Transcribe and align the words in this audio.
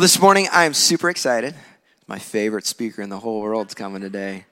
Well, 0.00 0.04
this 0.06 0.18
morning 0.18 0.48
I 0.50 0.64
am 0.64 0.72
super 0.72 1.10
excited. 1.10 1.54
My 2.06 2.18
favorite 2.18 2.64
speaker 2.64 3.02
in 3.02 3.10
the 3.10 3.18
whole 3.18 3.42
world's 3.42 3.74
coming 3.74 4.00
today. 4.00 4.46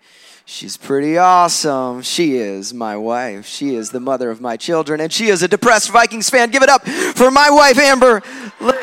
She's 0.44 0.76
pretty 0.76 1.16
awesome. 1.16 2.02
She 2.02 2.36
is 2.36 2.74
my 2.74 2.98
wife. 2.98 3.46
She 3.46 3.74
is 3.74 3.88
the 3.88 3.98
mother 3.98 4.30
of 4.30 4.42
my 4.42 4.58
children, 4.58 5.00
and 5.00 5.10
she 5.10 5.28
is 5.28 5.42
a 5.42 5.48
depressed 5.48 5.88
Vikings 5.90 6.28
fan. 6.28 6.50
Give 6.50 6.62
it 6.62 6.68
up 6.68 6.86
for 6.86 7.30
my 7.30 7.48
wife, 7.48 7.78
Amber 7.78 8.20
Linz. 8.60 8.78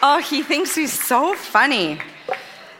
Oh, 0.00 0.22
he 0.26 0.42
thinks 0.42 0.74
he's 0.74 0.98
so 0.98 1.34
funny 1.34 2.00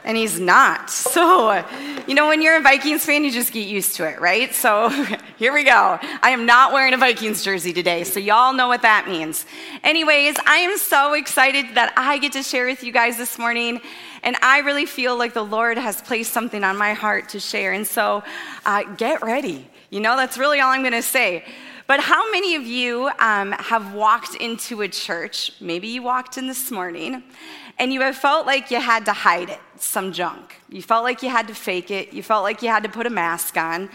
and 0.09 0.17
he's 0.17 0.41
not. 0.41 0.89
So, 0.89 1.63
you 2.07 2.15
know, 2.15 2.29
when 2.29 2.41
you're 2.41 2.57
a 2.57 2.63
Vikings 2.63 3.05
fan, 3.05 3.25
you 3.25 3.31
just 3.31 3.53
get 3.53 3.69
used 3.69 3.95
to 3.97 4.09
it, 4.09 4.19
right? 4.19 4.55
So, 4.55 4.89
here 5.37 5.53
we 5.53 5.65
go. 5.65 5.99
I 6.23 6.31
am 6.31 6.47
not 6.47 6.73
wearing 6.73 6.95
a 6.95 6.97
Vikings 6.97 7.45
jersey 7.45 7.75
today, 7.75 8.05
so 8.05 8.19
y'all 8.19 8.55
know 8.55 8.69
what 8.69 8.81
that 8.83 9.07
means. 9.07 9.45
Anyways, 9.85 10.37
I 10.47 10.57
am 10.57 10.79
so 10.79 11.13
excited 11.13 11.67
that 11.75 11.93
I 11.95 12.17
get 12.17 12.33
to 12.33 12.43
share 12.43 12.65
with 12.65 12.83
you 12.83 12.91
guys 12.91 13.19
this 13.19 13.39
morning, 13.39 13.83
and 14.23 14.35
I 14.41 14.61
really 14.61 14.87
feel 14.87 15.17
like 15.17 15.35
the 15.35 15.45
Lord 15.45 15.77
has 15.77 16.01
placed 16.01 16.33
something 16.33 16.65
on 16.65 16.79
my 16.79 16.95
heart 16.95 17.29
to 17.31 17.41
share. 17.41 17.73
And 17.73 17.87
so, 17.87 18.25
uh, 18.65 18.85
get 18.97 19.23
ready. 19.23 19.69
You 19.91 20.01
know, 20.01 20.17
that's 20.17 20.39
really 20.39 20.61
all 20.61 20.71
I'm 20.71 20.81
going 20.81 20.93
to 20.93 21.03
say. 21.03 21.45
But 21.87 22.01
how 22.01 22.31
many 22.31 22.55
of 22.55 22.67
you 22.67 23.11
um, 23.19 23.53
have 23.53 23.95
walked 23.95 24.37
into 24.37 24.81
a 24.83 24.89
church? 24.89 25.53
Maybe 25.61 25.89
you 25.89 26.03
walked 26.03 26.39
in 26.39 26.47
this 26.47 26.71
morning 26.71 27.23
and 27.79 27.93
you 27.93 28.01
have 28.01 28.17
felt 28.17 28.47
like 28.47 28.71
you 28.71 28.81
had 28.81 29.05
to 29.07 29.13
hide 29.13 29.51
it, 29.51 29.61
some 29.77 30.13
junk. 30.13 30.61
You 30.69 30.83
felt 30.83 31.05
like 31.05 31.23
you 31.23 31.29
had 31.29 31.47
to 31.49 31.55
fake 31.55 31.91
it. 31.91 32.13
You 32.13 32.23
felt 32.23 32.43
like 32.43 32.63
you 32.63 32.69
had 32.69 32.83
to 32.83 32.89
put 32.89 33.07
a 33.07 33.11
mask 33.11 33.57
on. 33.57 33.89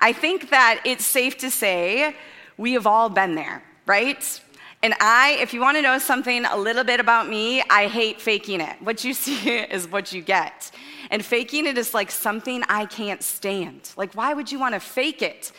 I 0.00 0.12
think 0.12 0.50
that 0.50 0.80
it's 0.84 1.04
safe 1.04 1.36
to 1.38 1.50
say 1.50 2.16
we 2.56 2.72
have 2.74 2.86
all 2.86 3.08
been 3.08 3.34
there, 3.34 3.62
right? 3.86 4.40
And 4.82 4.94
I, 5.00 5.38
if 5.40 5.54
you 5.54 5.60
want 5.60 5.78
to 5.78 5.82
know 5.82 5.98
something 5.98 6.44
a 6.44 6.56
little 6.56 6.84
bit 6.84 7.00
about 7.00 7.28
me, 7.28 7.62
I 7.70 7.88
hate 7.88 8.20
faking 8.20 8.60
it. 8.60 8.76
What 8.80 9.02
you 9.02 9.14
see 9.24 9.58
is 9.58 9.88
what 9.88 10.12
you 10.12 10.22
get. 10.22 10.70
And 11.10 11.24
faking 11.24 11.66
it 11.66 11.76
is 11.76 11.94
like 11.94 12.10
something 12.10 12.62
I 12.68 12.86
can't 12.86 13.22
stand. 13.22 13.90
Like, 13.96 14.14
why 14.14 14.34
would 14.34 14.52
you 14.52 14.58
want 14.58 14.74
to 14.74 14.80
fake 14.80 15.22
it? 15.22 15.52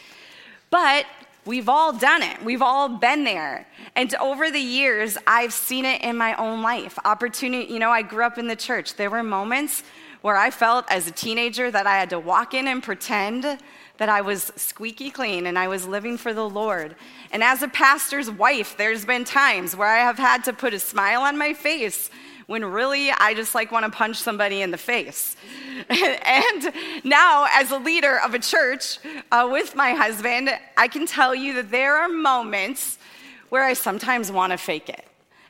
But 0.70 1.06
We've 1.46 1.70
all 1.70 1.94
done 1.94 2.24
it. 2.24 2.44
We've 2.44 2.64
all 2.64 2.90
been 2.90 3.24
there. 3.24 3.68
And 3.96 4.14
over 4.16 4.50
the 4.50 4.60
years, 4.60 5.16
I've 5.28 5.54
seen 5.54 5.86
it 5.86 6.02
in 6.02 6.18
my 6.18 6.34
own 6.36 6.64
life. 6.64 6.98
Opportunity, 7.06 7.72
you 7.72 7.78
know, 7.78 7.92
I 7.92 8.02
grew 8.02 8.24
up 8.24 8.40
in 8.40 8.48
the 8.48 8.56
church. 8.56 8.96
There 8.96 9.12
were 9.12 9.22
moments 9.22 9.84
where 10.22 10.38
I 10.38 10.50
felt 10.50 10.86
as 10.90 11.08
a 11.08 11.12
teenager 11.12 11.70
that 11.70 11.86
I 11.86 12.00
had 12.00 12.10
to 12.10 12.20
walk 12.20 12.56
in 12.56 12.68
and 12.68 12.82
pretend 12.82 13.60
that 13.98 14.10
I 14.10 14.22
was 14.22 14.52
squeaky 14.56 15.12
clean 15.12 15.46
and 15.46 15.58
I 15.58 15.68
was 15.68 15.88
living 15.88 16.18
for 16.18 16.34
the 16.34 16.50
Lord. 16.50 16.96
And 17.32 17.44
as 17.44 17.62
a 17.62 17.68
pastor's 17.68 18.32
wife, 18.32 18.76
there's 18.76 19.06
been 19.06 19.24
times 19.24 19.76
where 19.76 19.88
I 19.88 20.00
have 20.00 20.18
had 20.18 20.44
to 20.46 20.54
put 20.54 20.74
a 20.74 20.80
smile 20.80 21.22
on 21.22 21.38
my 21.38 21.54
face 21.54 22.10
when 22.48 22.64
really 22.64 23.12
I 23.12 23.34
just 23.34 23.56
like 23.56 23.72
want 23.72 23.86
to 23.86 23.92
punch 23.92 24.18
somebody 24.18 24.62
in 24.62 24.72
the 24.72 24.78
face. 24.78 25.36
and 25.90 26.72
now, 27.04 27.48
as 27.52 27.72
a 27.72 27.78
leader 27.78 28.20
of 28.20 28.34
a 28.34 28.40
church 28.40 29.00
uh, 29.32 29.48
with 29.52 29.76
my 29.76 29.92
husband, 29.92 30.50
I 30.78 30.88
can 30.88 31.06
tell 31.06 31.34
you 31.34 31.54
that 31.56 31.72
there 31.72 31.96
are 31.98 32.08
moments 32.08 32.98
where 33.50 33.64
I 33.64 33.74
sometimes 33.74 34.32
want 34.32 34.52
to 34.52 34.58
fake 34.58 34.90
it. 34.90 35.06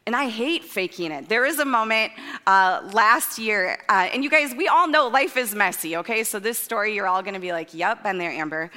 And 0.08 0.16
I 0.16 0.30
hate 0.30 0.64
faking 0.64 1.12
it. 1.12 1.28
There 1.28 1.46
is 1.46 1.58
a 1.58 1.66
moment 1.66 2.12
uh, 2.46 2.88
last 2.94 3.40
year, 3.40 3.80
uh, 3.90 4.08
and 4.14 4.24
you 4.24 4.30
guys, 4.30 4.54
we 4.54 4.68
all 4.68 4.88
know 4.88 5.08
life 5.08 5.36
is 5.36 5.56
messy, 5.56 5.98
okay? 5.98 6.24
So, 6.24 6.38
this 6.38 6.60
story, 6.60 6.94
you're 6.94 7.08
all 7.08 7.24
gonna 7.24 7.40
be 7.40 7.52
like, 7.52 7.74
yep, 7.74 8.04
been 8.04 8.20
there, 8.20 8.30
Amber. 8.30 8.70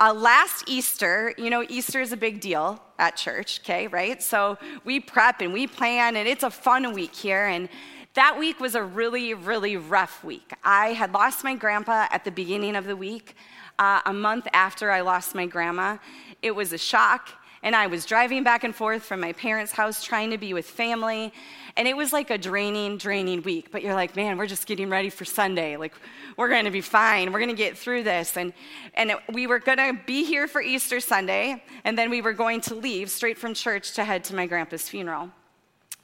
Uh, 0.00 0.14
last 0.14 0.62
Easter, 0.68 1.34
you 1.36 1.50
know, 1.50 1.64
Easter 1.68 2.00
is 2.00 2.12
a 2.12 2.16
big 2.16 2.40
deal 2.40 2.80
at 3.00 3.16
church, 3.16 3.58
okay, 3.64 3.88
right? 3.88 4.22
So 4.22 4.56
we 4.84 5.00
prep 5.00 5.40
and 5.40 5.52
we 5.52 5.66
plan, 5.66 6.14
and 6.14 6.28
it's 6.28 6.44
a 6.44 6.50
fun 6.50 6.92
week 6.92 7.12
here. 7.12 7.46
And 7.46 7.68
that 8.14 8.38
week 8.38 8.60
was 8.60 8.76
a 8.76 8.82
really, 8.82 9.34
really 9.34 9.76
rough 9.76 10.22
week. 10.22 10.52
I 10.62 10.92
had 10.92 11.12
lost 11.12 11.42
my 11.42 11.56
grandpa 11.56 12.06
at 12.12 12.24
the 12.24 12.30
beginning 12.30 12.76
of 12.76 12.84
the 12.84 12.94
week. 12.94 13.34
Uh, 13.80 14.00
a 14.06 14.12
month 14.12 14.46
after 14.52 14.92
I 14.92 15.00
lost 15.00 15.34
my 15.34 15.46
grandma, 15.46 15.98
it 16.42 16.52
was 16.52 16.72
a 16.72 16.78
shock. 16.78 17.30
And 17.68 17.76
I 17.76 17.86
was 17.86 18.06
driving 18.06 18.44
back 18.44 18.64
and 18.64 18.74
forth 18.74 19.02
from 19.02 19.20
my 19.20 19.34
parents' 19.34 19.72
house 19.72 20.02
trying 20.02 20.30
to 20.30 20.38
be 20.38 20.54
with 20.54 20.64
family. 20.64 21.34
And 21.76 21.86
it 21.86 21.94
was 21.94 22.14
like 22.14 22.30
a 22.30 22.38
draining, 22.38 22.96
draining 22.96 23.42
week. 23.42 23.70
But 23.70 23.82
you're 23.82 23.92
like, 23.92 24.16
man, 24.16 24.38
we're 24.38 24.46
just 24.46 24.66
getting 24.66 24.88
ready 24.88 25.10
for 25.10 25.26
Sunday. 25.26 25.76
Like, 25.76 25.92
we're 26.38 26.48
going 26.48 26.64
to 26.64 26.70
be 26.70 26.80
fine. 26.80 27.30
We're 27.30 27.40
going 27.40 27.50
to 27.50 27.54
get 27.54 27.76
through 27.76 28.04
this. 28.04 28.38
And, 28.38 28.54
and 28.94 29.12
we 29.30 29.46
were 29.46 29.58
going 29.58 29.76
to 29.76 30.00
be 30.06 30.24
here 30.24 30.48
for 30.48 30.62
Easter 30.62 30.98
Sunday. 30.98 31.62
And 31.84 31.98
then 31.98 32.08
we 32.08 32.22
were 32.22 32.32
going 32.32 32.62
to 32.62 32.74
leave 32.74 33.10
straight 33.10 33.36
from 33.36 33.52
church 33.52 33.92
to 33.96 34.04
head 34.04 34.24
to 34.24 34.34
my 34.34 34.46
grandpa's 34.46 34.88
funeral. 34.88 35.28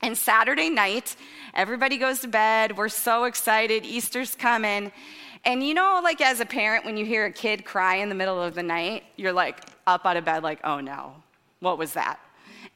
And 0.02 0.18
Saturday 0.18 0.68
night, 0.68 1.16
everybody 1.54 1.96
goes 1.96 2.18
to 2.18 2.28
bed. 2.28 2.76
We're 2.76 2.90
so 2.90 3.24
excited. 3.24 3.86
Easter's 3.86 4.34
coming. 4.34 4.92
And 5.46 5.66
you 5.66 5.72
know, 5.72 6.02
like 6.04 6.20
as 6.20 6.40
a 6.40 6.46
parent, 6.46 6.84
when 6.84 6.98
you 6.98 7.06
hear 7.06 7.24
a 7.24 7.32
kid 7.32 7.64
cry 7.64 7.96
in 7.96 8.10
the 8.10 8.14
middle 8.14 8.42
of 8.42 8.54
the 8.54 8.62
night, 8.62 9.04
you're 9.16 9.32
like 9.32 9.62
up 9.86 10.04
out 10.04 10.18
of 10.18 10.26
bed, 10.26 10.42
like, 10.42 10.60
oh 10.62 10.80
no, 10.80 11.14
what 11.64 11.78
was 11.78 11.94
that? 11.94 12.20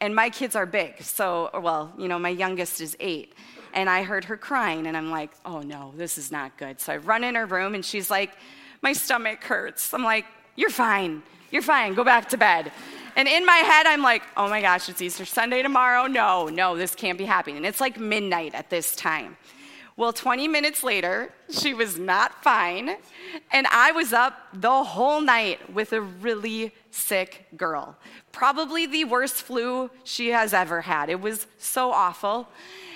And 0.00 0.14
my 0.14 0.30
kids 0.30 0.56
are 0.56 0.66
big, 0.66 1.02
so, 1.02 1.50
well, 1.60 1.92
you 1.98 2.08
know, 2.08 2.18
my 2.18 2.28
youngest 2.28 2.80
is 2.80 2.96
eight. 3.00 3.34
And 3.74 3.90
I 3.90 4.02
heard 4.02 4.24
her 4.24 4.36
crying, 4.36 4.86
and 4.86 4.96
I'm 4.96 5.10
like, 5.10 5.30
oh 5.44 5.60
no, 5.60 5.92
this 5.96 6.18
is 6.18 6.32
not 6.32 6.56
good. 6.56 6.80
So 6.80 6.94
I 6.94 6.96
run 6.96 7.22
in 7.22 7.34
her 7.34 7.46
room, 7.46 7.74
and 7.74 7.84
she's 7.84 8.10
like, 8.10 8.32
my 8.80 8.92
stomach 8.92 9.44
hurts. 9.44 9.92
I'm 9.92 10.02
like, 10.02 10.24
you're 10.56 10.70
fine. 10.70 11.22
You're 11.50 11.62
fine. 11.62 11.94
Go 11.94 12.04
back 12.04 12.28
to 12.30 12.36
bed. 12.36 12.72
And 13.16 13.26
in 13.28 13.44
my 13.44 13.56
head, 13.56 13.86
I'm 13.86 14.02
like, 14.02 14.22
oh 14.36 14.48
my 14.48 14.60
gosh, 14.60 14.88
it's 14.88 15.02
Easter 15.02 15.24
Sunday 15.24 15.62
tomorrow. 15.62 16.06
No, 16.06 16.46
no, 16.48 16.76
this 16.76 16.94
can't 16.94 17.18
be 17.18 17.24
happening. 17.24 17.56
And 17.58 17.66
it's 17.66 17.80
like 17.80 17.98
midnight 17.98 18.54
at 18.54 18.70
this 18.70 18.94
time. 18.94 19.36
Well, 19.98 20.12
20 20.12 20.46
minutes 20.46 20.84
later, 20.84 21.32
she 21.50 21.74
was 21.74 21.98
not 21.98 22.44
fine. 22.44 22.98
And 23.50 23.66
I 23.66 23.90
was 23.90 24.12
up 24.12 24.38
the 24.54 24.84
whole 24.84 25.20
night 25.20 25.74
with 25.74 25.92
a 25.92 26.00
really 26.00 26.72
sick 26.92 27.46
girl. 27.56 27.96
Probably 28.30 28.86
the 28.86 29.02
worst 29.02 29.42
flu 29.42 29.90
she 30.04 30.28
has 30.28 30.54
ever 30.54 30.82
had. 30.82 31.10
It 31.10 31.20
was 31.20 31.48
so 31.58 31.90
awful. 31.90 32.48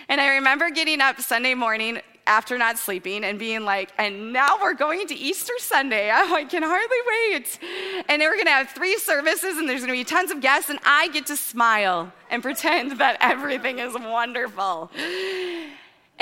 And 0.09 0.21
I 0.21 0.37
remember 0.37 0.71
getting 0.71 1.01
up 1.01 1.21
Sunday 1.21 1.55
morning 1.55 2.01
after 2.25 2.57
not 2.57 2.79
sleeping 2.79 3.25
and 3.25 3.37
being 3.37 3.65
like, 3.65 3.91
and 3.99 4.33
now 4.33 4.59
we're 4.63 4.75
going 4.75 5.09
to 5.09 5.15
Easter 5.17 5.55
Sunday. 5.59 6.09
I 6.09 6.45
can 6.45 6.63
hardly 6.63 7.33
wait. 7.33 7.59
And 8.09 8.23
we're 8.23 8.35
going 8.35 8.47
to 8.47 8.53
have 8.53 8.71
three 8.71 8.97
services 8.99 9.59
and 9.59 9.69
there's 9.69 9.85
going 9.85 9.99
to 9.99 10.01
be 10.01 10.05
tons 10.05 10.31
of 10.31 10.41
guests, 10.41 10.71
and 10.71 10.79
I 10.85 11.09
get 11.09 11.27
to 11.27 11.37
smile 11.37 12.13
and 12.31 12.45
pretend 12.45 13.01
that 13.01 13.17
everything 13.21 13.81
is 13.81 13.93
wonderful. 13.95 14.93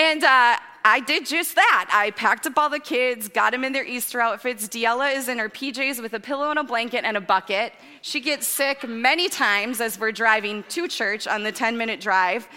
And 0.00 0.24
uh, 0.24 0.56
I 0.82 1.00
did 1.00 1.26
just 1.26 1.56
that. 1.56 1.90
I 1.92 2.12
packed 2.12 2.46
up 2.46 2.56
all 2.56 2.70
the 2.70 2.78
kids, 2.78 3.28
got 3.28 3.52
them 3.52 3.64
in 3.64 3.74
their 3.74 3.84
Easter 3.84 4.18
outfits. 4.18 4.66
Diella 4.66 5.14
is 5.14 5.28
in 5.28 5.36
her 5.36 5.50
PJs 5.50 6.00
with 6.00 6.14
a 6.14 6.20
pillow 6.20 6.48
and 6.48 6.58
a 6.58 6.64
blanket 6.64 7.04
and 7.04 7.18
a 7.18 7.20
bucket. 7.20 7.74
She 8.00 8.20
gets 8.20 8.46
sick 8.46 8.88
many 8.88 9.28
times 9.28 9.78
as 9.78 10.00
we're 10.00 10.10
driving 10.10 10.64
to 10.70 10.88
church 10.88 11.26
on 11.26 11.42
the 11.42 11.52
10 11.52 11.76
minute 11.76 12.00
drive. 12.00 12.48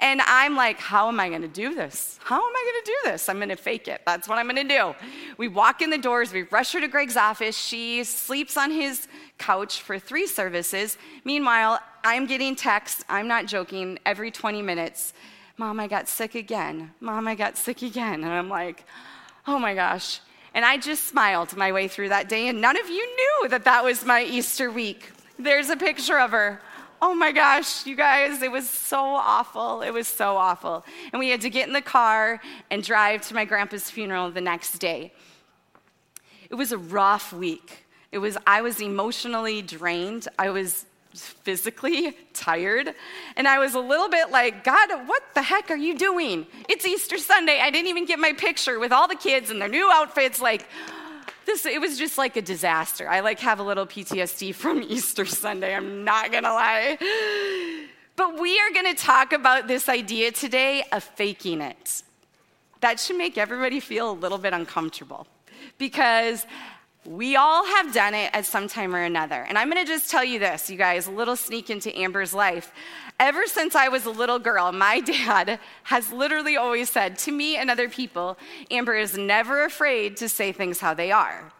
And 0.00 0.22
I'm 0.22 0.56
like, 0.56 0.78
how 0.78 1.08
am 1.08 1.20
I 1.20 1.28
going 1.28 1.42
to 1.42 1.48
do 1.48 1.74
this? 1.74 2.18
How 2.24 2.36
am 2.36 2.42
I 2.42 2.72
going 2.72 2.84
to 2.84 2.86
do 2.86 3.10
this? 3.12 3.28
I'm 3.28 3.36
going 3.36 3.50
to 3.50 3.56
fake 3.56 3.88
it. 3.88 4.00
That's 4.06 4.26
what 4.26 4.38
I'm 4.38 4.48
going 4.48 4.66
to 4.66 4.74
do. 4.74 4.94
We 5.36 5.48
walk 5.48 5.82
in 5.82 5.90
the 5.90 5.98
doors, 5.98 6.32
we 6.32 6.44
rush 6.44 6.72
her 6.72 6.80
to 6.80 6.88
Greg's 6.88 7.18
office. 7.18 7.58
She 7.58 8.04
sleeps 8.04 8.56
on 8.56 8.70
his 8.70 9.06
couch 9.36 9.82
for 9.82 9.98
three 9.98 10.26
services. 10.26 10.96
Meanwhile, 11.26 11.80
I'm 12.04 12.24
getting 12.24 12.56
texts, 12.56 13.04
I'm 13.10 13.28
not 13.28 13.44
joking, 13.44 13.98
every 14.06 14.30
20 14.30 14.62
minutes 14.62 15.12
Mom, 15.58 15.80
I 15.80 15.86
got 15.86 16.06
sick 16.08 16.34
again. 16.34 16.92
Mom, 17.00 17.26
I 17.26 17.34
got 17.34 17.56
sick 17.56 17.82
again. 17.82 18.24
And 18.24 18.32
I'm 18.32 18.48
like, 18.48 18.84
oh 19.46 19.58
my 19.58 19.74
gosh. 19.74 20.20
And 20.52 20.64
I 20.64 20.76
just 20.76 21.04
smiled 21.04 21.56
my 21.56 21.72
way 21.72 21.88
through 21.88 22.08
that 22.10 22.28
day, 22.28 22.48
and 22.48 22.60
none 22.60 22.78
of 22.78 22.88
you 22.88 23.16
knew 23.16 23.48
that 23.48 23.64
that 23.64 23.84
was 23.84 24.04
my 24.04 24.22
Easter 24.22 24.70
week. 24.70 25.10
There's 25.38 25.68
a 25.68 25.76
picture 25.76 26.18
of 26.18 26.30
her. 26.30 26.60
Oh 27.02 27.14
my 27.14 27.30
gosh, 27.30 27.86
you 27.86 27.94
guys, 27.94 28.40
it 28.40 28.50
was 28.50 28.68
so 28.68 28.98
awful. 28.98 29.82
It 29.82 29.90
was 29.90 30.08
so 30.08 30.36
awful. 30.36 30.84
And 31.12 31.20
we 31.20 31.28
had 31.28 31.42
to 31.42 31.50
get 31.50 31.68
in 31.68 31.74
the 31.74 31.82
car 31.82 32.40
and 32.70 32.82
drive 32.82 33.20
to 33.28 33.34
my 33.34 33.44
grandpa's 33.44 33.90
funeral 33.90 34.30
the 34.30 34.40
next 34.40 34.78
day. 34.78 35.12
It 36.48 36.54
was 36.54 36.72
a 36.72 36.78
rough 36.78 37.32
week. 37.34 37.84
It 38.12 38.18
was 38.18 38.38
I 38.46 38.62
was 38.62 38.80
emotionally 38.80 39.60
drained. 39.60 40.26
I 40.38 40.48
was 40.48 40.86
physically 41.22 42.16
tired. 42.32 42.94
And 43.36 43.46
I 43.48 43.58
was 43.58 43.74
a 43.74 43.80
little 43.80 44.08
bit 44.08 44.30
like, 44.30 44.64
God, 44.64 45.06
what 45.06 45.22
the 45.34 45.42
heck 45.42 45.70
are 45.70 45.76
you 45.76 45.96
doing? 45.96 46.46
It's 46.68 46.86
Easter 46.86 47.18
Sunday. 47.18 47.60
I 47.60 47.70
didn't 47.70 47.88
even 47.88 48.04
get 48.04 48.18
my 48.18 48.32
picture 48.32 48.78
with 48.78 48.92
all 48.92 49.08
the 49.08 49.16
kids 49.16 49.50
in 49.50 49.58
their 49.58 49.68
new 49.68 49.90
outfits. 49.90 50.40
Like, 50.40 50.66
this, 51.46 51.64
it 51.64 51.80
was 51.80 51.96
just 51.96 52.18
like 52.18 52.36
a 52.36 52.42
disaster. 52.42 53.08
I 53.08 53.20
like 53.20 53.38
have 53.40 53.60
a 53.60 53.62
little 53.62 53.86
PTSD 53.86 54.54
from 54.62 54.82
Easter 54.82 55.24
Sunday. 55.24 55.74
I'm 55.74 56.04
not 56.04 56.32
gonna 56.32 56.52
lie. 56.52 56.98
But 58.16 58.40
we 58.40 58.58
are 58.58 58.70
gonna 58.74 58.94
talk 58.94 59.32
about 59.32 59.68
this 59.68 59.88
idea 59.88 60.32
today 60.32 60.84
of 60.92 61.04
faking 61.04 61.60
it. 61.60 62.02
That 62.80 63.00
should 63.00 63.16
make 63.16 63.38
everybody 63.38 63.80
feel 63.80 64.10
a 64.10 64.12
little 64.12 64.38
bit 64.38 64.52
uncomfortable 64.52 65.26
because 65.78 66.46
we 67.06 67.36
all 67.36 67.64
have 67.64 67.92
done 67.92 68.14
it 68.14 68.30
at 68.32 68.46
some 68.46 68.68
time 68.68 68.94
or 68.94 69.02
another. 69.02 69.46
And 69.48 69.56
I'm 69.56 69.70
going 69.70 69.84
to 69.84 69.90
just 69.90 70.10
tell 70.10 70.24
you 70.24 70.38
this, 70.38 70.68
you 70.68 70.76
guys, 70.76 71.06
a 71.06 71.10
little 71.10 71.36
sneak 71.36 71.70
into 71.70 71.96
Amber's 71.98 72.34
life. 72.34 72.72
Ever 73.18 73.46
since 73.46 73.74
I 73.74 73.88
was 73.88 74.04
a 74.04 74.10
little 74.10 74.38
girl, 74.38 74.72
my 74.72 75.00
dad 75.26 75.58
has 75.84 76.12
literally 76.12 76.56
always 76.56 76.90
said 76.90 77.18
to 77.20 77.32
me 77.32 77.56
and 77.56 77.70
other 77.70 77.88
people, 77.88 78.36
Amber 78.70 78.96
is 78.96 79.16
never 79.16 79.64
afraid 79.64 80.16
to 80.18 80.28
say 80.28 80.52
things 80.52 80.80
how 80.80 80.94
they 80.94 81.12
are. 81.12 81.52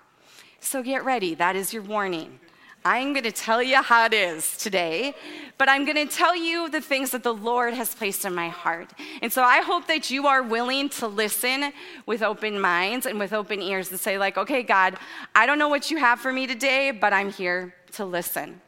So 0.61 0.83
get 0.83 1.05
ready, 1.05 1.35
that 1.35 1.55
is 1.55 1.73
your 1.73 1.83
warning. 1.83 2.41
I'm 2.87 3.15
going 3.15 3.25
to 3.25 3.33
tell 3.33 3.61
you 3.61 3.83
how 3.83 4.05
it 4.05 4.15
is 4.15 4.56
today, 4.59 5.12
but 5.59 5.69
I'm 5.69 5.85
going 5.85 5.97
to 5.97 6.06
tell 6.06 6.37
you 6.37 6.69
the 6.69 6.81
things 6.81 7.11
that 7.11 7.25
the 7.25 7.35
Lord 7.35 7.75
has 7.75 7.93
placed 7.93 8.25
in 8.25 8.33
my 8.33 8.49
heart. 8.49 8.93
And 9.23 9.33
so 9.33 9.43
I 9.43 9.61
hope 9.61 9.88
that 9.88 10.09
you 10.09 10.29
are 10.29 10.41
willing 10.41 10.88
to 10.91 11.09
listen 11.09 11.73
with 12.06 12.23
open 12.23 12.61
minds 12.61 13.05
and 13.05 13.19
with 13.19 13.33
open 13.33 13.61
ears 13.61 13.91
and 13.91 13.99
say, 13.99 14.19
like, 14.19 14.38
okay, 14.38 14.62
God, 14.62 14.99
I 15.35 15.47
don't 15.47 15.59
know 15.59 15.69
what 15.69 15.91
you 15.91 15.97
have 15.97 16.21
for 16.21 16.33
me 16.33 16.47
today, 16.47 16.93
but 16.93 17.12
I'm 17.12 17.33
here 17.33 17.75
to 17.94 18.05
listen. 18.05 18.61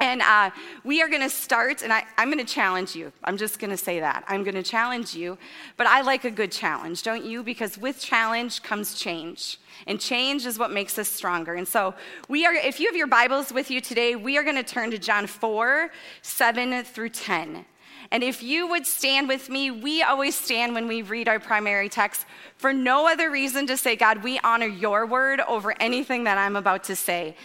And 0.00 0.22
uh, 0.22 0.50
we 0.82 1.02
are 1.02 1.08
going 1.08 1.20
to 1.20 1.28
start, 1.28 1.82
and 1.82 1.92
I, 1.92 2.04
am 2.16 2.32
going 2.32 2.44
to 2.44 2.52
challenge 2.52 2.96
you. 2.96 3.12
I'm 3.22 3.36
just 3.36 3.58
going 3.58 3.70
to 3.70 3.76
say 3.76 4.00
that. 4.00 4.24
I'm 4.26 4.42
going 4.42 4.54
to 4.54 4.62
challenge 4.62 5.14
you, 5.14 5.36
but 5.76 5.86
I 5.86 6.00
like 6.00 6.24
a 6.24 6.30
good 6.30 6.50
challenge, 6.50 7.02
don't 7.02 7.22
you? 7.22 7.42
Because 7.42 7.76
with 7.76 8.00
challenge 8.00 8.62
comes 8.62 8.94
change. 8.94 9.60
And 9.86 10.00
change 10.00 10.46
is 10.46 10.58
what 10.58 10.70
makes 10.70 10.98
us 10.98 11.06
stronger. 11.06 11.54
And 11.54 11.68
so, 11.68 11.94
we 12.30 12.46
are, 12.46 12.54
if 12.54 12.80
you 12.80 12.86
have 12.86 12.96
your 12.96 13.08
Bibles 13.08 13.52
with 13.52 13.70
you 13.70 13.82
today, 13.82 14.16
we 14.16 14.38
are 14.38 14.42
going 14.42 14.56
to 14.56 14.62
turn 14.62 14.90
to 14.90 14.98
John 14.98 15.26
4 15.26 15.90
7 16.22 16.82
through 16.84 17.10
10. 17.10 17.66
And 18.10 18.24
if 18.24 18.42
you 18.42 18.68
would 18.68 18.86
stand 18.86 19.28
with 19.28 19.50
me, 19.50 19.70
we 19.70 20.02
always 20.02 20.34
stand 20.34 20.74
when 20.74 20.88
we 20.88 21.02
read 21.02 21.28
our 21.28 21.38
primary 21.38 21.90
text 21.90 22.24
for 22.56 22.72
no 22.72 23.06
other 23.06 23.30
reason 23.30 23.66
to 23.66 23.76
say, 23.76 23.96
God, 23.96 24.24
we 24.24 24.40
honor 24.42 24.66
your 24.66 25.06
word 25.06 25.40
over 25.40 25.74
anything 25.80 26.24
that 26.24 26.38
I'm 26.38 26.56
about 26.56 26.84
to 26.84 26.96
say. 26.96 27.36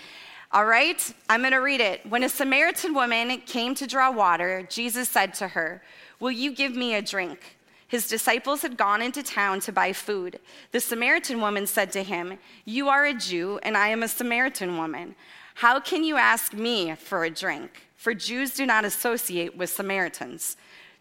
All 0.56 0.64
right, 0.64 1.14
I'm 1.30 1.42
going 1.42 1.52
to 1.52 1.58
read 1.58 1.82
it. 1.82 2.10
When 2.10 2.24
a 2.24 2.30
Samaritan 2.30 2.94
woman 2.94 3.42
came 3.42 3.76
to 3.76 3.86
draw 3.86 4.10
water, 4.10 4.66
Jesus 4.70 5.10
said 5.10 5.34
to 5.34 5.50
her, 5.50 5.84
Will 6.22 6.32
you 6.32 6.56
give 6.56 6.74
me 6.74 6.96
a 6.96 7.02
drink? 7.02 7.58
His 7.90 8.08
disciples 8.08 8.62
had 8.62 8.78
gone 8.78 9.02
into 9.02 9.22
town 9.22 9.60
to 9.60 9.74
buy 9.74 9.92
food. 9.92 10.40
The 10.72 10.80
Samaritan 10.80 11.42
woman 11.42 11.68
said 11.68 11.92
to 11.92 12.04
him, 12.04 12.38
You 12.64 12.88
are 12.88 13.04
a 13.04 13.14
Jew, 13.14 13.60
and 13.64 13.76
I 13.76 13.90
am 13.90 14.02
a 14.02 14.08
Samaritan 14.08 14.78
woman. 14.78 15.16
How 15.56 15.82
can 15.82 16.06
you 16.06 16.16
ask 16.16 16.54
me 16.54 16.96
for 16.96 17.26
a 17.26 17.30
drink? 17.30 17.90
For 17.98 18.14
Jews 18.14 18.54
do 18.54 18.66
not 18.66 18.86
associate 18.86 19.58
with 19.58 19.70
Samaritans. 19.70 20.56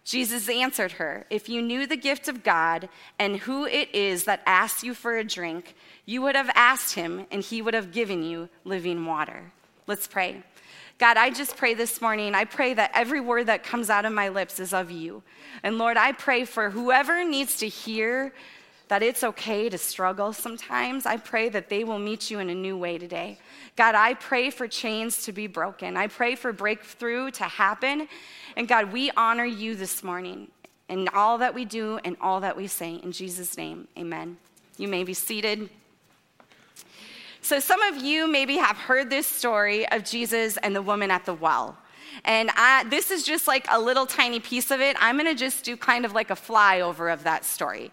Jesus 0.05 0.49
answered 0.51 0.93
her, 0.93 1.27
If 1.31 1.49
you 1.49 1.63
knew 1.63 1.87
the 1.87 1.97
gift 1.97 2.29
of 2.29 2.45
God 2.45 2.89
and 3.19 3.37
who 3.39 3.65
it 3.65 3.95
is 3.95 4.25
that 4.25 4.43
asks 4.45 4.85
you 4.85 4.93
for 4.95 5.17
a 5.17 5.25
drink, 5.25 5.75
you 6.05 6.21
would 6.23 6.37
have 6.37 6.51
asked 6.55 6.95
him, 6.95 7.27
and 7.31 7.43
he 7.43 7.63
would 7.63 7.75
have 7.75 7.93
given 7.93 8.23
you 8.23 8.51
living 8.65 9.07
water. 9.07 9.53
Let's 9.87 10.07
pray. 10.07 10.43
God, 10.99 11.17
I 11.17 11.31
just 11.31 11.57
pray 11.57 11.75
this 11.75 12.01
morning, 12.01 12.35
I 12.35 12.45
pray 12.45 12.75
that 12.75 12.93
every 12.95 13.21
word 13.21 13.47
that 13.47 13.65
comes 13.65 13.91
out 13.91 14.05
of 14.05 14.13
my 14.13 14.29
lips 14.29 14.61
is 14.61 14.73
of 14.73 14.91
you. 14.91 15.23
And 15.63 15.79
Lord, 15.79 15.97
I 15.97 16.13
pray 16.13 16.45
for 16.45 16.71
whoever 16.71 17.25
needs 17.25 17.57
to 17.57 17.69
hear 17.69 18.33
that 18.89 19.03
it's 19.03 19.25
okay 19.25 19.69
to 19.69 19.79
struggle 19.79 20.33
sometimes. 20.33 21.07
I 21.07 21.17
pray 21.17 21.49
that 21.49 21.69
they 21.69 21.83
will 21.83 21.99
meet 21.99 22.31
you 22.31 22.39
in 22.39 22.51
a 22.51 22.55
new 22.55 22.77
way 22.77 22.99
today. 22.99 23.39
God, 23.77 23.95
I 23.97 24.15
pray 24.15 24.51
for 24.51 24.69
chains 24.69 25.25
to 25.25 25.33
be 25.33 25.47
broken. 25.49 25.97
I 25.97 26.07
pray 26.07 26.37
for 26.37 26.53
breakthrough 26.53 27.31
to 27.33 27.45
happen. 27.45 28.09
And 28.57 28.69
God, 28.69 28.93
we 28.93 29.11
honor 29.17 29.45
you 29.45 29.75
this 29.75 30.05
morning 30.05 30.49
in 30.89 31.09
all 31.09 31.39
that 31.39 31.55
we 31.55 31.65
do 31.65 31.99
and 32.05 32.17
all 32.21 32.41
that 32.41 32.57
we 32.57 32.69
say. 32.69 32.95
In 33.03 33.11
Jesus' 33.11 33.57
name, 33.57 33.89
amen. 33.99 34.37
You 34.77 34.87
may 34.87 35.03
be 35.03 35.15
seated. 35.15 35.71
So, 37.41 37.59
some 37.59 37.83
of 37.83 38.03
you 38.03 38.27
maybe 38.27 38.57
have 38.57 38.77
heard 38.77 39.11
this 39.11 39.27
story 39.27 39.87
of 39.91 40.05
Jesus 40.05 40.57
and 40.59 40.75
the 40.75 40.81
woman 40.81 41.11
at 41.11 41.27
the 41.27 41.35
well. 41.35 41.77
And 42.25 42.51
I, 42.57 42.85
this 42.85 43.11
is 43.11 43.25
just 43.25 43.47
like 43.49 43.67
a 43.71 43.79
little 43.79 44.07
tiny 44.07 44.41
piece 44.41 44.71
of 44.71 44.81
it. 44.81 44.97
I'm 45.01 45.17
going 45.17 45.27
to 45.27 45.35
just 45.35 45.65
do 45.65 45.77
kind 45.77 46.05
of 46.05 46.13
like 46.13 46.31
a 46.31 46.35
flyover 46.35 47.13
of 47.13 47.25
that 47.25 47.45
story. 47.45 47.91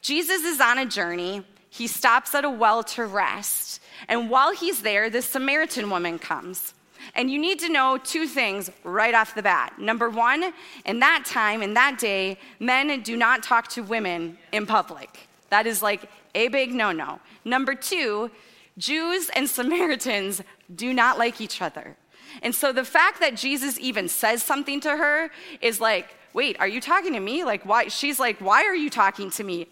Jesus 0.00 0.42
is 0.42 0.60
on 0.60 0.78
a 0.78 0.86
journey. 0.86 1.44
He 1.70 1.86
stops 1.86 2.34
at 2.34 2.44
a 2.44 2.50
well 2.50 2.82
to 2.84 3.04
rest. 3.04 3.80
And 4.08 4.30
while 4.30 4.52
he's 4.54 4.82
there, 4.82 5.10
this 5.10 5.26
Samaritan 5.26 5.90
woman 5.90 6.18
comes. 6.18 6.74
And 7.14 7.30
you 7.30 7.38
need 7.38 7.58
to 7.60 7.68
know 7.68 7.98
two 7.98 8.26
things 8.26 8.70
right 8.84 9.14
off 9.14 9.34
the 9.34 9.42
bat. 9.42 9.78
Number 9.78 10.10
one, 10.10 10.52
in 10.84 11.00
that 11.00 11.24
time, 11.24 11.62
in 11.62 11.74
that 11.74 11.98
day, 11.98 12.38
men 12.58 13.00
do 13.02 13.16
not 13.16 13.42
talk 13.42 13.68
to 13.68 13.82
women 13.82 14.38
in 14.52 14.66
public. 14.66 15.28
That 15.50 15.66
is 15.66 15.82
like 15.82 16.08
a 16.34 16.48
big 16.48 16.74
no 16.74 16.92
no. 16.92 17.20
Number 17.44 17.74
two, 17.74 18.30
Jews 18.76 19.30
and 19.34 19.48
Samaritans 19.48 20.42
do 20.74 20.92
not 20.92 21.18
like 21.18 21.40
each 21.40 21.62
other. 21.62 21.96
And 22.42 22.54
so 22.54 22.72
the 22.72 22.84
fact 22.84 23.20
that 23.20 23.34
Jesus 23.34 23.78
even 23.80 24.08
says 24.08 24.42
something 24.42 24.80
to 24.80 24.96
her 24.96 25.30
is 25.60 25.80
like, 25.80 26.14
wait, 26.34 26.56
are 26.60 26.68
you 26.68 26.80
talking 26.80 27.14
to 27.14 27.20
me? 27.20 27.44
Like, 27.44 27.64
why? 27.64 27.88
She's 27.88 28.20
like, 28.20 28.38
why 28.40 28.64
are 28.64 28.76
you 28.76 28.90
talking 28.90 29.30
to 29.32 29.44
me? 29.44 29.66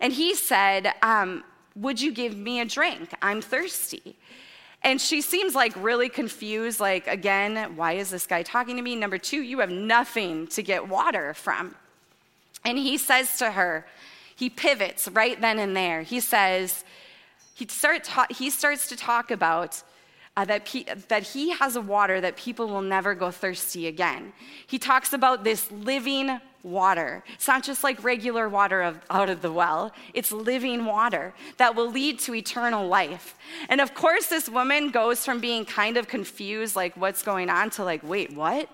And 0.00 0.12
he 0.12 0.34
said, 0.34 0.92
um, 1.02 1.44
would 1.74 2.00
you 2.00 2.12
give 2.12 2.36
me 2.36 2.60
a 2.60 2.64
drink? 2.64 3.10
I'm 3.22 3.40
thirsty. 3.40 4.16
And 4.82 5.00
she 5.00 5.20
seems 5.20 5.54
like 5.54 5.72
really 5.76 6.08
confused, 6.08 6.80
like, 6.80 7.06
again, 7.08 7.76
why 7.76 7.92
is 7.92 8.10
this 8.10 8.26
guy 8.26 8.42
talking 8.42 8.76
to 8.76 8.82
me? 8.82 8.94
Number 8.94 9.18
two, 9.18 9.42
you 9.42 9.58
have 9.60 9.70
nothing 9.70 10.46
to 10.48 10.62
get 10.62 10.88
water 10.88 11.34
from. 11.34 11.74
And 12.64 12.78
he 12.78 12.98
says 12.98 13.38
to 13.38 13.50
her, 13.52 13.86
he 14.34 14.50
pivots 14.50 15.08
right 15.08 15.40
then 15.40 15.58
and 15.58 15.76
there. 15.76 16.02
He 16.02 16.20
says, 16.20 16.84
he, 17.54 17.66
start 17.66 18.04
ta- 18.04 18.26
he 18.30 18.50
starts 18.50 18.88
to 18.88 18.96
talk 18.96 19.30
about 19.30 19.82
uh, 20.36 20.44
that, 20.44 20.66
pe- 20.66 20.84
that 21.08 21.22
he 21.22 21.50
has 21.50 21.76
a 21.76 21.80
water 21.80 22.20
that 22.20 22.36
people 22.36 22.68
will 22.68 22.82
never 22.82 23.14
go 23.14 23.30
thirsty 23.30 23.86
again. 23.86 24.32
He 24.66 24.78
talks 24.78 25.12
about 25.12 25.42
this 25.42 25.70
living 25.72 26.38
water. 26.66 27.22
It's 27.34 27.46
not 27.46 27.62
just 27.62 27.84
like 27.84 28.02
regular 28.02 28.48
water 28.48 28.82
of, 28.82 28.98
out 29.08 29.30
of 29.30 29.40
the 29.40 29.52
well, 29.52 29.92
it's 30.12 30.32
living 30.32 30.84
water 30.84 31.32
that 31.56 31.74
will 31.74 31.90
lead 31.90 32.18
to 32.20 32.34
eternal 32.34 32.86
life. 32.88 33.36
And 33.68 33.80
of 33.80 33.94
course, 33.94 34.26
this 34.26 34.48
woman 34.48 34.90
goes 34.90 35.24
from 35.24 35.40
being 35.40 35.64
kind 35.64 35.96
of 35.96 36.08
confused, 36.08 36.76
like, 36.76 36.96
what's 36.96 37.22
going 37.22 37.48
on, 37.48 37.70
to 37.70 37.84
like, 37.84 38.02
wait, 38.02 38.34
what? 38.34 38.68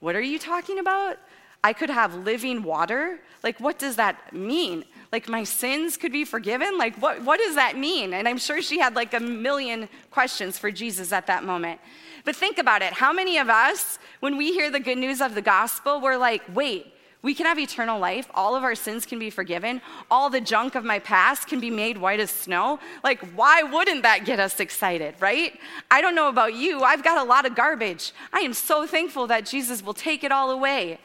What 0.00 0.16
are 0.16 0.22
you 0.22 0.38
talking 0.38 0.78
about? 0.78 1.18
I 1.62 1.72
could 1.72 1.90
have 1.90 2.14
living 2.14 2.62
water? 2.62 3.20
Like, 3.42 3.60
what 3.60 3.78
does 3.78 3.96
that 3.96 4.32
mean? 4.32 4.84
like 5.12 5.28
my 5.28 5.44
sins 5.44 5.96
could 5.96 6.12
be 6.12 6.24
forgiven? 6.24 6.76
Like, 6.76 7.00
what, 7.00 7.22
what 7.22 7.38
does 7.38 7.54
that 7.54 7.78
mean? 7.78 8.12
And 8.12 8.28
I'm 8.28 8.38
sure 8.38 8.60
she 8.60 8.78
had 8.78 8.94
like 8.94 9.14
a 9.14 9.20
million 9.20 9.88
questions 10.10 10.58
for 10.58 10.70
Jesus 10.70 11.12
at 11.12 11.26
that 11.28 11.44
moment. 11.44 11.80
But 12.24 12.36
think 12.36 12.58
about 12.58 12.82
it. 12.82 12.92
How 12.92 13.12
many 13.12 13.38
of 13.38 13.48
us, 13.48 13.98
when 14.20 14.36
we 14.36 14.52
hear 14.52 14.70
the 14.70 14.80
good 14.80 14.98
news 14.98 15.20
of 15.20 15.34
the 15.34 15.42
gospel, 15.42 16.00
we're 16.00 16.18
like, 16.18 16.42
wait, 16.54 16.92
we 17.20 17.34
can 17.34 17.46
have 17.46 17.58
eternal 17.58 17.98
life. 17.98 18.30
All 18.32 18.54
of 18.54 18.62
our 18.62 18.76
sins 18.76 19.04
can 19.04 19.18
be 19.18 19.28
forgiven. 19.28 19.82
All 20.10 20.30
the 20.30 20.40
junk 20.40 20.76
of 20.76 20.84
my 20.84 21.00
past 21.00 21.48
can 21.48 21.58
be 21.58 21.70
made 21.70 21.98
white 21.98 22.20
as 22.20 22.30
snow. 22.30 22.78
Like, 23.02 23.20
why 23.34 23.64
wouldn't 23.64 24.04
that 24.04 24.24
get 24.24 24.38
us 24.38 24.60
excited, 24.60 25.14
right? 25.18 25.58
I 25.90 26.00
don't 26.00 26.14
know 26.14 26.28
about 26.28 26.54
you. 26.54 26.82
I've 26.82 27.02
got 27.02 27.18
a 27.18 27.28
lot 27.28 27.44
of 27.44 27.56
garbage. 27.56 28.12
I 28.32 28.40
am 28.40 28.54
so 28.54 28.86
thankful 28.86 29.26
that 29.26 29.46
Jesus 29.46 29.82
will 29.82 29.94
take 29.94 30.22
it 30.22 30.30
all 30.30 30.52
away. 30.52 30.98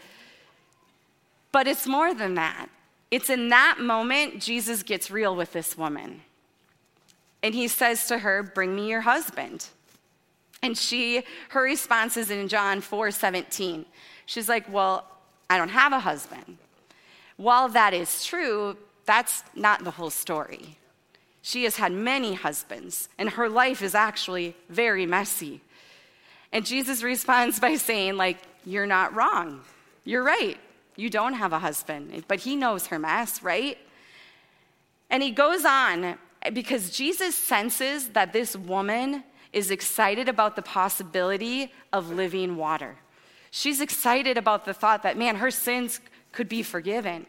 But 1.51 1.67
it's 1.67 1.87
more 1.87 2.13
than 2.13 2.35
that. 2.35 2.69
It's 3.09 3.29
in 3.29 3.49
that 3.49 3.77
moment 3.79 4.39
Jesus 4.39 4.83
gets 4.83 5.09
real 5.09 5.35
with 5.35 5.51
this 5.51 5.77
woman. 5.77 6.21
And 7.41 7.55
he 7.55 7.67
says 7.67 8.07
to 8.07 8.19
her, 8.19 8.43
Bring 8.43 8.75
me 8.75 8.89
your 8.89 9.01
husband. 9.01 9.67
And 10.61 10.77
she, 10.77 11.23
her 11.49 11.61
response 11.61 12.17
is 12.17 12.31
in 12.31 12.47
John 12.47 12.81
4 12.81 13.11
17. 13.11 13.85
She's 14.25 14.47
like, 14.47 14.71
Well, 14.71 15.05
I 15.53 15.57
don't 15.59 15.69
have 15.69 15.93
a 15.93 15.99
husband. 15.99 16.57
While 17.37 17.69
that 17.69 17.93
is 17.93 18.25
true, 18.25 18.75
that's 19.05 19.43
not 19.53 19.83
the 19.83 19.91
whole 19.91 20.09
story. 20.09 20.79
She 21.43 21.65
has 21.65 21.75
had 21.75 21.91
many 21.91 22.33
husbands, 22.33 23.07
and 23.19 23.29
her 23.29 23.47
life 23.47 23.83
is 23.83 23.93
actually 23.93 24.55
very 24.67 25.05
messy. 25.05 25.61
And 26.51 26.65
Jesus 26.65 27.03
responds 27.03 27.59
by 27.59 27.75
saying, 27.75 28.17
like, 28.17 28.39
you're 28.65 28.87
not 28.87 29.13
wrong. 29.13 29.61
You're 30.05 30.23
right. 30.23 30.57
You 30.95 31.11
don't 31.11 31.33
have 31.33 31.53
a 31.53 31.59
husband, 31.59 32.23
but 32.27 32.39
he 32.39 32.55
knows 32.55 32.87
her 32.87 32.97
mess, 32.97 33.43
right? 33.43 33.77
And 35.11 35.21
he 35.21 35.29
goes 35.29 35.65
on 35.65 36.17
because 36.51 36.89
Jesus 36.89 37.35
senses 37.35 38.07
that 38.09 38.33
this 38.33 38.55
woman 38.55 39.23
is 39.51 39.69
excited 39.69 40.27
about 40.27 40.55
the 40.55 40.63
possibility 40.63 41.71
of 41.91 42.09
living 42.09 42.55
water. 42.55 42.95
She's 43.55 43.81
excited 43.81 44.35
about 44.35 44.65
the 44.65 44.73
thought 44.73 45.03
that, 45.03 45.15
man, 45.15 45.35
her 45.35 45.51
sins 45.51 46.01
could 46.31 46.49
be 46.49 46.63
forgiven. 46.63 47.27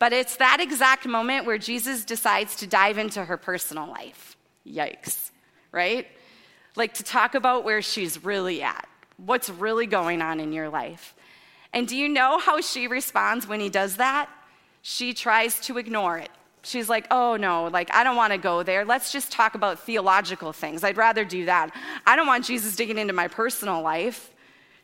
But 0.00 0.12
it's 0.12 0.34
that 0.38 0.58
exact 0.58 1.06
moment 1.06 1.46
where 1.46 1.58
Jesus 1.58 2.04
decides 2.04 2.56
to 2.56 2.66
dive 2.66 2.98
into 2.98 3.24
her 3.24 3.36
personal 3.36 3.86
life. 3.86 4.36
Yikes, 4.66 5.30
right? 5.70 6.08
Like 6.74 6.94
to 6.94 7.04
talk 7.04 7.36
about 7.36 7.62
where 7.62 7.82
she's 7.82 8.24
really 8.24 8.64
at, 8.64 8.88
what's 9.16 9.48
really 9.48 9.86
going 9.86 10.22
on 10.22 10.40
in 10.40 10.52
your 10.52 10.68
life. 10.68 11.14
And 11.72 11.86
do 11.86 11.96
you 11.96 12.08
know 12.08 12.40
how 12.40 12.60
she 12.60 12.88
responds 12.88 13.46
when 13.46 13.60
he 13.60 13.68
does 13.68 13.98
that? 13.98 14.28
She 14.82 15.14
tries 15.14 15.60
to 15.60 15.78
ignore 15.78 16.18
it. 16.18 16.30
She's 16.64 16.88
like, 16.88 17.06
oh 17.12 17.36
no, 17.36 17.68
like, 17.68 17.94
I 17.94 18.02
don't 18.02 18.16
want 18.16 18.32
to 18.32 18.40
go 18.40 18.64
there. 18.64 18.84
Let's 18.84 19.12
just 19.12 19.30
talk 19.30 19.54
about 19.54 19.78
theological 19.78 20.52
things. 20.52 20.82
I'd 20.82 20.96
rather 20.96 21.24
do 21.24 21.44
that. 21.44 21.70
I 22.04 22.16
don't 22.16 22.26
want 22.26 22.44
Jesus 22.44 22.74
digging 22.74 22.98
into 22.98 23.12
my 23.12 23.28
personal 23.28 23.82
life. 23.82 24.32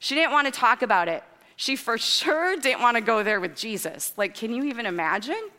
She 0.07 0.15
didn't 0.15 0.31
want 0.31 0.47
to 0.47 0.53
talk 0.53 0.83
about 0.83 1.09
it. 1.09 1.25
She 1.57 1.75
for 1.75 1.99
sure 1.99 2.57
didn't 2.57 2.81
want 2.81 2.97
to 2.97 3.01
go 3.01 3.25
there 3.25 3.41
with 3.41 3.57
Jesus. 3.57 4.13
Like, 4.17 4.37
can 4.37 4.55
you 4.55 4.63
even 4.63 4.87
imagine? 4.87 5.51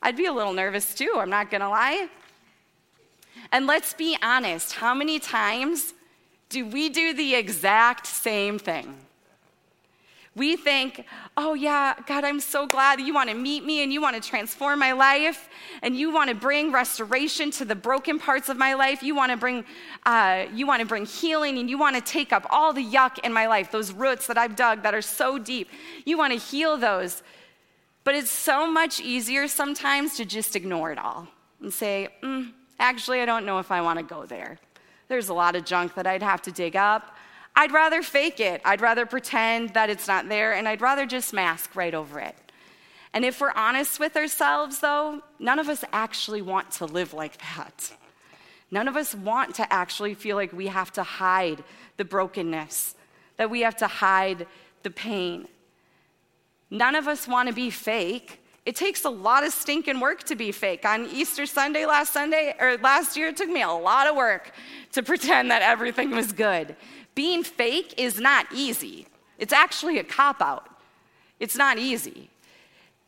I'd 0.00 0.16
be 0.16 0.24
a 0.24 0.32
little 0.32 0.54
nervous 0.54 0.94
too, 0.94 1.12
I'm 1.18 1.28
not 1.28 1.50
gonna 1.50 1.68
lie. 1.68 2.08
And 3.52 3.66
let's 3.66 3.92
be 3.92 4.16
honest 4.22 4.72
how 4.72 4.94
many 4.94 5.18
times 5.18 5.92
do 6.48 6.64
we 6.64 6.88
do 6.88 7.12
the 7.12 7.34
exact 7.34 8.06
same 8.06 8.58
thing? 8.58 9.03
We 10.36 10.56
think, 10.56 11.06
oh, 11.36 11.54
yeah, 11.54 11.94
God, 12.06 12.24
I'm 12.24 12.40
so 12.40 12.66
glad 12.66 13.00
you 13.00 13.14
want 13.14 13.30
to 13.30 13.36
meet 13.36 13.64
me 13.64 13.84
and 13.84 13.92
you 13.92 14.02
want 14.02 14.20
to 14.20 14.28
transform 14.28 14.80
my 14.80 14.90
life 14.90 15.48
and 15.80 15.96
you 15.96 16.12
want 16.12 16.28
to 16.28 16.34
bring 16.34 16.72
restoration 16.72 17.52
to 17.52 17.64
the 17.64 17.76
broken 17.76 18.18
parts 18.18 18.48
of 18.48 18.56
my 18.56 18.74
life. 18.74 19.00
You 19.00 19.14
want 19.14 19.30
to 19.30 19.36
bring, 19.36 19.64
uh, 20.04 20.46
you 20.52 20.66
want 20.66 20.80
to 20.80 20.86
bring 20.86 21.06
healing 21.06 21.58
and 21.58 21.70
you 21.70 21.78
want 21.78 21.94
to 21.94 22.02
take 22.02 22.32
up 22.32 22.46
all 22.50 22.72
the 22.72 22.84
yuck 22.84 23.18
in 23.20 23.32
my 23.32 23.46
life, 23.46 23.70
those 23.70 23.92
roots 23.92 24.26
that 24.26 24.36
I've 24.36 24.56
dug 24.56 24.82
that 24.82 24.92
are 24.92 25.02
so 25.02 25.38
deep. 25.38 25.68
You 26.04 26.18
want 26.18 26.32
to 26.32 26.38
heal 26.38 26.76
those. 26.76 27.22
But 28.02 28.16
it's 28.16 28.30
so 28.30 28.70
much 28.70 29.00
easier 29.00 29.46
sometimes 29.46 30.16
to 30.16 30.24
just 30.24 30.56
ignore 30.56 30.90
it 30.90 30.98
all 30.98 31.28
and 31.60 31.72
say, 31.72 32.08
mm, 32.22 32.52
actually, 32.80 33.20
I 33.20 33.24
don't 33.24 33.46
know 33.46 33.60
if 33.60 33.70
I 33.70 33.80
want 33.80 34.00
to 34.00 34.04
go 34.04 34.26
there. 34.26 34.58
There's 35.08 35.28
a 35.28 35.34
lot 35.34 35.54
of 35.54 35.64
junk 35.64 35.94
that 35.94 36.06
I'd 36.06 36.22
have 36.22 36.42
to 36.42 36.52
dig 36.52 36.76
up. 36.76 37.13
I'd 37.56 37.72
rather 37.72 38.02
fake 38.02 38.40
it. 38.40 38.60
I'd 38.64 38.80
rather 38.80 39.06
pretend 39.06 39.74
that 39.74 39.90
it's 39.90 40.08
not 40.08 40.28
there, 40.28 40.52
and 40.52 40.68
I'd 40.68 40.80
rather 40.80 41.06
just 41.06 41.32
mask 41.32 41.76
right 41.76 41.94
over 41.94 42.18
it. 42.18 42.36
And 43.12 43.24
if 43.24 43.40
we're 43.40 43.52
honest 43.52 44.00
with 44.00 44.16
ourselves, 44.16 44.80
though, 44.80 45.22
none 45.38 45.60
of 45.60 45.68
us 45.68 45.84
actually 45.92 46.42
want 46.42 46.72
to 46.72 46.84
live 46.84 47.14
like 47.14 47.38
that. 47.38 47.92
None 48.72 48.88
of 48.88 48.96
us 48.96 49.14
want 49.14 49.54
to 49.56 49.72
actually 49.72 50.14
feel 50.14 50.34
like 50.34 50.52
we 50.52 50.66
have 50.66 50.92
to 50.94 51.04
hide 51.04 51.62
the 51.96 52.04
brokenness, 52.04 52.96
that 53.36 53.50
we 53.50 53.60
have 53.60 53.76
to 53.76 53.86
hide 53.86 54.48
the 54.82 54.90
pain. 54.90 55.46
None 56.70 56.96
of 56.96 57.06
us 57.06 57.28
want 57.28 57.48
to 57.48 57.54
be 57.54 57.70
fake. 57.70 58.40
It 58.66 58.74
takes 58.74 59.04
a 59.04 59.10
lot 59.10 59.44
of 59.44 59.52
stinking 59.52 60.00
work 60.00 60.24
to 60.24 60.34
be 60.34 60.50
fake. 60.50 60.84
On 60.84 61.06
Easter 61.06 61.46
Sunday 61.46 61.86
last 61.86 62.12
Sunday 62.12 62.56
or 62.58 62.78
last 62.78 63.16
year, 63.16 63.28
it 63.28 63.36
took 63.36 63.48
me 63.48 63.62
a 63.62 63.70
lot 63.70 64.08
of 64.08 64.16
work 64.16 64.50
to 64.92 65.02
pretend 65.04 65.52
that 65.52 65.62
everything 65.62 66.10
was 66.10 66.32
good. 66.32 66.74
Being 67.14 67.42
fake 67.42 67.94
is 67.96 68.18
not 68.18 68.46
easy. 68.52 69.06
It's 69.38 69.52
actually 69.52 69.98
a 69.98 70.04
cop 70.04 70.40
out. 70.40 70.68
It's 71.40 71.56
not 71.56 71.78
easy. 71.78 72.30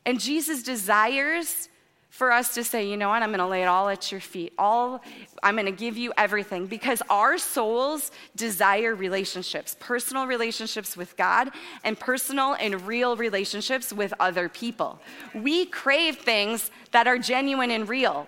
And 0.05 0.21
Jesus 0.21 0.63
desires 0.63 1.69
for 2.17 2.33
us 2.33 2.55
to 2.55 2.65
say, 2.65 2.89
you 2.89 2.97
know 2.97 3.11
what, 3.11 3.23
I'm 3.23 3.31
to 3.41 3.47
lay 3.47 3.63
it 3.63 3.67
all 3.67 3.91
at 3.91 4.11
your 4.11 4.23
feet. 4.23 4.55
All 4.57 5.03
I'm 5.43 5.57
to 5.67 5.71
give 5.71 5.99
you 5.99 6.15
everything 6.17 6.67
because 6.67 7.03
our 7.11 7.37
souls 7.37 8.11
desire 8.35 8.95
relationships, 8.95 9.77
personal 9.81 10.27
relationships 10.27 10.97
with 10.97 11.15
God 11.19 11.51
and 11.85 11.99
personal 12.01 12.55
and 12.55 12.87
real 12.87 13.17
relationships 13.17 13.93
with 13.93 14.15
other 14.19 14.49
people. 14.49 14.99
We 15.35 15.67
crave 15.67 16.17
things 16.17 16.71
that 16.93 17.07
are 17.07 17.19
genuine 17.19 17.71
and 17.71 17.87
real. 17.87 18.27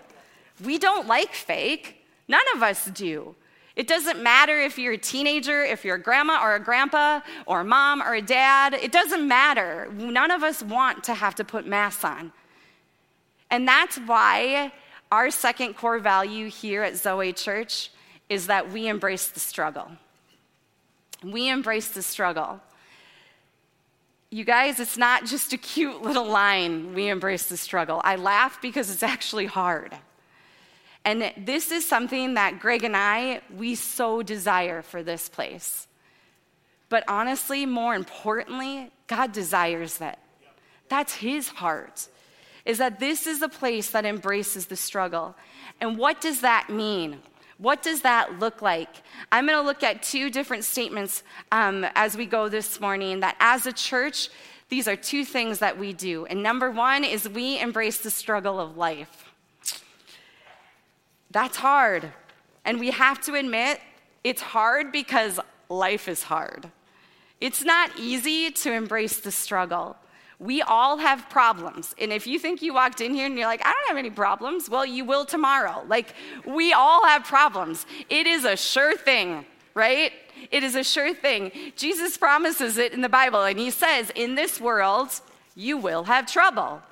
We 0.62 0.76
don't 0.76 1.06
like 1.06 1.32
fake. 1.32 2.04
None 2.28 2.44
of 2.54 2.62
us 2.62 2.84
do. 2.86 3.34
It 3.78 3.86
doesn't 3.86 4.20
matter 4.20 4.60
if 4.60 4.76
you're 4.76 4.94
a 4.94 4.98
teenager, 4.98 5.62
if 5.62 5.84
you're 5.84 5.94
a 5.94 6.02
grandma 6.02 6.42
or 6.42 6.56
a 6.56 6.60
grandpa 6.60 7.20
or 7.46 7.60
a 7.60 7.64
mom 7.64 8.02
or 8.02 8.14
a 8.14 8.20
dad. 8.20 8.74
It 8.74 8.90
doesn't 8.90 9.26
matter. 9.26 9.88
None 9.92 10.32
of 10.32 10.42
us 10.42 10.64
want 10.64 11.04
to 11.04 11.14
have 11.14 11.36
to 11.36 11.44
put 11.44 11.64
masks 11.64 12.04
on. 12.04 12.32
And 13.52 13.68
that's 13.68 13.96
why 13.98 14.72
our 15.12 15.30
second 15.30 15.74
core 15.74 16.00
value 16.00 16.50
here 16.50 16.82
at 16.82 16.96
Zoe 16.96 17.32
Church 17.32 17.92
is 18.28 18.48
that 18.48 18.72
we 18.72 18.88
embrace 18.88 19.28
the 19.28 19.38
struggle. 19.38 19.88
We 21.22 21.48
embrace 21.48 21.86
the 21.86 22.02
struggle. 22.02 22.60
You 24.30 24.44
guys, 24.44 24.80
it's 24.80 24.98
not 24.98 25.24
just 25.24 25.52
a 25.52 25.56
cute 25.56 26.02
little 26.02 26.26
line, 26.26 26.94
we 26.94 27.08
embrace 27.08 27.46
the 27.46 27.56
struggle. 27.56 28.00
I 28.02 28.16
laugh 28.16 28.60
because 28.60 28.90
it's 28.90 29.04
actually 29.04 29.46
hard. 29.46 29.96
And 31.08 31.32
this 31.38 31.72
is 31.72 31.88
something 31.88 32.34
that 32.34 32.60
Greg 32.60 32.84
and 32.84 32.94
I, 32.94 33.40
we 33.56 33.76
so 33.76 34.22
desire 34.22 34.82
for 34.82 35.02
this 35.02 35.30
place. 35.30 35.86
But 36.90 37.02
honestly, 37.08 37.64
more 37.64 37.94
importantly, 37.94 38.90
God 39.06 39.32
desires 39.32 39.96
that. 39.96 40.18
That's 40.90 41.14
his 41.14 41.48
heart 41.48 42.08
is 42.66 42.76
that 42.76 43.00
this 43.00 43.26
is 43.26 43.40
a 43.40 43.48
place 43.48 43.88
that 43.92 44.04
embraces 44.04 44.66
the 44.66 44.76
struggle. 44.76 45.34
And 45.80 45.96
what 45.96 46.20
does 46.20 46.42
that 46.42 46.68
mean? 46.68 47.20
What 47.56 47.82
does 47.82 48.02
that 48.02 48.38
look 48.38 48.60
like? 48.60 48.90
I'm 49.32 49.46
going 49.46 49.58
to 49.58 49.64
look 49.64 49.82
at 49.82 50.02
two 50.02 50.28
different 50.28 50.64
statements 50.64 51.22
um, 51.50 51.86
as 51.94 52.18
we 52.18 52.26
go 52.26 52.50
this 52.50 52.82
morning 52.82 53.20
that 53.20 53.34
as 53.40 53.64
a 53.64 53.72
church, 53.72 54.28
these 54.68 54.86
are 54.86 54.96
two 54.96 55.24
things 55.24 55.60
that 55.60 55.78
we 55.78 55.94
do. 55.94 56.26
And 56.26 56.42
number 56.42 56.70
one 56.70 57.02
is 57.02 57.26
we 57.26 57.58
embrace 57.58 57.96
the 57.96 58.10
struggle 58.10 58.60
of 58.60 58.76
life. 58.76 59.27
That's 61.30 61.56
hard. 61.56 62.12
And 62.64 62.80
we 62.80 62.90
have 62.90 63.20
to 63.22 63.34
admit 63.34 63.80
it's 64.24 64.42
hard 64.42 64.92
because 64.92 65.40
life 65.68 66.08
is 66.08 66.24
hard. 66.24 66.70
It's 67.40 67.64
not 67.64 67.90
easy 67.98 68.50
to 68.50 68.72
embrace 68.72 69.20
the 69.20 69.30
struggle. 69.30 69.96
We 70.40 70.62
all 70.62 70.98
have 70.98 71.28
problems. 71.28 71.94
And 71.98 72.12
if 72.12 72.26
you 72.26 72.38
think 72.38 72.62
you 72.62 72.72
walked 72.74 73.00
in 73.00 73.14
here 73.14 73.26
and 73.26 73.36
you're 73.36 73.46
like, 73.46 73.62
I 73.64 73.72
don't 73.72 73.88
have 73.88 73.96
any 73.96 74.10
problems, 74.10 74.70
well, 74.70 74.86
you 74.86 75.04
will 75.04 75.24
tomorrow. 75.24 75.84
Like, 75.88 76.14
we 76.44 76.72
all 76.72 77.04
have 77.06 77.24
problems. 77.24 77.86
It 78.08 78.26
is 78.26 78.44
a 78.44 78.56
sure 78.56 78.96
thing, 78.96 79.44
right? 79.74 80.12
It 80.50 80.62
is 80.62 80.76
a 80.76 80.84
sure 80.84 81.12
thing. 81.12 81.50
Jesus 81.74 82.16
promises 82.16 82.78
it 82.78 82.92
in 82.92 83.00
the 83.00 83.08
Bible, 83.08 83.42
and 83.42 83.58
he 83.58 83.70
says, 83.70 84.10
In 84.14 84.36
this 84.36 84.60
world, 84.60 85.20
you 85.56 85.76
will 85.76 86.04
have 86.04 86.26
trouble. 86.26 86.82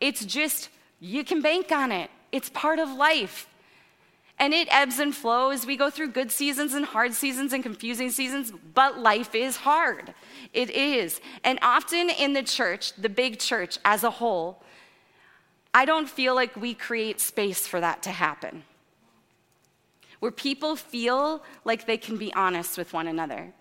It's 0.00 0.24
just, 0.24 0.70
you 0.98 1.24
can 1.24 1.42
bank 1.42 1.70
on 1.72 1.92
it, 1.92 2.10
it's 2.32 2.50
part 2.50 2.78
of 2.78 2.90
life. 2.90 3.46
And 4.38 4.54
it 4.54 4.68
ebbs 4.70 4.98
and 4.98 5.14
flows. 5.14 5.66
We 5.66 5.76
go 5.76 5.90
through 5.90 6.12
good 6.12 6.30
seasons 6.30 6.72
and 6.72 6.86
hard 6.86 7.12
seasons 7.12 7.52
and 7.52 7.62
confusing 7.62 8.10
seasons, 8.10 8.52
but 8.74 8.98
life 8.98 9.34
is 9.34 9.58
hard. 9.58 10.14
It 10.54 10.70
is. 10.70 11.20
And 11.44 11.58
often 11.60 12.08
in 12.08 12.32
the 12.32 12.42
church, 12.42 12.94
the 12.94 13.10
big 13.10 13.38
church 13.38 13.78
as 13.84 14.02
a 14.02 14.10
whole, 14.10 14.62
I 15.74 15.84
don't 15.84 16.08
feel 16.08 16.34
like 16.34 16.56
we 16.56 16.72
create 16.72 17.20
space 17.20 17.66
for 17.66 17.80
that 17.80 18.02
to 18.04 18.10
happen. 18.10 18.64
Where 20.20 20.32
people 20.32 20.74
feel 20.74 21.42
like 21.64 21.86
they 21.86 21.98
can 21.98 22.16
be 22.16 22.32
honest 22.32 22.78
with 22.78 22.94
one 22.94 23.06
another. 23.06 23.52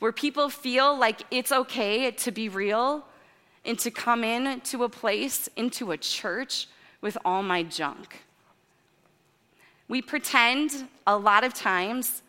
Where 0.00 0.12
people 0.12 0.50
feel 0.50 0.98
like 0.98 1.22
it's 1.30 1.50
okay 1.52 2.10
to 2.10 2.30
be 2.30 2.48
real 2.50 3.06
and 3.64 3.78
to 3.78 3.90
come 3.90 4.22
in 4.22 4.60
to 4.60 4.84
a 4.84 4.88
place, 4.88 5.48
into 5.56 5.92
a 5.92 5.96
church 5.96 6.68
with 7.00 7.16
all 7.24 7.42
my 7.42 7.62
junk. 7.62 8.24
We 9.88 10.02
pretend 10.02 10.88
a 11.06 11.16
lot 11.16 11.44
of 11.44 11.52
times. 11.54 12.22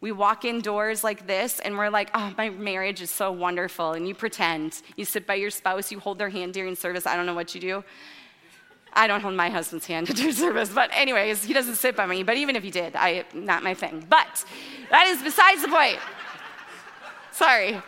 We 0.00 0.12
walk 0.12 0.44
indoors 0.44 1.04
like 1.04 1.26
this 1.26 1.60
and 1.60 1.76
we're 1.76 1.90
like, 1.90 2.10
oh, 2.14 2.32
my 2.36 2.50
marriage 2.50 3.02
is 3.02 3.10
so 3.10 3.30
wonderful. 3.30 3.92
And 3.92 4.08
you 4.08 4.14
pretend. 4.14 4.82
You 4.96 5.04
sit 5.04 5.26
by 5.26 5.34
your 5.34 5.50
spouse, 5.50 5.92
you 5.92 6.00
hold 6.00 6.18
their 6.18 6.30
hand 6.30 6.54
during 6.54 6.74
service. 6.74 7.06
I 7.06 7.14
don't 7.14 7.26
know 7.26 7.34
what 7.34 7.54
you 7.54 7.60
do. 7.60 7.84
I 8.94 9.06
don't 9.06 9.20
hold 9.20 9.34
my 9.34 9.48
husband's 9.48 9.86
hand 9.86 10.06
during 10.14 10.32
service, 10.32 10.70
but 10.70 10.90
anyways, 10.92 11.44
he 11.44 11.52
doesn't 11.52 11.76
sit 11.76 11.96
by 11.96 12.06
me. 12.06 12.22
But 12.22 12.36
even 12.36 12.56
if 12.56 12.62
he 12.62 12.70
did, 12.70 12.96
I 12.96 13.24
not 13.34 13.62
my 13.62 13.74
thing. 13.74 14.06
But 14.08 14.44
that 14.90 15.06
is 15.08 15.22
besides 15.22 15.62
the 15.62 15.68
point. 15.68 15.98
Sorry. 17.30 17.80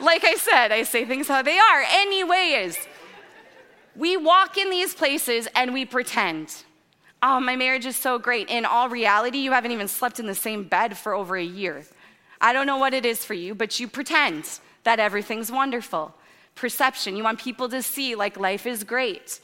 Like 0.00 0.24
I 0.24 0.34
said, 0.34 0.72
I 0.72 0.82
say 0.84 1.04
things 1.04 1.28
how 1.28 1.42
they 1.42 1.58
are. 1.58 1.84
Anyways, 1.88 2.76
we 3.98 4.16
walk 4.16 4.56
in 4.56 4.70
these 4.70 4.94
places 4.94 5.48
and 5.54 5.74
we 5.74 5.84
pretend 5.84 6.64
oh, 7.20 7.40
my 7.40 7.56
marriage 7.56 7.84
is 7.84 7.96
so 7.96 8.16
great. 8.16 8.48
In 8.48 8.64
all 8.64 8.88
reality, 8.88 9.38
you 9.38 9.50
haven't 9.50 9.72
even 9.72 9.88
slept 9.88 10.20
in 10.20 10.26
the 10.26 10.36
same 10.36 10.62
bed 10.62 10.96
for 10.96 11.14
over 11.14 11.36
a 11.36 11.42
year. 11.42 11.84
I 12.40 12.52
don't 12.52 12.64
know 12.64 12.76
what 12.76 12.94
it 12.94 13.04
is 13.04 13.24
for 13.24 13.34
you, 13.34 13.56
but 13.56 13.80
you 13.80 13.88
pretend 13.88 14.60
that 14.84 15.00
everything's 15.00 15.50
wonderful. 15.50 16.14
Perception, 16.54 17.16
you 17.16 17.24
want 17.24 17.40
people 17.40 17.68
to 17.70 17.82
see 17.82 18.14
like 18.14 18.38
life 18.38 18.66
is 18.66 18.84
great. 18.84 19.40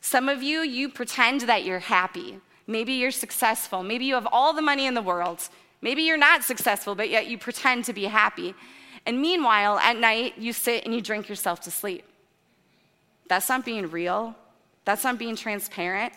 Some 0.00 0.28
of 0.28 0.40
you, 0.40 0.60
you 0.60 0.88
pretend 0.88 1.40
that 1.42 1.64
you're 1.64 1.80
happy. 1.80 2.38
Maybe 2.68 2.92
you're 2.92 3.10
successful. 3.10 3.82
Maybe 3.82 4.04
you 4.04 4.14
have 4.14 4.28
all 4.30 4.52
the 4.52 4.62
money 4.62 4.86
in 4.86 4.94
the 4.94 5.02
world. 5.02 5.48
Maybe 5.82 6.02
you're 6.02 6.16
not 6.16 6.44
successful, 6.44 6.94
but 6.94 7.10
yet 7.10 7.26
you 7.26 7.38
pretend 7.38 7.86
to 7.86 7.92
be 7.92 8.04
happy. 8.04 8.54
And 9.04 9.20
meanwhile, 9.20 9.80
at 9.80 9.96
night, 9.96 10.38
you 10.38 10.52
sit 10.52 10.84
and 10.84 10.94
you 10.94 11.00
drink 11.00 11.28
yourself 11.28 11.60
to 11.62 11.72
sleep. 11.72 12.04
That's 13.30 13.48
not 13.48 13.64
being 13.64 13.88
real. 13.92 14.34
That's 14.84 15.04
not 15.04 15.16
being 15.16 15.36
transparent. 15.36 16.12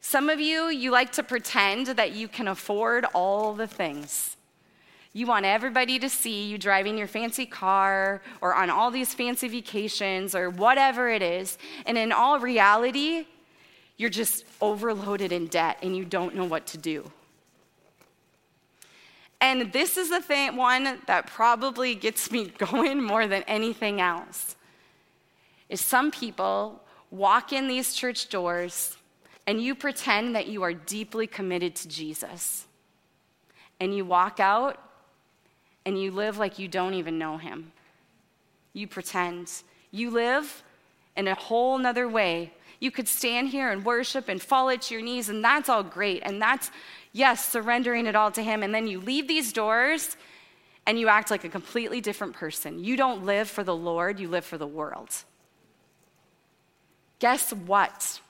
Some 0.00 0.30
of 0.30 0.38
you, 0.38 0.68
you 0.68 0.92
like 0.92 1.10
to 1.14 1.24
pretend 1.24 1.88
that 1.88 2.12
you 2.12 2.28
can 2.28 2.46
afford 2.46 3.04
all 3.12 3.54
the 3.54 3.66
things. 3.66 4.36
You 5.12 5.26
want 5.26 5.46
everybody 5.46 5.98
to 5.98 6.08
see 6.08 6.46
you 6.46 6.58
driving 6.58 6.96
your 6.96 7.08
fancy 7.08 7.44
car 7.44 8.22
or 8.40 8.54
on 8.54 8.70
all 8.70 8.92
these 8.92 9.14
fancy 9.14 9.48
vacations 9.48 10.32
or 10.36 10.48
whatever 10.48 11.08
it 11.10 11.22
is. 11.22 11.58
And 11.86 11.98
in 11.98 12.12
all 12.12 12.38
reality, 12.38 13.26
you're 13.96 14.10
just 14.10 14.44
overloaded 14.60 15.32
in 15.32 15.48
debt 15.48 15.78
and 15.82 15.96
you 15.96 16.04
don't 16.04 16.36
know 16.36 16.44
what 16.44 16.68
to 16.68 16.78
do. 16.78 17.10
And 19.40 19.72
this 19.72 19.96
is 19.96 20.08
the 20.08 20.20
thing, 20.20 20.54
one 20.54 21.00
that 21.06 21.26
probably 21.26 21.96
gets 21.96 22.30
me 22.30 22.44
going 22.58 23.02
more 23.02 23.26
than 23.26 23.42
anything 23.48 24.00
else. 24.00 24.54
Is 25.68 25.80
some 25.80 26.10
people 26.10 26.82
walk 27.10 27.52
in 27.52 27.68
these 27.68 27.94
church 27.94 28.28
doors 28.28 28.96
and 29.46 29.62
you 29.62 29.74
pretend 29.74 30.34
that 30.34 30.46
you 30.48 30.62
are 30.62 30.74
deeply 30.74 31.26
committed 31.26 31.74
to 31.76 31.88
Jesus. 31.88 32.66
And 33.80 33.96
you 33.96 34.04
walk 34.04 34.40
out 34.40 34.78
and 35.86 35.98
you 35.98 36.10
live 36.10 36.36
like 36.36 36.58
you 36.58 36.68
don't 36.68 36.92
even 36.92 37.18
know 37.18 37.38
him. 37.38 37.72
You 38.74 38.86
pretend. 38.86 39.50
You 39.90 40.10
live 40.10 40.62
in 41.16 41.28
a 41.28 41.34
whole 41.34 41.78
nother 41.78 42.06
way. 42.06 42.52
You 42.78 42.90
could 42.90 43.08
stand 43.08 43.48
here 43.48 43.70
and 43.70 43.84
worship 43.86 44.28
and 44.28 44.40
fall 44.40 44.68
at 44.68 44.90
your 44.90 45.00
knees, 45.00 45.30
and 45.30 45.42
that's 45.42 45.70
all 45.70 45.82
great. 45.82 46.22
And 46.24 46.40
that's, 46.42 46.70
yes, 47.12 47.48
surrendering 47.48 48.06
it 48.06 48.14
all 48.14 48.30
to 48.32 48.42
him. 48.42 48.62
And 48.62 48.74
then 48.74 48.86
you 48.86 49.00
leave 49.00 49.26
these 49.26 49.52
doors 49.52 50.18
and 50.86 50.98
you 50.98 51.08
act 51.08 51.30
like 51.30 51.44
a 51.44 51.48
completely 51.48 52.02
different 52.02 52.34
person. 52.34 52.84
You 52.84 52.96
don't 52.96 53.24
live 53.24 53.48
for 53.48 53.64
the 53.64 53.74
Lord, 53.74 54.20
you 54.20 54.28
live 54.28 54.44
for 54.44 54.58
the 54.58 54.66
world. 54.66 55.24
Guess 57.18 57.52
what? 57.52 58.20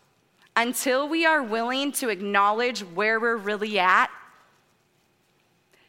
Until 0.56 1.08
we 1.08 1.24
are 1.24 1.42
willing 1.42 1.92
to 1.92 2.08
acknowledge 2.08 2.80
where 2.80 3.20
we're 3.20 3.36
really 3.36 3.78
at, 3.78 4.10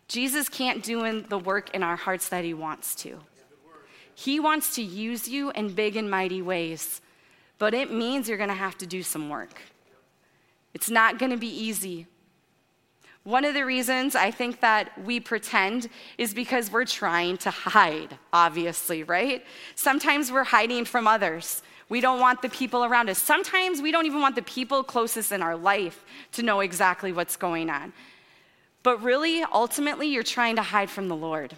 Jesus 0.08 0.50
can't 0.50 0.84
do 0.84 1.22
the 1.22 1.38
work 1.38 1.74
in 1.76 1.84
our 1.84 1.96
hearts 1.96 2.30
that 2.30 2.44
he 2.44 2.54
wants 2.54 2.96
to. 2.96 3.20
He 4.16 4.40
wants 4.40 4.76
to 4.76 4.82
use 4.82 5.30
you 5.30 5.52
in 5.52 5.74
big 5.74 5.96
and 5.96 6.10
mighty 6.10 6.42
ways, 6.42 7.00
but 7.58 7.74
it 7.74 7.92
means 7.92 8.28
you're 8.28 8.38
going 8.38 8.50
to 8.50 8.56
have 8.56 8.78
to 8.80 8.88
do 8.88 9.02
some 9.02 9.30
work. 9.30 9.62
It's 10.74 10.90
not 10.90 11.20
going 11.20 11.32
to 11.32 11.38
be 11.38 11.48
easy. 11.48 12.08
One 13.24 13.46
of 13.46 13.54
the 13.54 13.66
reasons 13.66 14.16
I 14.16 14.32
think 14.32 14.62
that 14.62 14.92
we 15.04 15.20
pretend 15.20 15.90
is 16.18 16.34
because 16.34 16.72
we're 16.72 16.86
trying 16.86 17.38
to 17.38 17.52
hide, 17.52 18.18
obviously, 18.34 19.04
right? 19.04 19.46
Sometimes 19.76 20.32
we're 20.32 20.44
hiding 20.44 20.86
from 20.86 21.08
others. 21.08 21.62
We 21.90 22.02
don't 22.02 22.20
want 22.20 22.44
the 22.44 22.50
people 22.50 22.86
around 22.86 23.10
us. 23.10 23.18
Sometimes 23.18 23.82
we 23.82 23.92
don't 23.92 24.06
even 24.06 24.22
want 24.22 24.36
the 24.36 24.44
people 24.44 24.84
closest 24.84 25.32
in 25.32 25.42
our 25.42 25.58
life 25.58 26.06
to 26.34 26.44
know 26.44 26.60
exactly 26.60 27.12
what's 27.12 27.36
going 27.36 27.70
on. 27.70 27.92
But 28.84 29.02
really, 29.04 29.44
ultimately, 29.44 30.08
you're 30.08 30.24
trying 30.24 30.56
to 30.56 30.62
hide 30.62 30.90
from 30.90 31.08
the 31.08 31.16
Lord. 31.16 31.54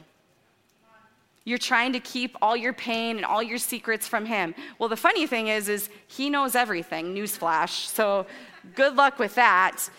You're 1.43 1.57
trying 1.57 1.93
to 1.93 1.99
keep 1.99 2.37
all 2.41 2.55
your 2.55 2.71
pain 2.71 3.17
and 3.17 3.25
all 3.25 3.43
your 3.43 3.57
secrets 3.57 4.07
from 4.07 4.25
him. 4.25 4.55
Well, 4.79 4.89
the 4.89 4.95
funny 4.95 5.27
thing 5.27 5.47
is 5.47 5.67
is 5.67 5.89
he 6.07 6.29
knows 6.29 6.55
everything, 6.55 7.13
newsflash. 7.13 7.87
So, 7.87 8.25
good 8.75 8.95
luck 8.95 9.19
with 9.19 9.35
that. 9.35 9.89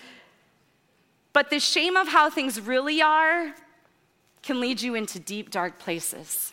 But 1.33 1.51
the 1.51 1.61
shame 1.61 1.97
of 1.97 2.09
how 2.09 2.31
things 2.31 2.61
really 2.61 3.03
are 3.03 3.55
can 4.43 4.61
lead 4.61 4.81
you 4.81 4.95
into 4.95 5.19
deep 5.19 5.51
dark 5.51 5.79
places. 5.79 6.53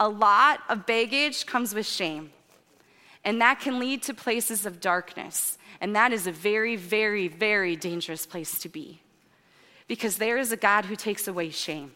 A 0.00 0.08
lot 0.08 0.60
of 0.68 0.86
baggage 0.86 1.46
comes 1.46 1.74
with 1.74 1.86
shame. 1.86 2.30
And 3.24 3.40
that 3.40 3.60
can 3.60 3.78
lead 3.78 4.02
to 4.04 4.14
places 4.14 4.66
of 4.66 4.80
darkness. 4.80 5.58
And 5.80 5.96
that 5.96 6.12
is 6.12 6.26
a 6.26 6.32
very, 6.32 6.76
very, 6.76 7.28
very 7.28 7.76
dangerous 7.76 8.26
place 8.26 8.58
to 8.60 8.68
be. 8.68 9.00
Because 9.88 10.16
there 10.16 10.38
is 10.38 10.52
a 10.52 10.56
God 10.56 10.84
who 10.86 10.96
takes 10.96 11.26
away 11.26 11.50
shame 11.50 11.92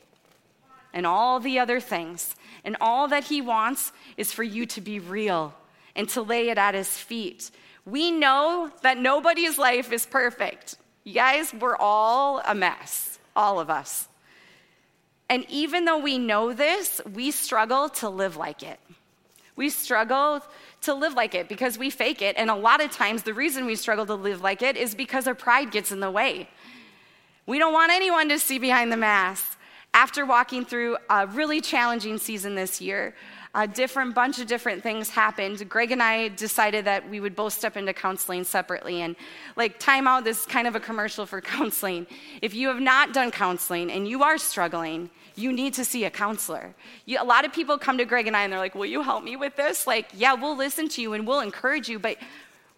and 0.92 1.06
all 1.06 1.38
the 1.40 1.58
other 1.58 1.80
things. 1.80 2.35
And 2.64 2.76
all 2.80 3.08
that 3.08 3.25
He 3.25 3.40
wants 3.40 3.92
is 4.16 4.32
for 4.32 4.42
you 4.42 4.66
to 4.66 4.80
be 4.80 4.99
real 4.99 5.54
and 5.94 6.08
to 6.11 6.23
lay 6.23 6.49
it 6.49 6.58
at 6.58 6.75
His 6.75 6.88
feet. 6.88 7.50
We 7.85 8.11
know 8.11 8.70
that 8.82 8.99
nobody's 8.99 9.58
life 9.58 9.92
is 9.92 10.06
perfect. 10.06 10.76
You 11.04 11.14
guys, 11.14 11.54
we're 11.54 11.76
all 11.76 12.42
a 12.47 12.54
mess, 12.54 13.18
all 13.35 13.61
of 13.61 13.70
us. 13.70 14.08
And 15.30 15.44
even 15.49 15.85
though 15.85 15.99
we 15.99 16.18
know 16.18 16.52
this, 16.52 17.00
we 17.14 17.30
struggle 17.30 17.88
to 17.90 18.08
live 18.08 18.37
like 18.37 18.62
it. 18.62 18.80
We 19.56 19.70
struggle 19.70 20.42
to 20.82 20.94
live 20.94 21.14
like 21.14 21.35
it 21.35 21.49
because 21.49 21.78
we 21.78 21.90
fake 21.90 22.23
it. 22.23 22.37
And 22.37 22.50
a 22.50 22.54
lot 22.54 22.82
of 22.82 22.91
times, 22.91 23.23
the 23.23 23.34
reason 23.34 23.67
we 23.67 23.76
struggle 23.76 24.06
to 24.06 24.14
live 24.14 24.41
like 24.43 24.62
it 24.62 24.76
is 24.76 24.95
because 24.95 25.26
our 25.26 25.34
pride 25.34 25.71
gets 25.71 25.93
in 25.93 26.00
the 26.00 26.10
way. 26.10 26.49
We 27.47 27.58
don't 27.58 27.73
want 27.73 27.93
anyone 27.93 28.28
to 28.28 28.38
see 28.38 28.58
behind 28.58 28.93
the 28.93 28.97
mask. 28.97 29.58
After 29.95 30.26
walking 30.26 30.64
through 30.64 30.99
a 31.08 31.26
really 31.26 31.60
challenging 31.60 32.19
season 32.19 32.54
this 32.54 32.80
year, 32.80 33.14
a 33.54 33.67
different 33.67 34.14
bunch 34.14 34.38
of 34.38 34.47
different 34.47 34.82
things 34.82 35.08
happened. 35.08 35.69
Greg 35.69 35.91
and 35.91 36.02
I 36.02 36.28
decided 36.28 36.84
that 36.84 37.08
we 37.08 37.21
would 37.21 37.34
both 37.34 37.54
step 37.54 37.76
into 37.76 37.93
counseling 37.93 38.45
separately. 38.45 39.00
And 39.00 39.17
like, 39.56 39.78
time 39.78 40.06
out, 40.06 40.25
this 40.25 40.41
is 40.41 40.47
kind 40.47 40.69
of 40.69 40.76
a 40.76 40.80
commercial 40.80 41.26
for 41.26 41.41
counseling. 41.56 42.06
If 42.43 42.54
you 42.54 42.69
have 42.69 42.80
not 42.80 43.12
done 43.12 43.30
counseling 43.30 43.91
and 43.91 44.06
you 44.06 44.23
are 44.23 44.38
struggling, 44.38 45.10
you 45.38 45.52
need 45.52 45.72
to 45.74 45.84
see 45.84 46.04
a 46.04 46.10
counselor. 46.10 46.74
You, 47.06 47.18
a 47.20 47.24
lot 47.24 47.44
of 47.44 47.52
people 47.52 47.78
come 47.78 47.96
to 47.98 48.04
Greg 48.04 48.26
and 48.26 48.36
I 48.36 48.42
and 48.42 48.52
they're 48.52 48.58
like, 48.58 48.74
Will 48.74 48.86
you 48.86 49.02
help 49.02 49.22
me 49.22 49.36
with 49.36 49.56
this? 49.56 49.86
Like, 49.86 50.08
yeah, 50.12 50.34
we'll 50.34 50.56
listen 50.56 50.88
to 50.90 51.02
you 51.02 51.12
and 51.12 51.26
we'll 51.26 51.40
encourage 51.40 51.88
you, 51.88 51.98
but 51.98 52.18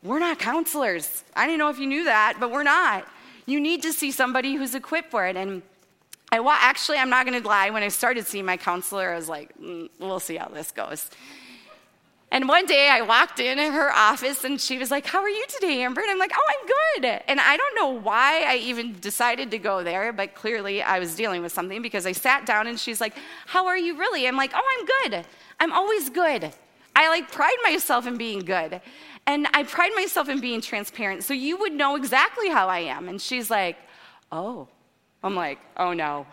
we're 0.02 0.18
not 0.18 0.38
counselors. 0.38 1.24
I 1.34 1.46
didn't 1.46 1.58
know 1.58 1.70
if 1.70 1.78
you 1.78 1.86
knew 1.86 2.04
that, 2.04 2.36
but 2.38 2.50
we're 2.50 2.62
not. 2.62 3.06
You 3.46 3.60
need 3.60 3.82
to 3.82 3.92
see 3.92 4.10
somebody 4.10 4.54
who's 4.54 4.74
equipped 4.74 5.10
for 5.10 5.26
it. 5.26 5.36
And 5.36 5.62
I 6.32 6.40
wa- 6.40 6.56
actually, 6.58 6.98
I'm 6.98 7.10
not 7.10 7.26
going 7.26 7.40
to 7.40 7.46
lie. 7.46 7.70
When 7.70 7.82
I 7.82 7.88
started 7.88 8.26
seeing 8.26 8.44
my 8.44 8.56
counselor, 8.56 9.12
I 9.12 9.16
was 9.16 9.28
like, 9.28 9.56
mm, 9.58 9.88
we'll 9.98 10.20
see 10.20 10.36
how 10.36 10.48
this 10.48 10.70
goes. 10.70 11.10
And 12.32 12.48
one 12.48 12.64
day 12.66 12.88
I 12.88 13.02
walked 13.02 13.40
in 13.40 13.58
her 13.58 13.92
office 13.92 14.44
and 14.44 14.60
she 14.60 14.78
was 14.78 14.90
like, 14.90 15.04
How 15.04 15.20
are 15.20 15.28
you 15.28 15.44
today, 15.48 15.82
Amber? 15.82 16.00
And 16.00 16.10
I'm 16.10 16.18
like, 16.18 16.32
Oh, 16.34 16.42
I'm 16.48 17.02
good. 17.02 17.22
And 17.26 17.40
I 17.40 17.56
don't 17.56 17.74
know 17.74 17.88
why 17.88 18.44
I 18.46 18.56
even 18.56 18.98
decided 19.00 19.50
to 19.50 19.58
go 19.58 19.82
there, 19.82 20.12
but 20.12 20.34
clearly 20.34 20.80
I 20.80 21.00
was 21.00 21.16
dealing 21.16 21.42
with 21.42 21.52
something 21.52 21.82
because 21.82 22.06
I 22.06 22.12
sat 22.12 22.46
down 22.46 22.68
and 22.68 22.78
she's 22.78 23.00
like, 23.00 23.14
How 23.46 23.66
are 23.66 23.76
you 23.76 23.98
really? 23.98 24.28
I'm 24.28 24.36
like, 24.36 24.52
Oh, 24.54 24.62
I'm 24.78 25.10
good. 25.10 25.26
I'm 25.58 25.72
always 25.72 26.08
good. 26.08 26.52
I 26.94 27.08
like 27.08 27.32
pride 27.32 27.56
myself 27.64 28.06
in 28.06 28.16
being 28.16 28.40
good. 28.40 28.80
And 29.26 29.48
I 29.52 29.64
pride 29.64 29.92
myself 29.96 30.28
in 30.28 30.40
being 30.40 30.60
transparent. 30.60 31.24
So 31.24 31.34
you 31.34 31.58
would 31.58 31.72
know 31.72 31.96
exactly 31.96 32.48
how 32.48 32.68
I 32.68 32.80
am. 32.80 33.08
And 33.08 33.20
she's 33.20 33.50
like, 33.50 33.76
Oh. 34.30 34.68
I'm 35.24 35.34
like, 35.34 35.58
Oh 35.76 35.94
no. 35.94 36.26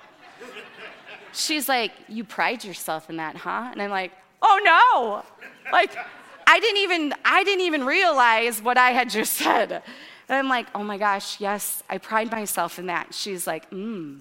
She's 1.33 1.67
like, 1.67 1.91
You 2.07 2.23
pride 2.23 2.63
yourself 2.63 3.09
in 3.09 3.17
that, 3.17 3.35
huh? 3.35 3.69
And 3.71 3.81
I'm 3.81 3.89
like, 3.89 4.11
Oh 4.41 4.59
no. 4.63 5.71
Like, 5.71 5.95
I 6.45 6.59
didn't 6.59 6.77
even, 6.77 7.13
I 7.25 7.43
didn't 7.43 7.65
even 7.65 7.85
realize 7.85 8.61
what 8.61 8.77
I 8.77 8.91
had 8.91 9.09
just 9.09 9.33
said. 9.43 9.71
And 10.29 10.37
I'm 10.37 10.49
like, 10.49 10.67
oh 10.75 10.83
my 10.83 10.97
gosh, 10.97 11.39
yes, 11.39 11.83
I 11.89 11.97
pride 11.97 12.31
myself 12.31 12.79
in 12.79 12.87
that. 12.87 13.13
She's 13.13 13.47
like, 13.47 13.69
mm. 13.71 14.19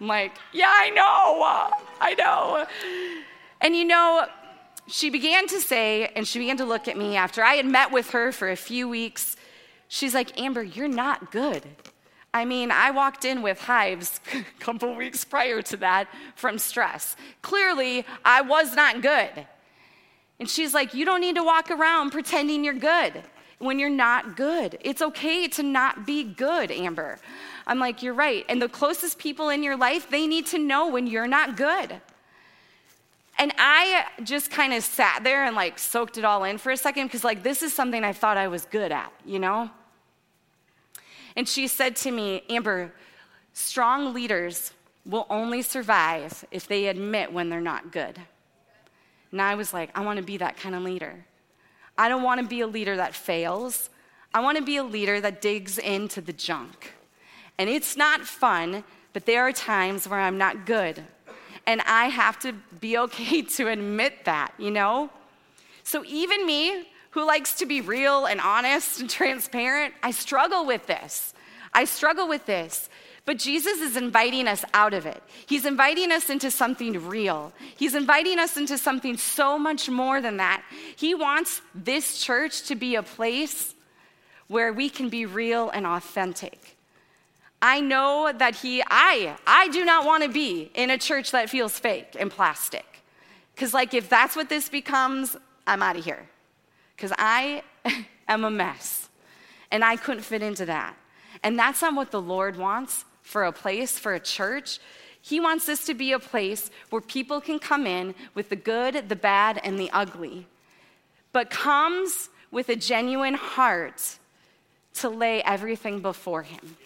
I'm 0.00 0.06
like, 0.06 0.32
yeah, 0.52 0.70
I 0.72 0.90
know, 0.90 1.72
I 2.00 2.14
know. 2.14 2.66
And 3.60 3.74
you 3.74 3.84
know, 3.84 4.26
she 4.86 5.10
began 5.10 5.46
to 5.48 5.60
say, 5.60 6.10
and 6.14 6.26
she 6.26 6.38
began 6.38 6.56
to 6.58 6.64
look 6.64 6.88
at 6.88 6.96
me 6.96 7.16
after 7.16 7.42
I 7.42 7.54
had 7.54 7.66
met 7.66 7.92
with 7.92 8.10
her 8.10 8.32
for 8.32 8.50
a 8.50 8.56
few 8.56 8.88
weeks. 8.88 9.36
She's 9.88 10.14
like, 10.14 10.40
Amber, 10.40 10.62
you're 10.62 10.88
not 10.88 11.30
good. 11.30 11.64
I 12.34 12.44
mean, 12.44 12.70
I 12.70 12.90
walked 12.90 13.24
in 13.24 13.42
with 13.42 13.60
hives 13.60 14.20
a 14.34 14.44
couple 14.60 14.94
weeks 14.94 15.24
prior 15.24 15.62
to 15.62 15.76
that 15.78 16.08
from 16.36 16.58
stress. 16.58 17.16
Clearly, 17.42 18.04
I 18.24 18.42
was 18.42 18.74
not 18.74 19.02
good. 19.02 19.46
And 20.38 20.48
she's 20.48 20.74
like, 20.74 20.94
You 20.94 21.04
don't 21.04 21.20
need 21.20 21.36
to 21.36 21.44
walk 21.44 21.70
around 21.70 22.10
pretending 22.10 22.64
you're 22.64 22.74
good 22.74 23.22
when 23.58 23.78
you're 23.78 23.90
not 23.90 24.36
good. 24.36 24.78
It's 24.82 25.02
okay 25.02 25.48
to 25.48 25.62
not 25.62 26.06
be 26.06 26.22
good, 26.22 26.70
Amber. 26.70 27.18
I'm 27.66 27.78
like, 27.78 28.02
You're 28.02 28.14
right. 28.14 28.44
And 28.48 28.60
the 28.60 28.68
closest 28.68 29.18
people 29.18 29.48
in 29.48 29.62
your 29.62 29.76
life, 29.76 30.08
they 30.10 30.26
need 30.26 30.46
to 30.46 30.58
know 30.58 30.88
when 30.88 31.06
you're 31.06 31.26
not 31.26 31.56
good. 31.56 32.00
And 33.40 33.52
I 33.56 34.04
just 34.24 34.50
kind 34.50 34.74
of 34.74 34.82
sat 34.82 35.22
there 35.22 35.44
and 35.44 35.54
like 35.54 35.78
soaked 35.78 36.18
it 36.18 36.24
all 36.24 36.42
in 36.42 36.58
for 36.58 36.72
a 36.72 36.76
second 36.76 37.06
because, 37.06 37.22
like, 37.22 37.44
this 37.44 37.62
is 37.62 37.72
something 37.72 38.02
I 38.02 38.12
thought 38.12 38.36
I 38.36 38.48
was 38.48 38.64
good 38.64 38.90
at, 38.90 39.12
you 39.24 39.38
know? 39.38 39.70
And 41.38 41.48
she 41.48 41.68
said 41.68 41.94
to 41.98 42.10
me, 42.10 42.42
Amber, 42.50 42.92
strong 43.52 44.12
leaders 44.12 44.72
will 45.06 45.24
only 45.30 45.62
survive 45.62 46.44
if 46.50 46.66
they 46.66 46.88
admit 46.88 47.32
when 47.32 47.48
they're 47.48 47.60
not 47.60 47.92
good. 47.92 48.18
And 49.30 49.40
I 49.40 49.54
was 49.54 49.72
like, 49.72 49.96
I 49.96 50.00
want 50.00 50.16
to 50.16 50.24
be 50.24 50.38
that 50.38 50.56
kind 50.56 50.74
of 50.74 50.82
leader. 50.82 51.24
I 51.96 52.08
don't 52.08 52.24
want 52.24 52.40
to 52.40 52.46
be 52.48 52.62
a 52.62 52.66
leader 52.66 52.96
that 52.96 53.14
fails. 53.14 53.88
I 54.34 54.40
want 54.40 54.58
to 54.58 54.64
be 54.64 54.78
a 54.78 54.82
leader 54.82 55.20
that 55.20 55.40
digs 55.40 55.78
into 55.78 56.20
the 56.20 56.32
junk. 56.32 56.94
And 57.56 57.70
it's 57.70 57.96
not 57.96 58.22
fun, 58.22 58.82
but 59.12 59.24
there 59.24 59.46
are 59.46 59.52
times 59.52 60.08
where 60.08 60.18
I'm 60.18 60.38
not 60.38 60.66
good. 60.66 61.04
And 61.68 61.82
I 61.82 62.06
have 62.06 62.40
to 62.40 62.52
be 62.80 62.98
okay 62.98 63.42
to 63.56 63.68
admit 63.68 64.24
that, 64.24 64.54
you 64.58 64.72
know? 64.72 65.08
So 65.84 66.02
even 66.04 66.44
me, 66.44 66.88
who 67.18 67.26
likes 67.26 67.54
to 67.54 67.66
be 67.66 67.80
real 67.80 68.26
and 68.26 68.40
honest 68.40 69.00
and 69.00 69.10
transparent, 69.10 69.92
I 70.04 70.12
struggle 70.12 70.64
with 70.64 70.86
this. 70.86 71.34
I 71.72 71.84
struggle 71.84 72.28
with 72.28 72.46
this. 72.46 72.88
But 73.24 73.38
Jesus 73.38 73.80
is 73.80 73.96
inviting 73.96 74.46
us 74.46 74.64
out 74.72 74.94
of 74.94 75.04
it. 75.04 75.20
He's 75.46 75.66
inviting 75.66 76.12
us 76.12 76.30
into 76.30 76.48
something 76.52 77.08
real. 77.08 77.52
He's 77.76 77.96
inviting 77.96 78.38
us 78.38 78.56
into 78.56 78.78
something 78.78 79.16
so 79.16 79.58
much 79.58 79.90
more 79.90 80.20
than 80.20 80.36
that. 80.36 80.62
He 80.94 81.12
wants 81.16 81.60
this 81.74 82.20
church 82.20 82.62
to 82.68 82.76
be 82.76 82.94
a 82.94 83.02
place 83.02 83.74
where 84.46 84.72
we 84.72 84.88
can 84.88 85.08
be 85.08 85.26
real 85.26 85.70
and 85.70 85.88
authentic. 85.88 86.76
I 87.60 87.80
know 87.80 88.32
that 88.32 88.54
he, 88.54 88.80
I, 88.86 89.36
I 89.44 89.66
do 89.70 89.84
not 89.84 90.06
want 90.06 90.22
to 90.22 90.28
be 90.28 90.70
in 90.72 90.90
a 90.90 90.98
church 90.98 91.32
that 91.32 91.50
feels 91.50 91.76
fake 91.76 92.14
and 92.16 92.30
plastic. 92.30 92.86
Because, 93.56 93.74
like, 93.74 93.92
if 93.92 94.08
that's 94.08 94.36
what 94.36 94.48
this 94.48 94.68
becomes, 94.68 95.36
I'm 95.66 95.82
out 95.82 95.96
of 95.96 96.04
here. 96.04 96.28
Because 96.98 97.12
I 97.16 97.62
am 98.28 98.42
a 98.42 98.50
mess. 98.50 99.08
And 99.70 99.84
I 99.84 99.94
couldn't 99.94 100.24
fit 100.24 100.42
into 100.42 100.66
that. 100.66 100.96
And 101.44 101.56
that's 101.56 101.80
not 101.80 101.94
what 101.94 102.10
the 102.10 102.20
Lord 102.20 102.56
wants 102.56 103.04
for 103.22 103.44
a 103.44 103.52
place, 103.52 103.96
for 103.96 104.14
a 104.14 104.20
church. 104.20 104.80
He 105.22 105.38
wants 105.38 105.66
this 105.66 105.86
to 105.86 105.94
be 105.94 106.10
a 106.10 106.18
place 106.18 106.72
where 106.90 107.00
people 107.00 107.40
can 107.40 107.60
come 107.60 107.86
in 107.86 108.16
with 108.34 108.48
the 108.48 108.56
good, 108.56 109.08
the 109.08 109.14
bad, 109.14 109.60
and 109.62 109.78
the 109.78 109.90
ugly, 109.92 110.48
but 111.32 111.50
comes 111.50 112.30
with 112.50 112.68
a 112.68 112.74
genuine 112.74 113.34
heart 113.34 114.18
to 114.94 115.08
lay 115.08 115.40
everything 115.42 116.00
before 116.00 116.42
Him. 116.42 116.76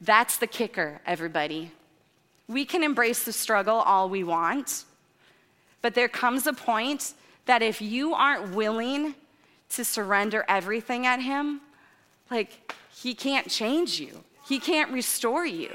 That's 0.00 0.38
the 0.38 0.46
kicker, 0.48 1.00
everybody. 1.06 1.70
We 2.48 2.64
can 2.64 2.82
embrace 2.82 3.22
the 3.24 3.32
struggle 3.32 3.76
all 3.76 4.08
we 4.08 4.24
want, 4.24 4.84
but 5.82 5.94
there 5.94 6.08
comes 6.08 6.46
a 6.46 6.52
point 6.52 7.12
that 7.44 7.62
if 7.62 7.80
you 7.80 8.14
aren't 8.14 8.54
willing 8.54 9.14
to 9.70 9.84
surrender 9.84 10.44
everything 10.48 11.06
at 11.06 11.20
Him, 11.20 11.60
like, 12.30 12.74
He 12.94 13.14
can't 13.14 13.48
change 13.48 14.00
you, 14.00 14.24
He 14.46 14.58
can't 14.58 14.92
restore 14.92 15.46
you. 15.46 15.70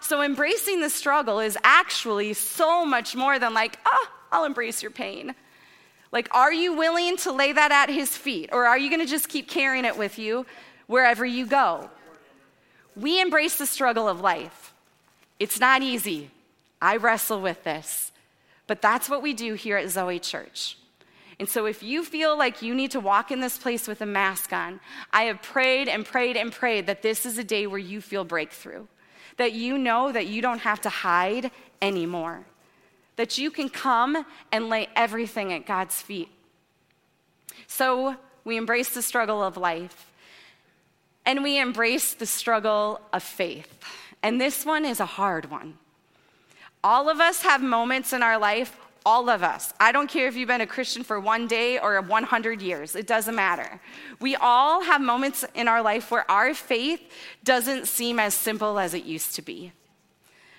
So, 0.00 0.22
embracing 0.22 0.80
the 0.80 0.90
struggle 0.90 1.40
is 1.40 1.58
actually 1.64 2.34
so 2.34 2.84
much 2.84 3.16
more 3.16 3.38
than, 3.38 3.54
like, 3.54 3.78
oh, 3.86 4.06
I'll 4.30 4.44
embrace 4.44 4.82
your 4.82 4.90
pain. 4.90 5.34
Like, 6.10 6.28
are 6.34 6.52
you 6.52 6.74
willing 6.76 7.16
to 7.18 7.32
lay 7.32 7.52
that 7.52 7.72
at 7.72 7.90
His 7.90 8.16
feet, 8.16 8.50
or 8.52 8.66
are 8.66 8.78
you 8.78 8.90
gonna 8.90 9.06
just 9.06 9.28
keep 9.28 9.48
carrying 9.48 9.84
it 9.84 9.96
with 9.96 10.18
you 10.18 10.46
wherever 10.86 11.24
you 11.24 11.46
go? 11.46 11.90
We 12.96 13.20
embrace 13.20 13.56
the 13.56 13.66
struggle 13.66 14.08
of 14.08 14.20
life. 14.20 14.72
It's 15.38 15.60
not 15.60 15.82
easy. 15.82 16.30
I 16.80 16.96
wrestle 16.96 17.40
with 17.40 17.62
this. 17.64 18.12
But 18.66 18.82
that's 18.82 19.08
what 19.08 19.22
we 19.22 19.34
do 19.34 19.54
here 19.54 19.76
at 19.76 19.88
Zoe 19.88 20.18
Church. 20.18 20.77
And 21.40 21.48
so, 21.48 21.66
if 21.66 21.82
you 21.82 22.04
feel 22.04 22.36
like 22.36 22.62
you 22.62 22.74
need 22.74 22.90
to 22.92 23.00
walk 23.00 23.30
in 23.30 23.40
this 23.40 23.58
place 23.58 23.86
with 23.86 24.00
a 24.00 24.06
mask 24.06 24.52
on, 24.52 24.80
I 25.12 25.24
have 25.24 25.40
prayed 25.40 25.88
and 25.88 26.04
prayed 26.04 26.36
and 26.36 26.50
prayed 26.50 26.86
that 26.86 27.02
this 27.02 27.24
is 27.24 27.38
a 27.38 27.44
day 27.44 27.66
where 27.66 27.78
you 27.78 28.00
feel 28.00 28.24
breakthrough, 28.24 28.86
that 29.36 29.52
you 29.52 29.78
know 29.78 30.10
that 30.10 30.26
you 30.26 30.42
don't 30.42 30.60
have 30.60 30.80
to 30.80 30.88
hide 30.88 31.52
anymore, 31.80 32.44
that 33.16 33.38
you 33.38 33.52
can 33.52 33.68
come 33.68 34.26
and 34.50 34.68
lay 34.68 34.88
everything 34.96 35.52
at 35.52 35.64
God's 35.64 36.02
feet. 36.02 36.28
So, 37.68 38.16
we 38.44 38.56
embrace 38.56 38.88
the 38.88 39.02
struggle 39.02 39.42
of 39.42 39.56
life 39.56 40.10
and 41.28 41.42
we 41.42 41.58
embrace 41.58 42.14
the 42.14 42.24
struggle 42.24 43.02
of 43.12 43.22
faith. 43.22 43.78
And 44.22 44.40
this 44.40 44.64
one 44.64 44.86
is 44.86 44.98
a 44.98 45.06
hard 45.06 45.50
one. 45.50 45.74
All 46.82 47.10
of 47.10 47.20
us 47.20 47.42
have 47.42 47.62
moments 47.62 48.14
in 48.14 48.22
our 48.22 48.38
life, 48.38 48.78
all 49.08 49.30
of 49.30 49.42
us. 49.42 49.72
I 49.80 49.90
don't 49.90 50.10
care 50.10 50.28
if 50.28 50.36
you've 50.36 50.48
been 50.48 50.60
a 50.60 50.66
Christian 50.66 51.02
for 51.02 51.18
one 51.18 51.46
day 51.46 51.78
or 51.78 51.98
100 51.98 52.60
years, 52.60 52.94
it 52.94 53.06
doesn't 53.06 53.34
matter. 53.34 53.80
We 54.20 54.36
all 54.36 54.82
have 54.82 55.00
moments 55.00 55.46
in 55.54 55.66
our 55.66 55.80
life 55.80 56.10
where 56.10 56.30
our 56.30 56.52
faith 56.52 57.00
doesn't 57.42 57.88
seem 57.88 58.18
as 58.18 58.34
simple 58.34 58.78
as 58.78 58.92
it 58.92 59.04
used 59.04 59.34
to 59.36 59.40
be. 59.40 59.72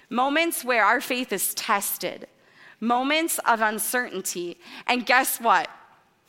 Moments 0.09 0.65
where 0.65 0.83
our 0.83 0.99
faith 0.99 1.31
is 1.31 1.53
tested, 1.53 2.25
moments 2.79 3.39
of 3.45 3.62
uncertainty. 3.62 4.57
And 4.88 5.05
guess 5.05 5.39
what? 5.39 5.69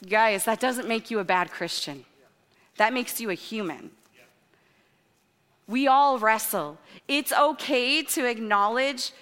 Guys, 0.07 0.45
that 0.45 0.61
doesn't 0.61 0.87
make 0.87 1.11
you 1.11 1.21
a 1.21 1.25
bad 1.25 1.51
Christian, 1.51 2.05
that 2.77 2.93
makes 2.93 3.19
you 3.19 3.31
a 3.31 3.35
human. 3.49 3.93
We 5.67 5.87
all 5.87 6.19
wrestle. 6.19 6.77
It's 7.09 7.33
okay 7.33 8.03
to 8.03 8.27
acknowledge 8.27 9.13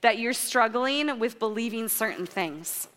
that 0.00 0.18
you're 0.18 0.32
struggling 0.32 1.18
with 1.18 1.38
believing 1.38 1.88
certain 1.88 2.26
things. 2.26 2.88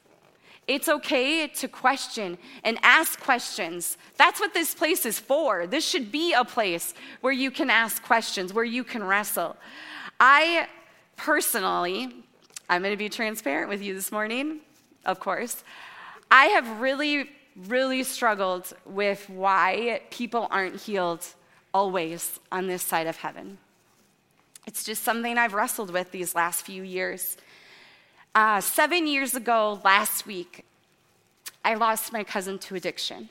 It's 0.67 0.87
okay 0.87 1.47
to 1.47 1.67
question 1.67 2.37
and 2.63 2.77
ask 2.83 3.19
questions. 3.19 3.97
That's 4.17 4.39
what 4.39 4.53
this 4.53 4.73
place 4.73 5.05
is 5.05 5.19
for. 5.19 5.65
This 5.67 5.85
should 5.85 6.11
be 6.11 6.33
a 6.33 6.45
place 6.45 6.93
where 7.21 7.33
you 7.33 7.51
can 7.51 7.69
ask 7.69 8.01
questions, 8.03 8.53
where 8.53 8.63
you 8.63 8.83
can 8.83 9.03
wrestle. 9.03 9.57
I 10.19 10.67
personally, 11.17 12.13
I'm 12.69 12.81
going 12.81 12.93
to 12.93 12.97
be 12.97 13.09
transparent 13.09 13.69
with 13.69 13.81
you 13.81 13.93
this 13.93 14.11
morning, 14.11 14.59
of 15.03 15.19
course. 15.19 15.63
I 16.29 16.45
have 16.45 16.79
really, 16.79 17.29
really 17.67 18.03
struggled 18.03 18.71
with 18.85 19.29
why 19.29 20.01
people 20.11 20.47
aren't 20.51 20.79
healed 20.79 21.27
always 21.73 22.39
on 22.51 22.67
this 22.67 22.83
side 22.83 23.07
of 23.07 23.17
heaven. 23.17 23.57
It's 24.67 24.83
just 24.83 25.03
something 25.03 25.37
I've 25.37 25.53
wrestled 25.53 25.91
with 25.91 26.11
these 26.11 26.35
last 26.35 26.65
few 26.65 26.83
years. 26.83 27.37
Uh, 28.33 28.61
seven 28.61 29.07
years 29.07 29.35
ago, 29.35 29.81
last 29.83 30.25
week, 30.25 30.65
I 31.65 31.75
lost 31.75 32.13
my 32.13 32.23
cousin 32.23 32.59
to 32.59 32.75
addiction. 32.75 33.29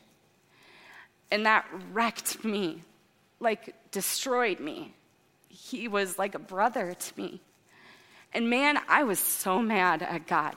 And 1.31 1.47
that 1.47 1.67
wrecked 1.93 2.45
me, 2.45 2.83
like 3.39 3.75
destroyed 3.91 4.61
me. 4.61 4.95
He 5.49 5.89
was 5.89 6.19
like 6.19 6.35
a 6.35 6.41
brother 6.41 6.95
to 6.95 7.21
me. 7.21 7.41
And 8.33 8.51
man, 8.51 8.79
I 8.89 9.05
was 9.05 9.19
so 9.19 9.61
mad 9.61 10.03
at 10.03 10.27
God. 10.27 10.57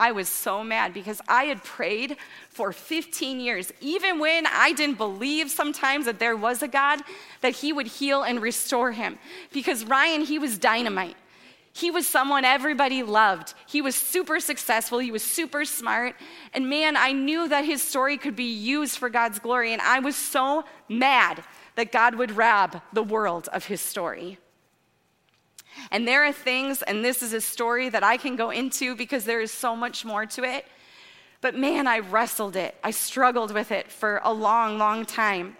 I 0.00 0.12
was 0.12 0.28
so 0.28 0.64
mad 0.64 0.94
because 0.94 1.20
I 1.28 1.44
had 1.44 1.62
prayed 1.62 2.16
for 2.48 2.72
15 2.72 3.38
years, 3.38 3.70
even 3.80 4.18
when 4.18 4.46
I 4.46 4.72
didn't 4.72 4.96
believe 4.96 5.50
sometimes 5.50 6.06
that 6.06 6.18
there 6.18 6.36
was 6.36 6.62
a 6.62 6.68
God, 6.68 7.00
that 7.42 7.56
He 7.56 7.72
would 7.72 7.86
heal 7.86 8.22
and 8.22 8.40
restore 8.40 8.92
him. 8.92 9.18
Because 9.52 9.84
Ryan, 9.84 10.22
he 10.22 10.38
was 10.38 10.56
dynamite. 10.58 11.16
He 11.72 11.90
was 11.90 12.06
someone 12.06 12.44
everybody 12.44 13.02
loved. 13.02 13.54
He 13.66 13.80
was 13.80 13.94
super 13.94 14.40
successful. 14.40 14.98
He 14.98 15.12
was 15.12 15.22
super 15.22 15.64
smart. 15.64 16.16
And 16.52 16.68
man, 16.68 16.96
I 16.96 17.12
knew 17.12 17.48
that 17.48 17.64
his 17.64 17.82
story 17.82 18.16
could 18.16 18.34
be 18.34 18.52
used 18.52 18.98
for 18.98 19.08
God's 19.08 19.38
glory. 19.38 19.72
And 19.72 19.82
I 19.82 20.00
was 20.00 20.16
so 20.16 20.64
mad 20.88 21.44
that 21.76 21.92
God 21.92 22.16
would 22.16 22.32
rob 22.32 22.80
the 22.92 23.02
world 23.02 23.48
of 23.52 23.66
his 23.66 23.80
story. 23.80 24.38
And 25.90 26.06
there 26.06 26.24
are 26.24 26.32
things, 26.32 26.82
and 26.82 27.04
this 27.04 27.22
is 27.22 27.32
a 27.32 27.40
story 27.40 27.88
that 27.88 28.04
I 28.04 28.16
can 28.16 28.36
go 28.36 28.50
into 28.50 28.94
because 28.94 29.24
there 29.24 29.40
is 29.40 29.50
so 29.50 29.74
much 29.74 30.04
more 30.04 30.26
to 30.26 30.44
it. 30.44 30.66
But 31.40 31.54
man, 31.54 31.86
I 31.86 32.00
wrestled 32.00 32.56
it. 32.56 32.74
I 32.84 32.90
struggled 32.90 33.52
with 33.52 33.72
it 33.72 33.90
for 33.90 34.20
a 34.22 34.32
long, 34.32 34.78
long 34.78 35.06
time. 35.06 35.56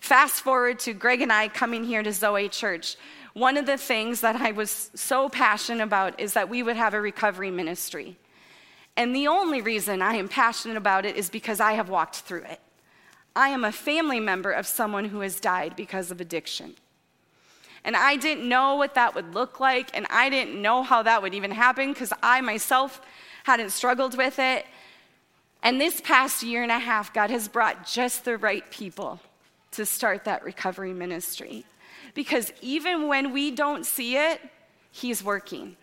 Fast 0.00 0.42
forward 0.42 0.78
to 0.80 0.92
Greg 0.92 1.22
and 1.22 1.32
I 1.32 1.48
coming 1.48 1.84
here 1.84 2.02
to 2.02 2.12
Zoe 2.12 2.48
Church. 2.48 2.96
One 3.34 3.56
of 3.56 3.64
the 3.64 3.78
things 3.78 4.20
that 4.20 4.36
I 4.36 4.50
was 4.50 4.90
so 4.94 5.28
passionate 5.28 5.82
about 5.82 6.20
is 6.20 6.34
that 6.34 6.50
we 6.50 6.62
would 6.62 6.76
have 6.76 6.92
a 6.92 7.00
recovery 7.00 7.50
ministry. 7.50 8.18
And 8.96 9.16
the 9.16 9.28
only 9.28 9.62
reason 9.62 10.02
I 10.02 10.14
am 10.14 10.28
passionate 10.28 10.76
about 10.76 11.06
it 11.06 11.16
is 11.16 11.30
because 11.30 11.60
I 11.60 11.72
have 11.72 11.88
walked 11.88 12.16
through 12.16 12.42
it. 12.42 12.60
I 13.34 13.48
am 13.48 13.64
a 13.64 13.72
family 13.72 14.20
member 14.20 14.52
of 14.52 14.66
someone 14.66 15.06
who 15.06 15.20
has 15.20 15.40
died 15.40 15.74
because 15.76 16.10
of 16.10 16.20
addiction. 16.20 16.74
And 17.84 17.96
I 17.96 18.16
didn't 18.16 18.48
know 18.48 18.76
what 18.76 18.94
that 18.94 19.14
would 19.14 19.34
look 19.34 19.58
like, 19.58 19.90
and 19.94 20.06
I 20.08 20.30
didn't 20.30 20.60
know 20.60 20.82
how 20.82 21.02
that 21.02 21.20
would 21.20 21.34
even 21.34 21.50
happen 21.50 21.92
because 21.92 22.12
I 22.22 22.40
myself 22.40 23.00
hadn't 23.44 23.70
struggled 23.70 24.16
with 24.16 24.38
it. 24.38 24.66
And 25.62 25.80
this 25.80 26.00
past 26.00 26.42
year 26.42 26.62
and 26.62 26.72
a 26.72 26.78
half, 26.78 27.12
God 27.12 27.30
has 27.30 27.48
brought 27.48 27.86
just 27.86 28.24
the 28.24 28.36
right 28.36 28.68
people 28.70 29.20
to 29.72 29.86
start 29.86 30.24
that 30.24 30.44
recovery 30.44 30.92
ministry. 30.92 31.64
Because 32.14 32.52
even 32.60 33.08
when 33.08 33.32
we 33.32 33.50
don't 33.50 33.86
see 33.86 34.16
it, 34.16 34.40
He's 34.90 35.24
working. 35.24 35.76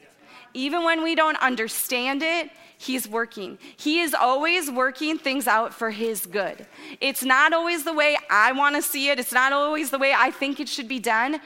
Even 0.54 0.84
when 0.84 1.04
we 1.04 1.16
don't 1.16 1.38
understand 1.42 2.22
it, 2.22 2.52
He's 2.78 3.10
working. 3.10 3.58
He 3.76 4.00
is 4.00 4.14
always 4.14 4.70
working 4.70 5.18
things 5.18 5.48
out 5.48 5.74
for 5.74 5.90
His 5.90 6.26
good. 6.26 6.66
It's 7.02 7.24
not 7.24 7.54
always 7.54 7.84
the 7.84 7.94
way 7.94 8.18
I 8.30 8.52
want 8.52 8.76
to 8.76 8.82
see 8.82 9.10
it, 9.10 9.20
it's 9.20 9.34
not 9.34 9.54
always 9.54 9.90
the 9.90 10.00
way 10.00 10.14
I 10.16 10.32
think 10.32 10.60
it 10.60 10.70
should 10.70 10.88
be 10.88 11.00
done, 11.00 11.42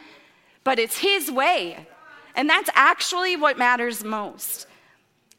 but 0.64 0.80
it's 0.80 0.98
His 0.98 1.32
way. 1.32 1.88
And 2.36 2.50
that's 2.50 2.70
actually 2.74 3.36
what 3.36 3.58
matters 3.58 4.04
most. 4.04 4.68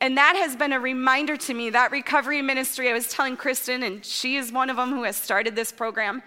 And 0.01 0.17
that 0.19 0.37
has 0.37 0.55
been 0.55 0.73
a 0.73 0.81
reminder 0.81 1.37
to 1.37 1.55
me 1.55 1.71
that 1.71 1.91
recovery 1.91 2.43
ministry. 2.43 2.91
I 2.91 2.93
was 2.93 3.09
telling 3.09 3.37
Kristen, 3.37 3.83
and 3.83 4.05
she 4.05 4.37
is 4.37 4.53
one 4.53 4.71
of 4.71 4.77
them 4.77 4.91
who 4.91 5.05
has 5.05 5.17
started 5.17 5.57
this 5.57 5.73
program. 5.73 6.23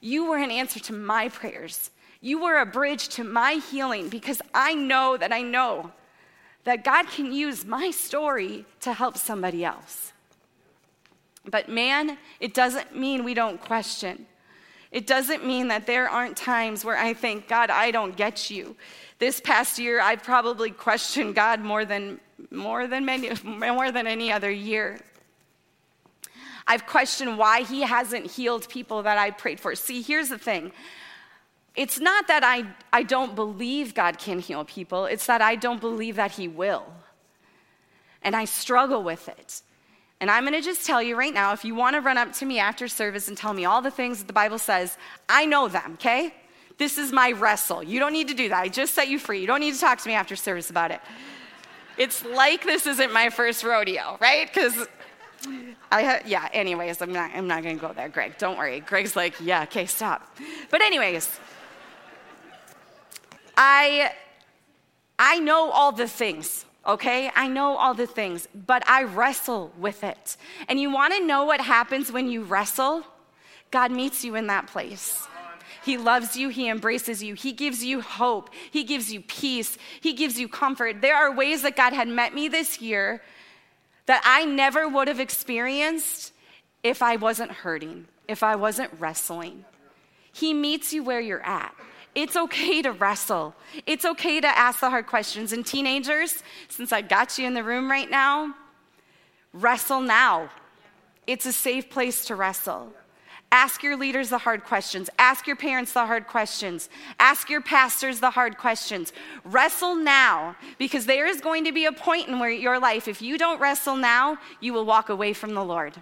You 0.00 0.26
were 0.26 0.36
an 0.36 0.50
answer 0.50 0.78
to 0.80 0.92
my 0.92 1.28
prayers. 1.28 1.90
You 2.20 2.42
were 2.42 2.58
a 2.58 2.66
bridge 2.66 3.08
to 3.10 3.24
my 3.24 3.54
healing 3.70 4.08
because 4.08 4.42
I 4.52 4.74
know 4.74 5.16
that 5.16 5.32
I 5.32 5.42
know 5.42 5.92
that 6.64 6.84
God 6.84 7.06
can 7.08 7.32
use 7.32 7.64
my 7.64 7.90
story 7.90 8.64
to 8.80 8.92
help 8.92 9.16
somebody 9.16 9.64
else. 9.64 10.12
But 11.44 11.68
man, 11.68 12.18
it 12.40 12.54
doesn't 12.54 12.96
mean 12.96 13.24
we 13.24 13.34
don't 13.34 13.60
question. 13.60 14.26
It 14.94 15.08
doesn't 15.08 15.44
mean 15.44 15.66
that 15.68 15.88
there 15.88 16.08
aren't 16.08 16.36
times 16.36 16.84
where 16.84 16.96
I 16.96 17.14
think, 17.14 17.48
God, 17.48 17.68
I 17.68 17.90
don't 17.90 18.14
get 18.16 18.48
you. 18.48 18.76
This 19.18 19.40
past 19.40 19.76
year, 19.76 20.00
I've 20.00 20.22
probably 20.22 20.70
questioned 20.70 21.34
God 21.34 21.58
more 21.58 21.84
than, 21.84 22.20
more 22.52 22.86
than, 22.86 23.04
many, 23.04 23.32
more 23.42 23.90
than 23.90 24.06
any 24.06 24.30
other 24.30 24.52
year. 24.52 25.00
I've 26.68 26.86
questioned 26.86 27.36
why 27.36 27.62
He 27.62 27.80
hasn't 27.80 28.30
healed 28.30 28.68
people 28.68 29.02
that 29.02 29.18
I 29.18 29.32
prayed 29.32 29.58
for. 29.58 29.74
See, 29.74 30.00
here's 30.00 30.28
the 30.28 30.38
thing 30.38 30.70
It's 31.74 31.98
not 31.98 32.28
that 32.28 32.44
I, 32.44 32.62
I 32.92 33.02
don't 33.02 33.34
believe 33.34 33.94
God 33.94 34.20
can 34.20 34.38
heal 34.38 34.64
people, 34.64 35.06
it's 35.06 35.26
that 35.26 35.42
I 35.42 35.56
don't 35.56 35.80
believe 35.80 36.14
that 36.16 36.30
He 36.30 36.46
will. 36.46 36.86
And 38.22 38.36
I 38.36 38.44
struggle 38.44 39.02
with 39.02 39.28
it. 39.28 39.60
And 40.20 40.30
I'm 40.30 40.44
gonna 40.44 40.62
just 40.62 40.86
tell 40.86 41.02
you 41.02 41.16
right 41.16 41.34
now 41.34 41.52
if 41.52 41.64
you 41.64 41.74
wanna 41.74 42.00
run 42.00 42.16
up 42.18 42.32
to 42.34 42.46
me 42.46 42.58
after 42.58 42.88
service 42.88 43.28
and 43.28 43.36
tell 43.36 43.52
me 43.52 43.64
all 43.64 43.82
the 43.82 43.90
things 43.90 44.18
that 44.18 44.26
the 44.26 44.32
Bible 44.32 44.58
says, 44.58 44.96
I 45.28 45.44
know 45.44 45.68
them, 45.68 45.94
okay? 45.94 46.34
This 46.78 46.98
is 46.98 47.12
my 47.12 47.32
wrestle. 47.32 47.82
You 47.82 48.00
don't 48.00 48.12
need 48.12 48.28
to 48.28 48.34
do 48.34 48.48
that. 48.48 48.60
I 48.60 48.68
just 48.68 48.94
set 48.94 49.08
you 49.08 49.18
free. 49.18 49.40
You 49.40 49.46
don't 49.46 49.60
need 49.60 49.74
to 49.74 49.80
talk 49.80 49.98
to 50.00 50.08
me 50.08 50.14
after 50.14 50.34
service 50.34 50.70
about 50.70 50.90
it. 50.90 51.00
It's 51.96 52.24
like 52.24 52.64
this 52.64 52.86
isn't 52.86 53.12
my 53.12 53.30
first 53.30 53.62
rodeo, 53.62 54.18
right? 54.20 54.52
Because 54.52 54.88
I 55.92 56.22
yeah, 56.26 56.48
anyways, 56.52 57.00
I'm 57.02 57.12
not, 57.12 57.30
I'm 57.34 57.46
not 57.46 57.62
gonna 57.62 57.76
go 57.76 57.92
there, 57.92 58.08
Greg. 58.08 58.38
Don't 58.38 58.58
worry. 58.58 58.80
Greg's 58.80 59.14
like, 59.14 59.34
yeah, 59.40 59.62
okay, 59.64 59.86
stop. 59.86 60.36
But, 60.70 60.80
anyways, 60.80 61.28
I, 63.56 64.12
I 65.18 65.38
know 65.38 65.70
all 65.70 65.92
the 65.92 66.08
things, 66.08 66.64
okay? 66.86 67.30
I 67.34 67.48
know 67.48 67.76
all 67.76 67.94
the 67.94 68.06
things, 68.06 68.48
but 68.54 68.88
I 68.88 69.04
wrestle 69.04 69.72
with 69.78 70.04
it. 70.04 70.36
And 70.68 70.80
you 70.80 70.90
wanna 70.92 71.20
know 71.20 71.44
what 71.44 71.60
happens 71.60 72.10
when 72.12 72.28
you 72.28 72.42
wrestle? 72.42 73.04
God 73.70 73.90
meets 73.90 74.24
you 74.24 74.34
in 74.34 74.46
that 74.48 74.66
place. 74.66 75.26
He 75.84 75.98
loves 75.98 76.34
you. 76.34 76.48
He 76.48 76.68
embraces 76.68 77.22
you. 77.22 77.34
He 77.34 77.52
gives 77.52 77.84
you 77.84 78.00
hope. 78.00 78.48
He 78.70 78.84
gives 78.84 79.12
you 79.12 79.20
peace. 79.20 79.76
He 80.00 80.14
gives 80.14 80.38
you 80.38 80.48
comfort. 80.48 81.02
There 81.02 81.16
are 81.16 81.30
ways 81.30 81.62
that 81.62 81.76
God 81.76 81.92
had 81.92 82.08
met 82.08 82.34
me 82.34 82.48
this 82.48 82.80
year 82.80 83.22
that 84.06 84.22
I 84.24 84.44
never 84.44 84.88
would 84.88 85.08
have 85.08 85.20
experienced 85.20 86.32
if 86.82 87.02
I 87.02 87.16
wasn't 87.16 87.50
hurting, 87.50 88.06
if 88.28 88.42
I 88.42 88.56
wasn't 88.56 88.92
wrestling. 88.98 89.64
He 90.32 90.54
meets 90.54 90.92
you 90.92 91.02
where 91.02 91.20
you're 91.20 91.44
at. 91.44 91.74
It's 92.14 92.36
okay 92.36 92.82
to 92.82 92.92
wrestle. 92.92 93.54
It's 93.86 94.04
okay 94.04 94.40
to 94.40 94.46
ask 94.46 94.80
the 94.80 94.90
hard 94.90 95.06
questions. 95.06 95.52
And 95.52 95.66
teenagers, 95.66 96.42
since 96.68 96.92
I 96.92 97.02
got 97.02 97.38
you 97.38 97.46
in 97.46 97.54
the 97.54 97.64
room 97.64 97.90
right 97.90 98.10
now, 98.10 98.54
wrestle 99.52 100.00
now. 100.00 100.50
It's 101.26 101.46
a 101.46 101.52
safe 101.52 101.90
place 101.90 102.24
to 102.26 102.36
wrestle. 102.36 102.92
Ask 103.50 103.84
your 103.84 103.96
leaders 103.96 104.30
the 104.30 104.38
hard 104.38 104.64
questions. 104.64 105.08
Ask 105.16 105.46
your 105.46 105.54
parents 105.54 105.92
the 105.92 106.04
hard 106.06 106.26
questions. 106.26 106.88
Ask 107.20 107.48
your 107.48 107.60
pastors 107.60 108.18
the 108.18 108.30
hard 108.30 108.58
questions. 108.58 109.12
Wrestle 109.44 109.94
now 109.94 110.56
because 110.76 111.06
there 111.06 111.26
is 111.26 111.40
going 111.40 111.64
to 111.64 111.72
be 111.72 111.84
a 111.84 111.92
point 111.92 112.26
in 112.26 112.40
where 112.40 112.50
your 112.50 112.80
life, 112.80 113.06
if 113.06 113.22
you 113.22 113.38
don't 113.38 113.60
wrestle 113.60 113.96
now, 113.96 114.38
you 114.60 114.72
will 114.72 114.84
walk 114.84 115.08
away 115.08 115.32
from 115.32 115.54
the 115.54 115.64
Lord. 115.64 115.94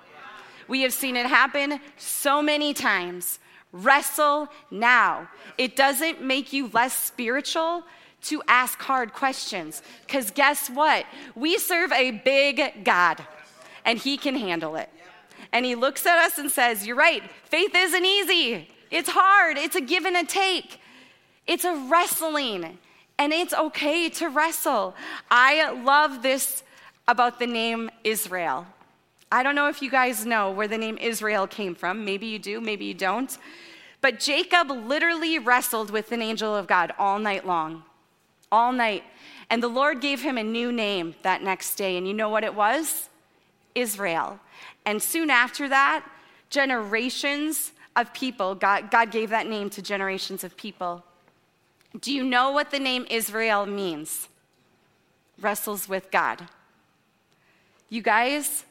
We 0.66 0.80
have 0.80 0.94
seen 0.94 1.14
it 1.14 1.26
happen 1.26 1.78
so 1.98 2.40
many 2.40 2.72
times. 2.72 3.38
Wrestle 3.72 4.48
now. 4.70 5.28
It 5.58 5.76
doesn't 5.76 6.22
make 6.22 6.52
you 6.52 6.70
less 6.72 6.96
spiritual 6.96 7.84
to 8.24 8.42
ask 8.46 8.80
hard 8.80 9.12
questions 9.12 9.82
because 10.06 10.30
guess 10.30 10.68
what? 10.68 11.06
We 11.34 11.58
serve 11.58 11.90
a 11.92 12.12
big 12.12 12.84
God 12.84 13.24
and 13.84 13.98
He 13.98 14.16
can 14.16 14.36
handle 14.36 14.76
it 14.76 14.88
and 15.52 15.66
he 15.66 15.74
looks 15.74 16.06
at 16.06 16.18
us 16.18 16.38
and 16.38 16.50
says, 16.50 16.86
You're 16.86 16.96
right, 16.96 17.22
faith 17.44 17.74
isn't 17.74 18.04
easy. 18.04 18.68
It's 18.90 19.10
hard, 19.10 19.58
it's 19.58 19.76
a 19.76 19.80
give 19.80 20.04
and 20.04 20.16
a 20.16 20.24
take, 20.24 20.80
it's 21.46 21.64
a 21.64 21.74
wrestling, 21.90 22.78
and 23.18 23.32
it's 23.32 23.54
okay 23.54 24.08
to 24.10 24.28
wrestle. 24.28 24.94
I 25.30 25.70
love 25.70 26.22
this 26.22 26.62
about 27.06 27.38
the 27.38 27.46
name 27.46 27.90
Israel. 28.04 28.66
I 29.32 29.42
don't 29.42 29.54
know 29.54 29.68
if 29.68 29.80
you 29.80 29.90
guys 29.90 30.26
know 30.26 30.50
where 30.50 30.68
the 30.68 30.76
name 30.76 30.98
Israel 30.98 31.46
came 31.46 31.74
from. 31.74 32.04
Maybe 32.04 32.26
you 32.26 32.38
do, 32.38 32.60
maybe 32.60 32.84
you 32.84 32.92
don't. 32.92 33.38
But 34.02 34.20
Jacob 34.20 34.70
literally 34.70 35.38
wrestled 35.38 35.90
with 35.90 36.12
an 36.12 36.20
angel 36.20 36.54
of 36.54 36.66
God 36.66 36.92
all 36.98 37.18
night 37.18 37.46
long. 37.46 37.82
All 38.52 38.72
night. 38.72 39.04
And 39.48 39.62
the 39.62 39.68
Lord 39.68 40.02
gave 40.02 40.20
him 40.20 40.36
a 40.36 40.42
new 40.42 40.70
name 40.70 41.14
that 41.22 41.42
next 41.42 41.76
day. 41.76 41.96
And 41.96 42.06
you 42.06 42.12
know 42.12 42.28
what 42.28 42.44
it 42.44 42.54
was? 42.54 43.08
Israel. 43.74 44.38
And 44.84 45.02
soon 45.02 45.30
after 45.30 45.66
that, 45.66 46.04
generations 46.50 47.72
of 47.96 48.12
people, 48.12 48.54
God, 48.54 48.90
God 48.90 49.10
gave 49.10 49.30
that 49.30 49.46
name 49.46 49.70
to 49.70 49.80
generations 49.80 50.44
of 50.44 50.58
people. 50.58 51.04
Do 51.98 52.12
you 52.12 52.22
know 52.22 52.50
what 52.50 52.70
the 52.70 52.78
name 52.78 53.06
Israel 53.08 53.64
means? 53.64 54.28
Wrestles 55.40 55.88
with 55.88 56.10
God. 56.10 56.48
You 57.88 58.02
guys, 58.02 58.66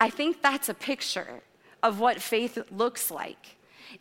I 0.00 0.10
think 0.10 0.42
that's 0.42 0.68
a 0.68 0.74
picture 0.74 1.42
of 1.82 2.00
what 2.00 2.20
faith 2.20 2.58
looks 2.70 3.10
like. 3.10 3.56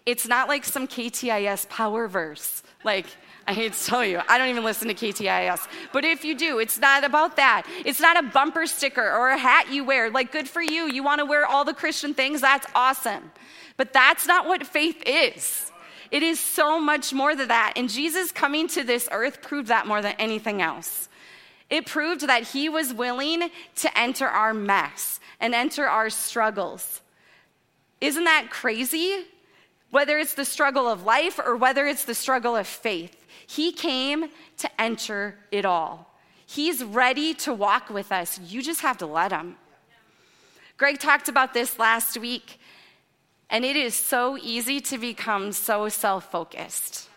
It's 0.06 0.27
not 0.27 0.47
like 0.47 0.65
some 0.65 0.88
KTIS 0.88 1.69
power 1.69 2.08
verse, 2.08 2.63
like 2.84 3.06
I 3.45 3.53
hate 3.53 3.73
to 3.73 3.86
tell 3.86 4.06
you, 4.06 4.21
I 4.27 4.38
don't 4.38 4.49
even 4.49 4.63
listen 4.63 4.88
to 4.88 4.93
KTIS. 4.93 5.67
But 5.91 6.06
if 6.06 6.23
you 6.23 6.36
do, 6.36 6.60
it's 6.60 6.79
not 6.79 7.03
about 7.03 7.36
that. 7.36 7.63
It's 7.84 7.99
not 7.99 8.17
a 8.17 8.27
bumper 8.27 8.65
sticker 8.65 9.03
or 9.03 9.29
a 9.29 9.38
hat 9.38 9.71
you 9.71 9.84
wear. 9.84 10.10
Like, 10.10 10.32
good 10.32 10.47
for 10.47 10.62
you. 10.62 10.86
You 10.86 11.03
want 11.03 11.19
to 11.19 11.25
wear 11.25 11.45
all 11.45 11.65
the 11.65 11.73
Christian 11.73 12.13
things? 12.13 12.41
That's 12.41 12.65
awesome. 12.73 13.32
But 13.75 13.91
that's 13.91 14.27
not 14.27 14.47
what 14.47 14.65
faith 14.65 15.03
is. 15.06 15.71
It 16.10 16.23
is 16.23 16.39
so 16.39 16.79
much 16.79 17.12
more 17.12 17.36
than 17.36 17.49
that. 17.49 17.73
And 17.75 17.89
Jesus 17.89 18.32
coming 18.32 18.67
to 18.69 18.84
this 18.84 19.10
earth 19.12 19.41
proved 19.41 19.67
that 19.67 19.88
more 19.88 20.01
than 20.01 20.13
anything 20.19 20.62
else. 20.62 21.10
It 21.69 21.86
proved 21.86 22.21
that 22.28 22.43
he 22.43 22.69
was 22.69 22.93
willing 22.93 23.49
to 23.76 23.99
enter 23.99 24.28
our 24.28 24.54
mess 24.54 25.19
and 25.39 25.54
enter 25.54 25.88
our 25.88 26.10
struggles. 26.10 27.02
Isn't 28.02 28.26
that 28.26 28.47
crazy? 28.49 29.26
Whether 29.89 30.17
it's 30.17 30.34
the 30.34 30.45
struggle 30.45 30.88
of 30.88 31.04
life 31.04 31.39
or 31.39 31.56
whether 31.56 31.86
it's 31.88 32.06
the 32.06 32.15
struggle 32.15 32.56
of 32.56 32.67
faith. 32.67 33.26
He 33.47 33.71
came 33.71 34.30
to 34.58 34.82
enter 34.82 35.36
it 35.52 35.65
all. 35.65 36.13
He's 36.45 36.84
ready 36.84 37.34
to 37.36 37.54
walk 37.54 37.89
with 37.89 38.12
us. 38.12 38.39
You 38.39 38.62
just 38.62 38.82
have 38.82 38.97
to 38.99 39.06
let 39.06 39.32
him. 39.32 39.56
Greg 40.78 40.99
talked 40.99 41.30
about 41.30 41.54
this 41.54 41.80
last 41.80 42.17
week, 42.17 42.60
and 43.49 43.63
it 43.63 43.76
is 43.76 43.95
so 43.95 44.38
easy 44.38 44.80
to 44.82 44.97
become 44.97 45.52
so 45.52 45.88
self 45.89 46.32
focused. 46.32 47.10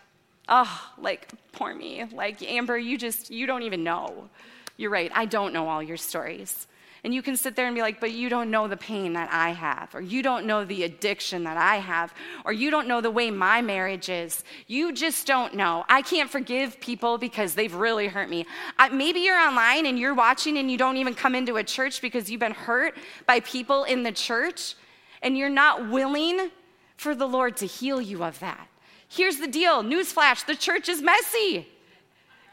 Oh, 0.48 0.92
like, 0.98 1.30
poor 1.52 1.74
me. 1.74 2.04
Like, 2.12 2.42
Amber, 2.42 2.78
you 2.78 2.96
just, 2.96 3.30
you 3.30 3.46
don't 3.46 3.62
even 3.62 3.82
know. 3.82 4.28
You're 4.76 4.90
right, 4.90 5.11
I 5.14 5.24
don't 5.24 5.52
know 5.52 5.68
all 5.68 5.82
your 5.82 5.96
stories. 5.96 6.66
And 7.04 7.14
you 7.14 7.22
can 7.22 7.37
sit 7.37 7.54
there 7.54 7.66
and 7.66 7.74
be 7.74 7.82
like, 7.82 8.00
but 8.00 8.12
you 8.12 8.28
don't 8.28 8.50
know 8.50 8.66
the 8.66 8.76
pain 8.76 9.12
that 9.12 9.28
I 9.32 9.50
have, 9.50 9.94
or 9.94 10.00
you 10.00 10.22
don't 10.24 10.44
know 10.44 10.64
the 10.64 10.82
addiction 10.82 11.44
that 11.44 11.56
I 11.56 11.76
have, 11.76 12.12
or 12.44 12.52
you 12.52 12.68
don't 12.68 12.88
know 12.88 13.00
the 13.00 13.11
way 13.11 13.30
my 13.30 13.62
marriage 13.62 14.09
is. 14.09 14.42
You 14.66 14.92
just 14.92 15.24
don't 15.24 15.54
know. 15.54 15.85
I 15.88 16.02
can't 16.02 16.28
forgive 16.28 16.80
people 16.80 17.16
because 17.16 17.54
they've 17.54 17.72
really 17.72 18.09
hurt 18.09 18.28
me. 18.28 18.44
I, 18.76 18.88
maybe 18.88 19.20
you're 19.20 19.38
online 19.38 19.87
and 19.87 19.98
you're 19.98 20.14
watching 20.14 20.59
and 20.59 20.68
you 20.68 20.78
don't 20.78 20.96
even 20.96 21.14
come 21.14 21.37
into 21.37 21.56
a 21.59 21.62
church 21.62 22.02
because 22.02 22.28
you've 22.28 22.40
been 22.40 22.50
hurt 22.50 22.96
by 23.24 23.38
people 23.40 23.85
in 23.85 24.02
the 24.02 24.12
church, 24.12 24.74
and 25.22 25.38
you're 25.38 25.48
not 25.48 25.88
willing 25.88 26.50
for 26.96 27.14
the 27.14 27.26
Lord 27.26 27.56
to 27.59 27.66
heal 27.66 28.00
you 28.00 28.24
of 28.24 28.40
that. 28.40 28.68
Here's 29.09 29.37
the 29.38 29.47
deal 29.47 29.83
newsflash 29.83 30.47
the 30.47 30.57
church 30.57 30.88
is 30.88 31.03
messy. 31.03 31.69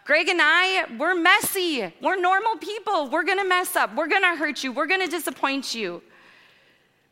Greg 0.05 0.27
and 0.27 0.39
I, 0.41 0.85
we're 0.97 1.15
messy. 1.15 1.93
We're 2.01 2.19
normal 2.19 2.57
people. 2.57 3.09
We're 3.09 3.23
gonna 3.23 3.45
mess 3.45 3.75
up. 3.75 3.95
We're 3.95 4.07
gonna 4.07 4.35
hurt 4.35 4.63
you. 4.63 4.73
We're 4.73 4.87
gonna 4.87 5.07
disappoint 5.07 5.73
you. 5.73 6.01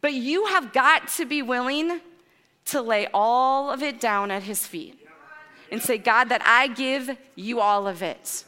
But 0.02 0.14
you 0.14 0.46
have 0.48 0.74
got 0.74 1.08
to 1.10 1.26
be 1.26 1.42
willing 1.42 2.02
to 2.66 2.82
lay 2.82 3.08
all 3.14 3.72
of 3.72 3.82
it 3.82 4.02
down 4.02 4.30
at 4.30 4.44
his 4.44 4.68
feet 4.68 5.08
and 5.72 5.82
say, 5.82 5.98
God, 5.98 6.26
that 6.26 6.42
I 6.46 6.68
give 6.68 7.18
you 7.36 7.62
all 7.62 7.88
of 7.88 8.02
it. 8.02 8.44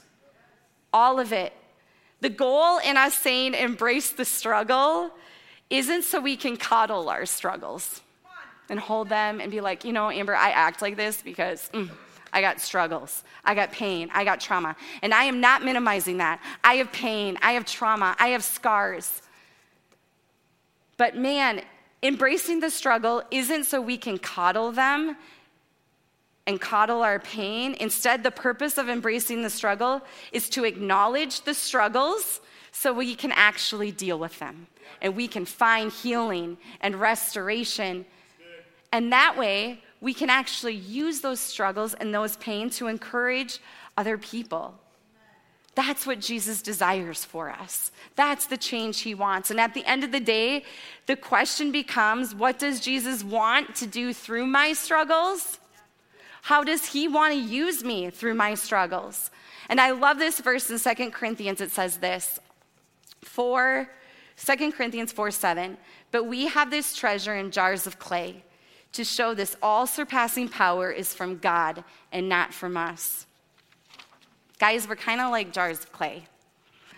All 0.91 1.19
of 1.19 1.31
it. 1.31 1.53
The 2.19 2.29
goal 2.29 2.79
in 2.79 2.97
us 2.97 3.17
saying 3.17 3.53
embrace 3.53 4.11
the 4.11 4.25
struggle 4.25 5.11
isn't 5.69 6.03
so 6.03 6.19
we 6.19 6.35
can 6.35 6.57
coddle 6.57 7.09
our 7.09 7.25
struggles 7.25 8.01
and 8.69 8.79
hold 8.79 9.09
them 9.09 9.39
and 9.39 9.51
be 9.51 9.61
like, 9.61 9.83
you 9.83 9.93
know, 9.93 10.09
Amber, 10.09 10.35
I 10.35 10.51
act 10.51 10.81
like 10.81 10.95
this 10.95 11.21
because. 11.21 11.69
Mm, 11.73 11.89
I 12.35 12.41
got 12.41 12.59
struggles. 12.59 13.23
I 13.45 13.53
got 13.53 13.71
pain. 13.71 14.09
I 14.11 14.23
got 14.23 14.41
trauma. 14.41 14.75
And 15.03 15.13
I 15.13 15.25
am 15.25 15.39
not 15.39 15.63
minimizing 15.63 16.17
that. 16.17 16.41
I 16.63 16.75
have 16.77 16.91
pain. 16.91 17.37
I 17.43 17.51
have 17.51 17.63
trauma. 17.63 18.15
I 18.17 18.29
have 18.29 18.43
scars. 18.43 19.21
But 20.97 21.15
man, 21.15 21.61
embracing 22.01 22.59
the 22.59 22.71
struggle 22.71 23.21
isn't 23.29 23.65
so 23.65 23.79
we 23.79 23.97
can 23.97 24.17
coddle 24.17 24.71
them 24.71 25.15
and 26.45 26.59
coddle 26.59 27.01
our 27.01 27.19
pain. 27.19 27.75
Instead, 27.79 28.23
the 28.23 28.31
purpose 28.31 28.77
of 28.77 28.89
embracing 28.89 29.43
the 29.43 29.49
struggle 29.49 30.01
is 30.31 30.49
to 30.49 30.65
acknowledge 30.65 31.41
the 31.41 31.53
struggles 31.53 32.41
so 32.71 32.91
we 32.91 33.15
can 33.15 33.31
actually 33.31 33.91
deal 33.91 34.17
with 34.17 34.37
them 34.39 34.67
and 35.01 35.15
we 35.15 35.27
can 35.27 35.45
find 35.45 35.91
healing 35.91 36.57
and 36.81 36.99
restoration. 36.99 38.05
And 38.93 39.11
that 39.11 39.35
way, 39.35 39.79
we 40.01 40.13
can 40.13 40.29
actually 40.29 40.75
use 40.75 41.21
those 41.21 41.39
struggles 41.39 41.95
and 41.95 42.13
those 42.13 42.37
pain 42.37 42.69
to 42.71 42.85
encourage 42.87 43.59
other 43.97 44.19
people. 44.19 44.75
That's 45.73 46.05
what 46.05 46.19
Jesus 46.19 46.61
desires 46.61 47.25
for 47.25 47.49
us. 47.49 47.91
That's 48.15 48.45
the 48.45 48.55
change 48.55 48.99
he 48.99 49.15
wants. 49.15 49.49
And 49.49 49.59
at 49.59 49.73
the 49.73 49.83
end 49.85 50.03
of 50.03 50.11
the 50.11 50.19
day, 50.19 50.65
the 51.07 51.15
question 51.15 51.71
becomes 51.71 52.35
what 52.35 52.59
does 52.59 52.79
Jesus 52.79 53.23
want 53.23 53.73
to 53.77 53.87
do 53.87 54.13
through 54.13 54.45
my 54.45 54.73
struggles? 54.73 55.57
How 56.43 56.63
does 56.63 56.85
He 56.85 57.07
want 57.07 57.33
to 57.33 57.39
use 57.39 57.83
me 57.83 58.11
through 58.11 58.35
my 58.35 58.53
struggles? 58.53 59.31
And 59.69 59.81
I 59.81 59.91
love 59.91 60.19
this 60.19 60.39
verse 60.39 60.69
in 60.69 60.77
Second 60.77 61.11
Corinthians. 61.13 61.61
It 61.61 61.71
says 61.71 61.97
this 61.97 62.39
4, 63.23 63.89
2 64.37 64.71
Corinthians 64.73 65.11
4 65.11 65.31
7. 65.31 65.77
But 66.11 66.25
we 66.25 66.45
have 66.45 66.69
this 66.69 66.95
treasure 66.95 67.33
in 67.33 67.49
jars 67.49 67.87
of 67.87 67.97
clay 67.97 68.43
to 68.93 69.03
show 69.03 69.33
this 69.33 69.55
all 69.61 69.85
surpassing 69.85 70.47
power 70.47 70.91
is 70.91 71.13
from 71.13 71.37
God 71.37 71.83
and 72.11 72.29
not 72.29 72.53
from 72.53 72.77
us. 72.77 73.25
Guys, 74.59 74.87
we're 74.87 74.95
kind 74.95 75.19
of 75.19 75.31
like 75.31 75.51
jars 75.51 75.79
of 75.79 75.91
clay. 75.91 76.23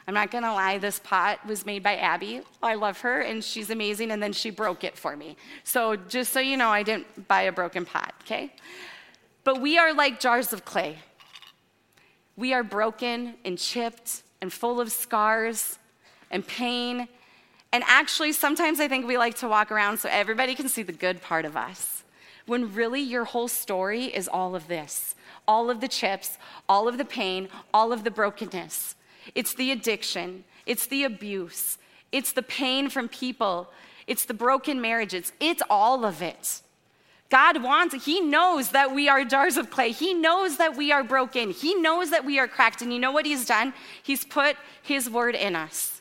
I'm 0.07 0.13
not 0.13 0.29
gonna 0.29 0.53
lie, 0.53 0.77
this 0.77 0.99
pot 0.99 1.43
was 1.47 1.65
made 1.65 1.81
by 1.81 1.95
Abby. 1.95 2.41
I 2.61 2.75
love 2.75 2.99
her 3.01 3.21
and 3.21 3.43
she's 3.43 3.71
amazing, 3.71 4.11
and 4.11 4.21
then 4.21 4.33
she 4.33 4.51
broke 4.51 4.83
it 4.83 4.95
for 4.95 5.17
me. 5.17 5.35
So 5.63 5.95
just 5.95 6.31
so 6.31 6.39
you 6.39 6.57
know, 6.57 6.69
I 6.69 6.83
didn't 6.83 7.27
buy 7.27 7.43
a 7.43 7.51
broken 7.51 7.85
pot, 7.85 8.13
okay? 8.21 8.53
But 9.43 9.61
we 9.61 9.77
are 9.77 9.93
like 9.93 10.19
jars 10.19 10.53
of 10.53 10.63
clay. 10.63 10.99
We 12.35 12.53
are 12.53 12.63
broken 12.63 13.35
and 13.45 13.57
chipped 13.57 14.21
and 14.41 14.53
full 14.53 14.79
of 14.79 14.91
scars 14.91 15.79
and 16.29 16.45
pain. 16.45 17.07
And 17.75 17.83
actually, 17.87 18.31
sometimes 18.31 18.79
I 18.79 18.87
think 18.87 19.05
we 19.05 19.17
like 19.17 19.35
to 19.39 19.49
walk 19.49 19.69
around 19.69 19.97
so 19.97 20.07
everybody 20.09 20.55
can 20.55 20.69
see 20.69 20.81
the 20.81 20.93
good 20.93 21.21
part 21.21 21.43
of 21.43 21.57
us. 21.57 22.05
When 22.45 22.73
really 22.73 23.01
your 23.01 23.25
whole 23.25 23.49
story 23.49 24.05
is 24.05 24.29
all 24.29 24.55
of 24.55 24.69
this 24.69 25.13
all 25.45 25.69
of 25.69 25.81
the 25.81 25.89
chips, 25.89 26.37
all 26.69 26.87
of 26.87 26.97
the 26.97 27.03
pain, 27.03 27.49
all 27.73 27.91
of 27.91 28.05
the 28.05 28.11
brokenness. 28.11 28.95
It's 29.35 29.53
the 29.53 29.71
addiction, 29.71 30.45
it's 30.65 30.87
the 30.87 31.03
abuse, 31.03 31.77
it's 32.13 32.31
the 32.31 32.43
pain 32.43 32.89
from 32.89 33.09
people, 33.09 33.69
it's 34.07 34.23
the 34.23 34.33
broken 34.33 34.79
marriages, 34.79 35.33
it's 35.41 35.61
all 35.69 36.05
of 36.05 36.21
it. 36.21 36.61
God 37.29 37.61
wants, 37.61 38.05
He 38.05 38.21
knows 38.21 38.69
that 38.69 38.95
we 38.95 39.09
are 39.09 39.25
jars 39.25 39.57
of 39.57 39.69
clay. 39.69 39.91
He 39.91 40.13
knows 40.13 40.55
that 40.55 40.77
we 40.77 40.93
are 40.93 41.03
broken. 41.03 41.49
He 41.51 41.75
knows 41.75 42.11
that 42.11 42.23
we 42.23 42.39
are 42.39 42.47
cracked. 42.47 42.81
And 42.81 42.93
you 42.93 42.99
know 42.99 43.11
what 43.11 43.25
He's 43.25 43.45
done? 43.45 43.73
He's 44.01 44.23
put 44.23 44.55
His 44.81 45.09
word 45.09 45.35
in 45.35 45.57
us. 45.57 45.94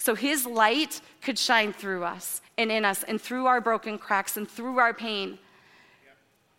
So 0.00 0.14
His 0.14 0.46
light 0.46 1.02
could 1.20 1.38
shine 1.38 1.74
through 1.74 2.04
us 2.04 2.40
and 2.56 2.72
in 2.72 2.86
us 2.86 3.02
and 3.02 3.20
through 3.20 3.44
our 3.44 3.60
broken 3.60 3.98
cracks 3.98 4.38
and 4.38 4.50
through 4.50 4.78
our 4.78 4.94
pain. 4.94 5.38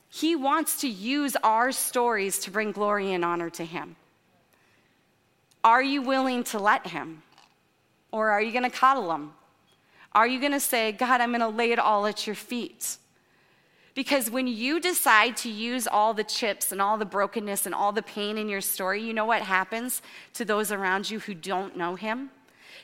He 0.09 0.35
wants 0.35 0.81
to 0.81 0.87
use 0.87 1.35
our 1.41 1.71
stories 1.71 2.37
to 2.39 2.51
bring 2.51 2.71
glory 2.71 3.13
and 3.13 3.25
honor 3.25 3.49
to 3.49 3.65
Him. 3.65 3.95
Are 5.63 5.81
you 5.81 6.03
willing 6.03 6.43
to 6.45 6.59
let 6.59 6.85
Him? 6.85 7.23
Or 8.11 8.29
are 8.29 8.43
you 8.43 8.51
going 8.51 8.63
to 8.63 8.69
coddle 8.69 9.11
Him? 9.11 9.33
Are 10.13 10.27
you 10.27 10.39
going 10.39 10.51
to 10.51 10.59
say, 10.59 10.91
God, 10.91 11.19
I'm 11.19 11.31
going 11.31 11.41
to 11.41 11.47
lay 11.47 11.71
it 11.71 11.79
all 11.79 12.05
at 12.05 12.27
your 12.27 12.35
feet? 12.35 12.97
Because 13.95 14.29
when 14.29 14.45
you 14.45 14.79
decide 14.79 15.35
to 15.37 15.49
use 15.49 15.87
all 15.87 16.13
the 16.13 16.23
chips 16.23 16.71
and 16.71 16.79
all 16.79 16.99
the 16.99 17.05
brokenness 17.05 17.65
and 17.65 17.73
all 17.73 17.91
the 17.91 18.03
pain 18.03 18.37
in 18.37 18.49
your 18.49 18.61
story, 18.61 19.01
you 19.01 19.13
know 19.15 19.25
what 19.25 19.41
happens 19.41 20.03
to 20.35 20.45
those 20.45 20.71
around 20.71 21.09
you 21.09 21.19
who 21.19 21.33
don't 21.33 21.75
know 21.75 21.95
him? 21.95 22.29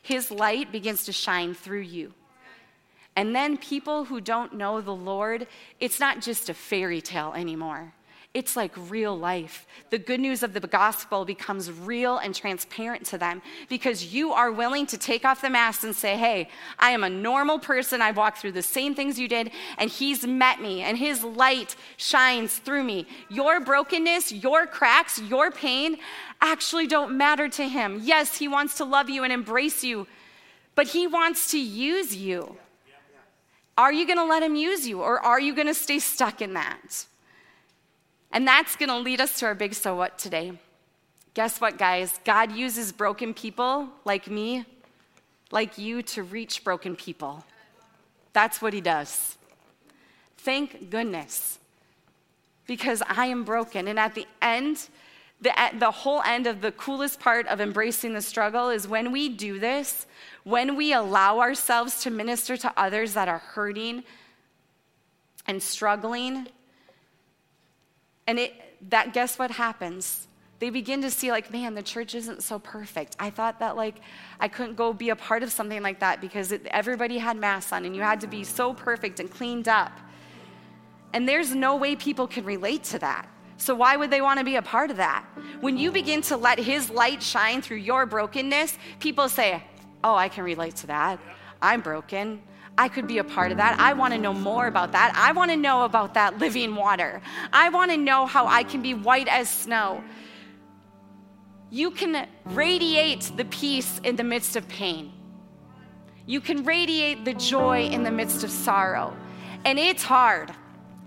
His 0.08 0.32
light 0.32 0.72
begins 0.72 1.04
to 1.04 1.12
shine 1.12 1.54
through 1.54 1.82
you. 1.82 2.14
And 3.18 3.36
then 3.36 3.58
people 3.58 4.06
who 4.06 4.22
don't 4.22 4.54
know 4.54 4.80
the 4.80 4.96
Lord, 4.96 5.48
it's 5.82 6.00
not 6.00 6.22
just 6.22 6.48
a 6.48 6.54
fairy 6.54 7.02
tale 7.02 7.34
anymore. 7.36 7.92
It's 8.38 8.56
like 8.56 8.72
real 8.92 9.18
life. 9.18 9.66
The 9.90 9.98
good 9.98 10.20
news 10.20 10.44
of 10.44 10.54
the 10.54 10.60
gospel 10.60 11.26
becomes 11.26 11.72
real 11.72 12.20
and 12.20 12.36
transparent 12.36 13.04
to 13.08 13.18
them 13.18 13.42
because 13.68 14.14
you 14.14 14.32
are 14.32 14.52
willing 14.52 14.86
to 14.88 14.98
take 15.00 15.26
off 15.26 15.42
the 15.42 15.50
mask 15.50 15.82
and 15.82 15.96
say, 15.96 16.16
Hey, 16.16 16.50
I 16.78 16.92
am 16.92 17.04
a 17.04 17.10
normal 17.10 17.58
person. 17.58 18.00
I've 18.00 18.16
walked 18.16 18.38
through 18.38 18.52
the 18.52 18.62
same 18.62 18.94
things 18.94 19.18
you 19.18 19.28
did, 19.28 19.50
and 19.80 19.90
He's 19.90 20.28
met 20.28 20.62
me, 20.62 20.82
and 20.82 21.00
His 21.00 21.24
light 21.24 21.76
shines 21.98 22.60
through 22.60 22.84
me. 22.84 23.08
Your 23.28 23.60
brokenness, 23.60 24.32
your 24.32 24.68
cracks, 24.68 25.20
your 25.20 25.50
pain 25.50 25.98
actually 26.40 26.86
don't 26.86 27.18
matter 27.18 27.50
to 27.50 27.68
Him. 27.68 28.02
Yes, 28.04 28.38
He 28.38 28.48
wants 28.48 28.78
to 28.78 28.86
love 28.86 29.10
you 29.10 29.24
and 29.24 29.34
embrace 29.34 29.84
you, 29.84 30.06
but 30.76 30.86
He 30.90 31.08
wants 31.08 31.50
to 31.54 31.60
use 31.60 32.16
you. 32.16 32.56
Are 33.80 33.92
you 33.92 34.06
going 34.06 34.20
to 34.20 34.26
let 34.26 34.44
Him 34.44 34.54
use 34.54 34.88
you, 34.88 35.02
or 35.02 35.20
are 35.20 35.40
you 35.40 35.56
going 35.56 35.66
to 35.66 35.74
stay 35.74 35.98
stuck 35.98 36.40
in 36.40 36.54
that? 36.54 37.08
And 38.32 38.48
that's 38.48 38.76
going 38.76 38.90
to 38.90 38.98
lead 38.98 39.22
us 39.22 39.40
to 39.40 39.46
our 39.46 39.56
big 39.56 39.74
so 39.74 39.96
what 39.96 40.18
today. 40.18 40.54
Guess 41.34 41.62
what, 41.62 41.78
guys? 41.78 42.20
God 42.26 42.52
uses 42.52 42.92
broken 42.92 43.34
people 43.34 43.90
like 44.06 44.30
me, 44.30 44.66
like 45.52 45.78
you, 45.78 46.02
to 46.02 46.24
reach 46.24 46.64
broken 46.64 46.96
people. 46.96 47.46
That's 48.34 48.62
what 48.62 48.74
He 48.74 48.82
does. 48.82 49.38
Thank 50.38 50.90
goodness. 50.90 51.60
Because 52.66 53.02
I 53.08 53.28
am 53.28 53.44
broken. 53.44 53.88
And 53.88 54.00
at 54.00 54.16
the 54.16 54.26
end, 54.42 54.90
the, 55.42 55.54
the 55.78 55.92
whole 55.92 56.22
end 56.24 56.48
of 56.48 56.62
the 56.62 56.72
coolest 56.72 57.20
part 57.20 57.48
of 57.48 57.62
embracing 57.62 58.14
the 58.14 58.22
struggle 58.22 58.70
is 58.70 58.88
when 58.88 59.12
we 59.12 59.30
do 59.30 59.60
this, 59.60 60.08
when 60.44 60.76
we 60.76 60.94
allow 60.94 61.40
ourselves 61.40 62.02
to 62.02 62.10
minister 62.10 62.58
to 62.58 62.74
others 62.76 63.14
that 63.14 63.28
are 63.28 63.38
hurting 63.38 64.04
and 65.46 65.62
struggling 65.62 66.48
and 68.28 68.38
it, 68.38 68.54
that, 68.90 69.14
guess 69.14 69.40
what 69.40 69.52
happens? 69.52 70.28
They 70.60 70.70
begin 70.70 71.02
to 71.04 71.12
see, 71.12 71.32
like, 71.32 71.52
man, 71.52 71.76
the 71.76 71.84
church 71.84 72.16
isn't 72.16 72.44
so 72.44 72.60
perfect. 72.60 73.16
I 73.20 73.30
thought 73.30 73.60
that, 73.60 73.76
like, 73.76 73.96
I 74.40 74.48
couldn't 74.48 74.76
go 74.76 74.92
be 74.92 75.10
a 75.10 75.16
part 75.16 75.44
of 75.44 75.52
something 75.52 75.82
like 75.82 76.00
that 76.00 76.20
because 76.20 76.52
it, 76.52 76.66
everybody 76.68 77.20
had 77.20 77.38
masks 77.38 77.72
on 77.72 77.86
and 77.86 77.96
you 77.96 78.02
had 78.02 78.22
to 78.22 78.28
be 78.28 78.44
so 78.44 78.74
perfect 78.74 79.20
and 79.20 79.30
cleaned 79.30 79.68
up. 79.68 79.92
And 81.14 81.28
there's 81.28 81.56
no 81.56 81.76
way 81.76 81.96
people 81.96 82.28
can 82.28 82.44
relate 82.44 82.84
to 82.86 83.00
that. 83.00 83.30
So, 83.58 83.74
why 83.76 83.96
would 83.96 84.12
they 84.12 84.22
want 84.22 84.40
to 84.40 84.46
be 84.46 84.56
a 84.56 84.62
part 84.62 84.92
of 84.92 84.98
that? 84.98 85.26
When 85.62 85.78
you 85.78 85.92
begin 85.92 86.22
to 86.24 86.38
let 86.38 86.60
His 86.60 86.90
light 86.90 87.24
shine 87.24 87.62
through 87.62 87.78
your 87.78 88.06
brokenness, 88.06 88.78
people 89.00 89.30
say, 89.30 89.64
Oh, 90.04 90.16
I 90.16 90.30
can 90.30 90.44
relate 90.44 90.76
to 90.78 90.88
that. 90.88 91.20
I'm 91.62 91.82
broken. 91.82 92.42
I 92.78 92.88
could 92.90 93.08
be 93.08 93.18
a 93.18 93.24
part 93.24 93.52
of 93.52 93.58
that. 93.58 93.80
I 93.80 93.94
want 93.94 94.14
to 94.14 94.20
know 94.20 94.34
more 94.34 94.68
about 94.68 94.92
that. 94.92 95.12
I 95.16 95.32
want 95.32 95.50
to 95.50 95.58
know 95.58 95.84
about 95.84 96.14
that 96.14 96.38
living 96.38 96.76
water. 96.76 97.22
I 97.52 97.70
want 97.70 97.90
to 97.92 97.98
know 97.98 98.28
how 98.28 98.46
I 98.46 98.64
can 98.64 98.84
be 98.84 98.94
white 98.94 99.28
as 99.28 99.50
snow. 99.50 100.04
You 101.72 101.90
can 101.90 102.28
radiate 102.46 103.32
the 103.36 103.46
peace 103.46 104.00
in 104.04 104.16
the 104.16 104.24
midst 104.24 104.56
of 104.56 104.68
pain. 104.68 105.12
You 106.28 106.40
can 106.40 106.64
radiate 106.66 107.26
the 107.26 107.34
joy 107.34 107.88
in 107.88 108.04
the 108.04 108.12
midst 108.12 108.44
of 108.44 108.52
sorrow. 108.52 109.18
And 109.66 109.80
it's 109.80 110.04
hard 110.04 110.52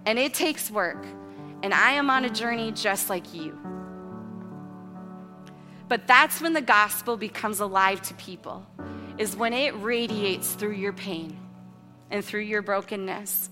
and 0.07 0.19
it 0.19 0.35
takes 0.35 0.71
work. 0.71 1.07
And 1.63 1.73
I 1.73 1.93
am 1.93 2.11
on 2.11 2.25
a 2.25 2.31
journey 2.31 2.73
just 2.73 3.09
like 3.09 3.33
you. 3.33 3.57
But 5.89 6.07
that's 6.07 6.41
when 6.41 6.53
the 6.53 6.63
gospel 6.63 7.17
becomes 7.17 7.61
alive 7.61 8.01
to 8.03 8.15
people, 8.15 8.67
is 9.19 9.37
when 9.37 9.53
it 9.53 9.75
radiates 9.77 10.55
through 10.55 10.73
your 10.73 10.93
pain 10.93 11.39
and 12.11 12.25
through 12.25 12.41
your 12.41 12.63
brokenness. 12.63 13.51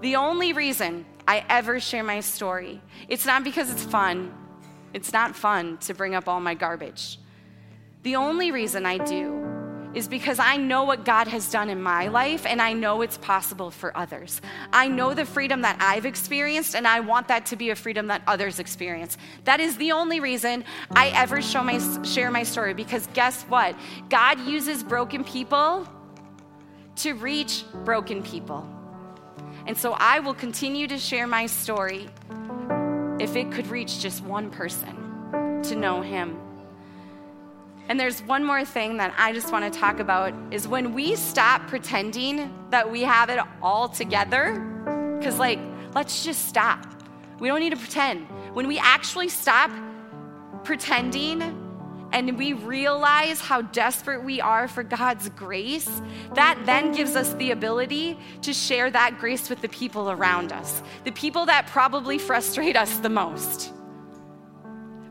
The 0.00 0.16
only 0.16 0.52
reason 0.52 1.04
I 1.28 1.44
ever 1.48 1.80
share 1.80 2.04
my 2.04 2.20
story, 2.20 2.80
it's 3.08 3.26
not 3.26 3.44
because 3.44 3.70
it's 3.70 3.84
fun. 3.84 4.32
It's 4.92 5.12
not 5.12 5.36
fun 5.36 5.78
to 5.78 5.94
bring 5.94 6.14
up 6.14 6.28
all 6.28 6.40
my 6.40 6.54
garbage. 6.54 7.18
The 8.02 8.16
only 8.16 8.50
reason 8.50 8.86
I 8.86 8.98
do 8.98 9.46
is 9.94 10.06
because 10.08 10.38
I 10.38 10.56
know 10.56 10.84
what 10.84 11.04
God 11.04 11.26
has 11.28 11.50
done 11.50 11.68
in 11.68 11.82
my 11.82 12.08
life 12.08 12.46
and 12.46 12.62
I 12.62 12.72
know 12.72 13.02
it's 13.02 13.18
possible 13.18 13.70
for 13.70 13.96
others. 13.96 14.40
I 14.72 14.88
know 14.88 15.14
the 15.14 15.24
freedom 15.24 15.62
that 15.62 15.76
I've 15.80 16.06
experienced 16.06 16.76
and 16.76 16.86
I 16.86 17.00
want 17.00 17.28
that 17.28 17.46
to 17.46 17.56
be 17.56 17.70
a 17.70 17.74
freedom 17.74 18.06
that 18.06 18.22
others 18.26 18.58
experience. 18.58 19.18
That 19.44 19.60
is 19.60 19.76
the 19.76 19.92
only 19.92 20.20
reason 20.20 20.64
I 20.92 21.08
ever 21.08 21.42
show 21.42 21.62
my 21.62 21.80
share 22.04 22.30
my 22.30 22.44
story 22.44 22.72
because 22.72 23.08
guess 23.14 23.42
what? 23.44 23.74
God 24.08 24.38
uses 24.40 24.84
broken 24.84 25.24
people 25.24 25.88
to 27.02 27.14
reach 27.14 27.64
broken 27.84 28.22
people. 28.22 28.68
And 29.66 29.76
so 29.76 29.92
I 29.92 30.20
will 30.20 30.34
continue 30.34 30.86
to 30.88 30.98
share 30.98 31.26
my 31.26 31.46
story 31.46 32.08
if 33.18 33.36
it 33.36 33.52
could 33.52 33.66
reach 33.68 34.00
just 34.00 34.22
one 34.24 34.50
person 34.50 35.62
to 35.64 35.74
know 35.74 36.00
him. 36.00 36.38
And 37.88 37.98
there's 37.98 38.22
one 38.22 38.44
more 38.44 38.64
thing 38.64 38.98
that 38.98 39.12
I 39.18 39.32
just 39.32 39.52
want 39.52 39.72
to 39.72 39.78
talk 39.78 39.98
about 39.98 40.32
is 40.52 40.68
when 40.68 40.94
we 40.94 41.16
stop 41.16 41.66
pretending 41.66 42.54
that 42.70 42.90
we 42.90 43.02
have 43.02 43.30
it 43.30 43.40
all 43.60 43.88
together, 43.88 44.60
because, 45.18 45.38
like, 45.38 45.58
let's 45.94 46.24
just 46.24 46.48
stop. 46.48 46.86
We 47.40 47.48
don't 47.48 47.60
need 47.60 47.70
to 47.70 47.76
pretend. 47.76 48.26
When 48.54 48.68
we 48.68 48.78
actually 48.78 49.28
stop 49.28 49.70
pretending 50.62 51.40
and 52.12 52.36
we 52.36 52.52
realize 52.52 53.40
how 53.40 53.62
desperate 53.62 54.24
we 54.24 54.40
are 54.40 54.66
for 54.66 54.82
God's 54.82 55.28
grace, 55.30 56.02
that 56.34 56.60
then 56.66 56.92
gives 56.92 57.14
us 57.16 57.32
the 57.34 57.52
ability 57.52 58.18
to 58.42 58.52
share 58.52 58.90
that 58.90 59.18
grace 59.18 59.48
with 59.48 59.60
the 59.62 59.68
people 59.68 60.10
around 60.10 60.52
us, 60.52 60.82
the 61.04 61.12
people 61.12 61.46
that 61.46 61.66
probably 61.68 62.18
frustrate 62.18 62.76
us 62.76 62.98
the 62.98 63.08
most. 63.08 63.72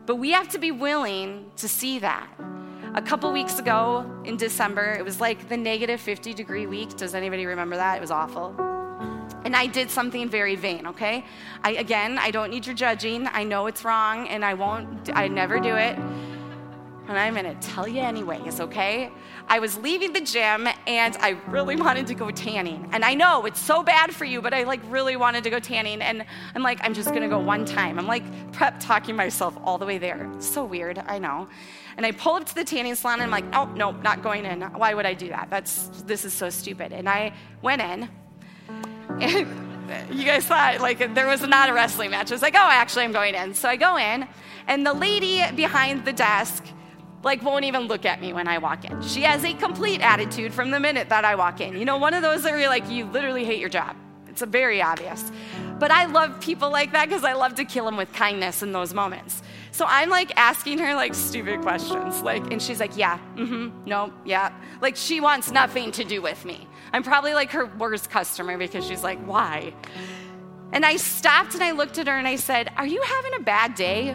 But 0.06 0.16
we 0.16 0.32
have 0.32 0.48
to 0.50 0.58
be 0.58 0.72
willing 0.72 1.50
to 1.56 1.68
see 1.68 2.00
that. 2.00 2.28
A 2.94 3.02
couple 3.02 3.32
weeks 3.32 3.60
ago 3.60 4.04
in 4.24 4.36
December, 4.36 4.96
it 4.98 5.04
was 5.04 5.20
like 5.20 5.48
the 5.48 5.56
negative 5.56 6.00
50 6.00 6.34
degree 6.34 6.66
week. 6.66 6.96
Does 6.96 7.14
anybody 7.14 7.46
remember 7.46 7.76
that? 7.76 7.96
It 7.96 8.00
was 8.00 8.10
awful. 8.10 8.54
and 9.44 9.56
I 9.56 9.66
did 9.66 9.90
something 9.90 10.28
very 10.28 10.56
vain, 10.56 10.86
okay? 10.88 11.24
I, 11.64 11.72
again, 11.72 12.18
I 12.18 12.30
don't 12.30 12.50
need 12.50 12.66
your 12.66 12.74
judging. 12.74 13.26
I 13.28 13.44
know 13.44 13.68
it's 13.68 13.84
wrong 13.84 14.28
and 14.28 14.44
I 14.44 14.54
won't, 14.54 15.10
I 15.16 15.28
never 15.28 15.60
do 15.60 15.76
it. 15.76 15.96
And 17.10 17.18
I'm 17.18 17.34
gonna 17.34 17.56
tell 17.56 17.88
you 17.88 18.00
anyways, 18.00 18.60
okay? 18.60 19.10
I 19.48 19.58
was 19.58 19.76
leaving 19.76 20.12
the 20.12 20.20
gym 20.20 20.68
and 20.86 21.16
I 21.16 21.30
really 21.48 21.74
wanted 21.74 22.06
to 22.06 22.14
go 22.14 22.30
tanning. 22.30 22.88
And 22.92 23.04
I 23.04 23.14
know 23.14 23.46
it's 23.46 23.58
so 23.58 23.82
bad 23.82 24.14
for 24.14 24.24
you, 24.24 24.40
but 24.40 24.54
I 24.54 24.62
like 24.62 24.80
really 24.88 25.16
wanted 25.16 25.42
to 25.42 25.50
go 25.50 25.58
tanning. 25.58 26.02
And 26.02 26.24
I'm 26.54 26.62
like, 26.62 26.78
I'm 26.84 26.94
just 26.94 27.08
gonna 27.08 27.28
go 27.28 27.40
one 27.40 27.64
time. 27.64 27.98
I'm 27.98 28.06
like 28.06 28.52
prep 28.52 28.78
talking 28.78 29.16
myself 29.16 29.58
all 29.64 29.76
the 29.76 29.86
way 29.86 29.98
there. 29.98 30.30
so 30.38 30.64
weird, 30.64 30.98
I 30.98 31.18
know. 31.18 31.48
And 31.96 32.06
I 32.06 32.12
pull 32.12 32.34
up 32.34 32.46
to 32.46 32.54
the 32.54 32.62
tanning 32.62 32.94
salon 32.94 33.14
and 33.14 33.24
I'm 33.24 33.30
like, 33.32 33.56
oh, 33.56 33.64
no, 33.74 33.90
not 33.90 34.22
going 34.22 34.46
in. 34.46 34.62
Why 34.62 34.94
would 34.94 35.04
I 35.04 35.14
do 35.14 35.30
that? 35.30 35.48
That's, 35.50 35.88
this 36.06 36.24
is 36.24 36.32
so 36.32 36.48
stupid. 36.48 36.92
And 36.92 37.08
I 37.08 37.32
went 37.60 37.82
in 37.82 38.08
and 39.20 39.48
you 40.12 40.24
guys 40.24 40.46
thought 40.46 40.78
like 40.80 41.12
there 41.12 41.26
was 41.26 41.40
not 41.40 41.68
a 41.68 41.72
wrestling 41.72 42.12
match. 42.12 42.30
I 42.30 42.34
was 42.36 42.42
like, 42.42 42.54
oh, 42.54 42.68
actually, 42.70 43.02
I'm 43.02 43.12
going 43.12 43.34
in. 43.34 43.52
So 43.54 43.68
I 43.68 43.74
go 43.74 43.96
in, 43.96 44.28
and 44.68 44.86
the 44.86 44.92
lady 44.92 45.42
behind 45.56 46.04
the 46.04 46.12
desk 46.12 46.64
like 47.22 47.42
won't 47.42 47.64
even 47.64 47.82
look 47.82 48.06
at 48.06 48.20
me 48.20 48.32
when 48.32 48.48
I 48.48 48.58
walk 48.58 48.84
in. 48.84 49.00
She 49.02 49.22
has 49.22 49.44
a 49.44 49.52
complete 49.54 50.00
attitude 50.00 50.54
from 50.54 50.70
the 50.70 50.80
minute 50.80 51.08
that 51.10 51.24
I 51.24 51.34
walk 51.34 51.60
in. 51.60 51.76
You 51.76 51.84
know, 51.84 51.98
one 51.98 52.14
of 52.14 52.22
those 52.22 52.42
that 52.42 52.58
you're 52.58 52.68
like, 52.68 52.88
you 52.90 53.04
literally 53.06 53.44
hate 53.44 53.60
your 53.60 53.68
job. 53.68 53.96
It's 54.28 54.42
very 54.42 54.80
obvious. 54.80 55.30
But 55.78 55.90
I 55.90 56.06
love 56.06 56.40
people 56.40 56.70
like 56.70 56.92
that 56.92 57.08
because 57.08 57.24
I 57.24 57.32
love 57.32 57.54
to 57.56 57.64
kill 57.64 57.84
them 57.84 57.96
with 57.96 58.12
kindness 58.12 58.62
in 58.62 58.72
those 58.72 58.94
moments. 58.94 59.42
So 59.72 59.86
I'm 59.88 60.08
like 60.08 60.32
asking 60.36 60.78
her 60.78 60.94
like 60.94 61.14
stupid 61.14 61.60
questions, 61.62 62.22
like, 62.22 62.50
and 62.52 62.60
she's 62.60 62.80
like, 62.80 62.96
yeah, 62.96 63.18
mm-hmm, 63.36 63.88
no, 63.88 64.12
yeah. 64.24 64.52
Like 64.80 64.96
she 64.96 65.20
wants 65.20 65.50
nothing 65.50 65.90
to 65.92 66.04
do 66.04 66.20
with 66.22 66.44
me. 66.44 66.66
I'm 66.92 67.02
probably 67.02 67.34
like 67.34 67.50
her 67.52 67.66
worst 67.66 68.10
customer 68.10 68.58
because 68.58 68.86
she's 68.86 69.02
like, 69.02 69.18
why? 69.26 69.72
And 70.72 70.84
I 70.84 70.96
stopped 70.96 71.54
and 71.54 71.62
I 71.62 71.72
looked 71.72 71.98
at 71.98 72.06
her 72.06 72.16
and 72.16 72.28
I 72.28 72.36
said, 72.36 72.70
Are 72.76 72.86
you 72.86 73.02
having 73.02 73.34
a 73.34 73.40
bad 73.40 73.74
day? 73.74 74.14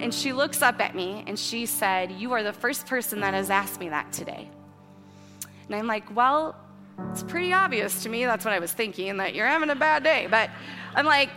And 0.00 0.12
she 0.12 0.32
looks 0.32 0.62
up 0.62 0.80
at 0.80 0.94
me 0.94 1.24
and 1.26 1.38
she 1.38 1.66
said, 1.66 2.12
You 2.12 2.32
are 2.32 2.42
the 2.42 2.52
first 2.52 2.86
person 2.86 3.20
that 3.20 3.34
has 3.34 3.50
asked 3.50 3.80
me 3.80 3.88
that 3.88 4.12
today. 4.12 4.48
And 5.66 5.74
I'm 5.74 5.86
like, 5.86 6.14
Well, 6.14 6.56
it's 7.10 7.22
pretty 7.22 7.52
obvious 7.52 8.02
to 8.02 8.08
me. 8.08 8.24
That's 8.24 8.44
what 8.44 8.54
I 8.54 8.58
was 8.58 8.72
thinking, 8.72 9.16
that 9.18 9.34
you're 9.34 9.46
having 9.46 9.70
a 9.70 9.74
bad 9.74 10.02
day. 10.02 10.26
But 10.30 10.50
I'm 10.94 11.06
like, 11.06 11.30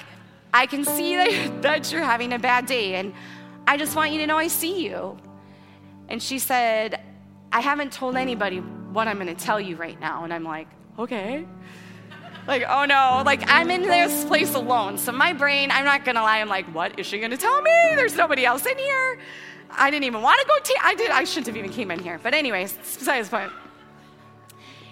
I 0.53 0.65
can 0.65 0.85
see 0.85 1.15
that, 1.15 1.61
that 1.61 1.91
you're 1.91 2.03
having 2.03 2.33
a 2.33 2.39
bad 2.39 2.65
day. 2.65 2.95
And 2.95 3.13
I 3.67 3.77
just 3.77 3.95
want 3.95 4.11
you 4.11 4.19
to 4.19 4.27
know 4.27 4.37
I 4.37 4.47
see 4.47 4.85
you. 4.85 5.17
And 6.09 6.21
she 6.21 6.39
said, 6.39 7.01
I 7.51 7.61
haven't 7.61 7.91
told 7.91 8.15
anybody 8.15 8.59
what 8.59 9.07
I'm 9.07 9.15
going 9.15 9.33
to 9.33 9.45
tell 9.45 9.59
you 9.59 9.75
right 9.75 9.99
now. 9.99 10.23
And 10.23 10.33
I'm 10.33 10.43
like, 10.43 10.67
okay. 10.97 11.45
Like, 12.47 12.63
oh 12.67 12.85
no, 12.85 13.23
like 13.25 13.43
I'm 13.47 13.69
in 13.69 13.81
this 13.81 14.23
place 14.25 14.55
alone. 14.55 14.97
So 14.97 15.11
my 15.11 15.33
brain, 15.33 15.69
I'm 15.69 15.83
not 15.83 16.05
gonna 16.05 16.21
lie, 16.21 16.39
I'm 16.39 16.47
like, 16.47 16.65
what 16.73 16.97
is 16.97 17.05
she 17.05 17.19
gonna 17.19 17.37
tell 17.37 17.61
me? 17.61 17.71
There's 17.95 18.15
nobody 18.15 18.45
else 18.45 18.65
in 18.65 18.77
here. 18.77 19.19
I 19.69 19.91
didn't 19.91 20.05
even 20.05 20.21
want 20.21 20.39
to 20.39 20.47
go. 20.47 20.73
I 20.81 20.95
did. 20.95 21.11
I 21.11 21.25
shouldn't 21.25 21.47
have 21.47 21.57
even 21.57 21.71
came 21.71 21.91
in 21.91 21.99
here. 21.99 22.19
But 22.23 22.33
anyways, 22.33 22.73
besides 22.73 23.29
the 23.29 23.37
point. 23.37 23.51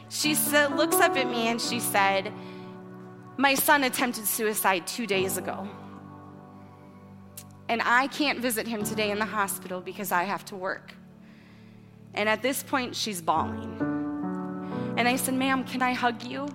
She 0.10 0.36
said, 0.36 0.76
looks 0.76 0.98
up 0.98 1.16
at 1.16 1.28
me 1.28 1.48
and 1.48 1.62
she 1.62 1.80
said, 1.80 2.32
"My 3.38 3.56
son 3.56 3.86
attempted 3.86 4.26
suicide 4.26 4.86
two 4.86 5.08
days 5.08 5.38
ago, 5.38 5.68
and 7.70 7.82
I 7.84 8.08
can't 8.08 8.40
visit 8.40 8.68
him 8.68 8.84
today 8.84 9.12
in 9.12 9.18
the 9.18 9.26
hospital 9.26 9.80
because 9.80 10.12
I 10.12 10.24
have 10.24 10.44
to 10.46 10.56
work." 10.56 10.94
And 12.16 12.30
at 12.30 12.42
this 12.42 12.64
point, 12.64 12.96
she's 12.96 13.22
bawling. 13.22 13.78
And 14.98 15.08
I 15.08 15.18
said, 15.18 15.34
Ma'am, 15.34 15.66
can 15.66 15.82
I 15.82 15.94
hug 15.94 16.24
you? 16.24 16.48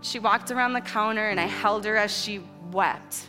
She 0.00 0.18
walked 0.18 0.50
around 0.50 0.72
the 0.72 0.80
counter 0.80 1.28
and 1.28 1.40
I 1.40 1.46
held 1.46 1.84
her 1.84 1.96
as 1.96 2.16
she 2.16 2.40
wept. 2.70 3.26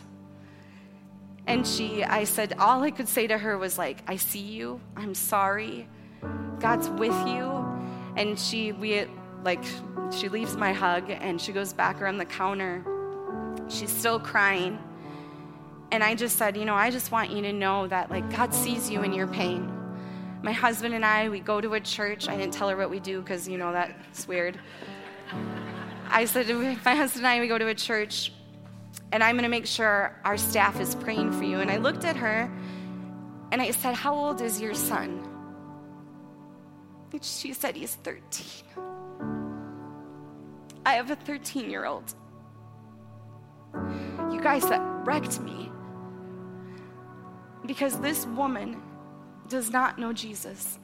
And 1.46 1.66
she, 1.66 2.04
I 2.04 2.24
said, 2.24 2.54
all 2.58 2.82
I 2.82 2.90
could 2.90 3.08
say 3.08 3.26
to 3.26 3.36
her 3.36 3.58
was 3.58 3.76
like, 3.76 4.02
I 4.06 4.16
see 4.16 4.38
you. 4.38 4.80
I'm 4.96 5.14
sorry. 5.14 5.88
God's 6.60 6.88
with 6.90 7.26
you. 7.26 7.64
And 8.16 8.38
she, 8.38 8.72
we, 8.72 9.06
like, 9.42 9.64
she 10.12 10.28
leaves 10.28 10.56
my 10.56 10.72
hug 10.72 11.10
and 11.10 11.40
she 11.40 11.52
goes 11.52 11.72
back 11.72 12.00
around 12.00 12.18
the 12.18 12.24
counter. 12.24 12.84
She's 13.68 13.90
still 13.90 14.20
crying. 14.20 14.78
And 15.92 16.04
I 16.04 16.14
just 16.14 16.36
said, 16.36 16.56
you 16.56 16.64
know, 16.64 16.74
I 16.74 16.90
just 16.90 17.10
want 17.10 17.30
you 17.30 17.42
to 17.42 17.52
know 17.52 17.88
that, 17.88 18.10
like, 18.10 18.30
God 18.30 18.54
sees 18.54 18.88
you 18.88 19.02
in 19.02 19.12
your 19.12 19.26
pain. 19.26 19.72
My 20.42 20.52
husband 20.52 20.94
and 20.94 21.04
I, 21.04 21.28
we 21.28 21.40
go 21.40 21.60
to 21.60 21.74
a 21.74 21.80
church. 21.80 22.28
I 22.28 22.36
didn't 22.36 22.54
tell 22.54 22.68
her 22.68 22.76
what 22.76 22.90
we 22.90 23.00
do 23.00 23.20
because, 23.20 23.48
you 23.48 23.58
know, 23.58 23.72
that's 23.72 24.28
weird. 24.28 24.58
I 26.10 26.24
said, 26.24 26.48
my 26.84 26.94
husband 26.94 27.24
and 27.24 27.26
I, 27.26 27.40
we 27.40 27.46
go 27.46 27.56
to 27.56 27.68
a 27.68 27.74
church, 27.74 28.32
and 29.12 29.22
I'm 29.22 29.36
going 29.36 29.44
to 29.44 29.48
make 29.48 29.66
sure 29.66 30.18
our 30.24 30.36
staff 30.36 30.80
is 30.80 30.94
praying 30.96 31.32
for 31.32 31.44
you. 31.44 31.60
And 31.60 31.70
I 31.70 31.76
looked 31.76 32.04
at 32.04 32.16
her, 32.16 32.50
and 33.52 33.62
I 33.62 33.70
said, 33.70 33.94
How 33.94 34.14
old 34.14 34.40
is 34.40 34.60
your 34.60 34.74
son? 34.74 35.26
And 37.12 37.24
she 37.24 37.52
said, 37.52 37.76
He's 37.76 37.94
13. 37.94 38.64
I 40.84 40.94
have 40.94 41.10
a 41.10 41.16
13 41.16 41.70
year 41.70 41.84
old. 41.84 42.14
You 44.32 44.40
guys, 44.42 44.68
that 44.68 44.80
wrecked 45.04 45.40
me. 45.40 45.70
Because 47.66 48.00
this 48.00 48.26
woman 48.26 48.82
does 49.48 49.70
not 49.70 49.98
know 49.98 50.12
Jesus. 50.12 50.79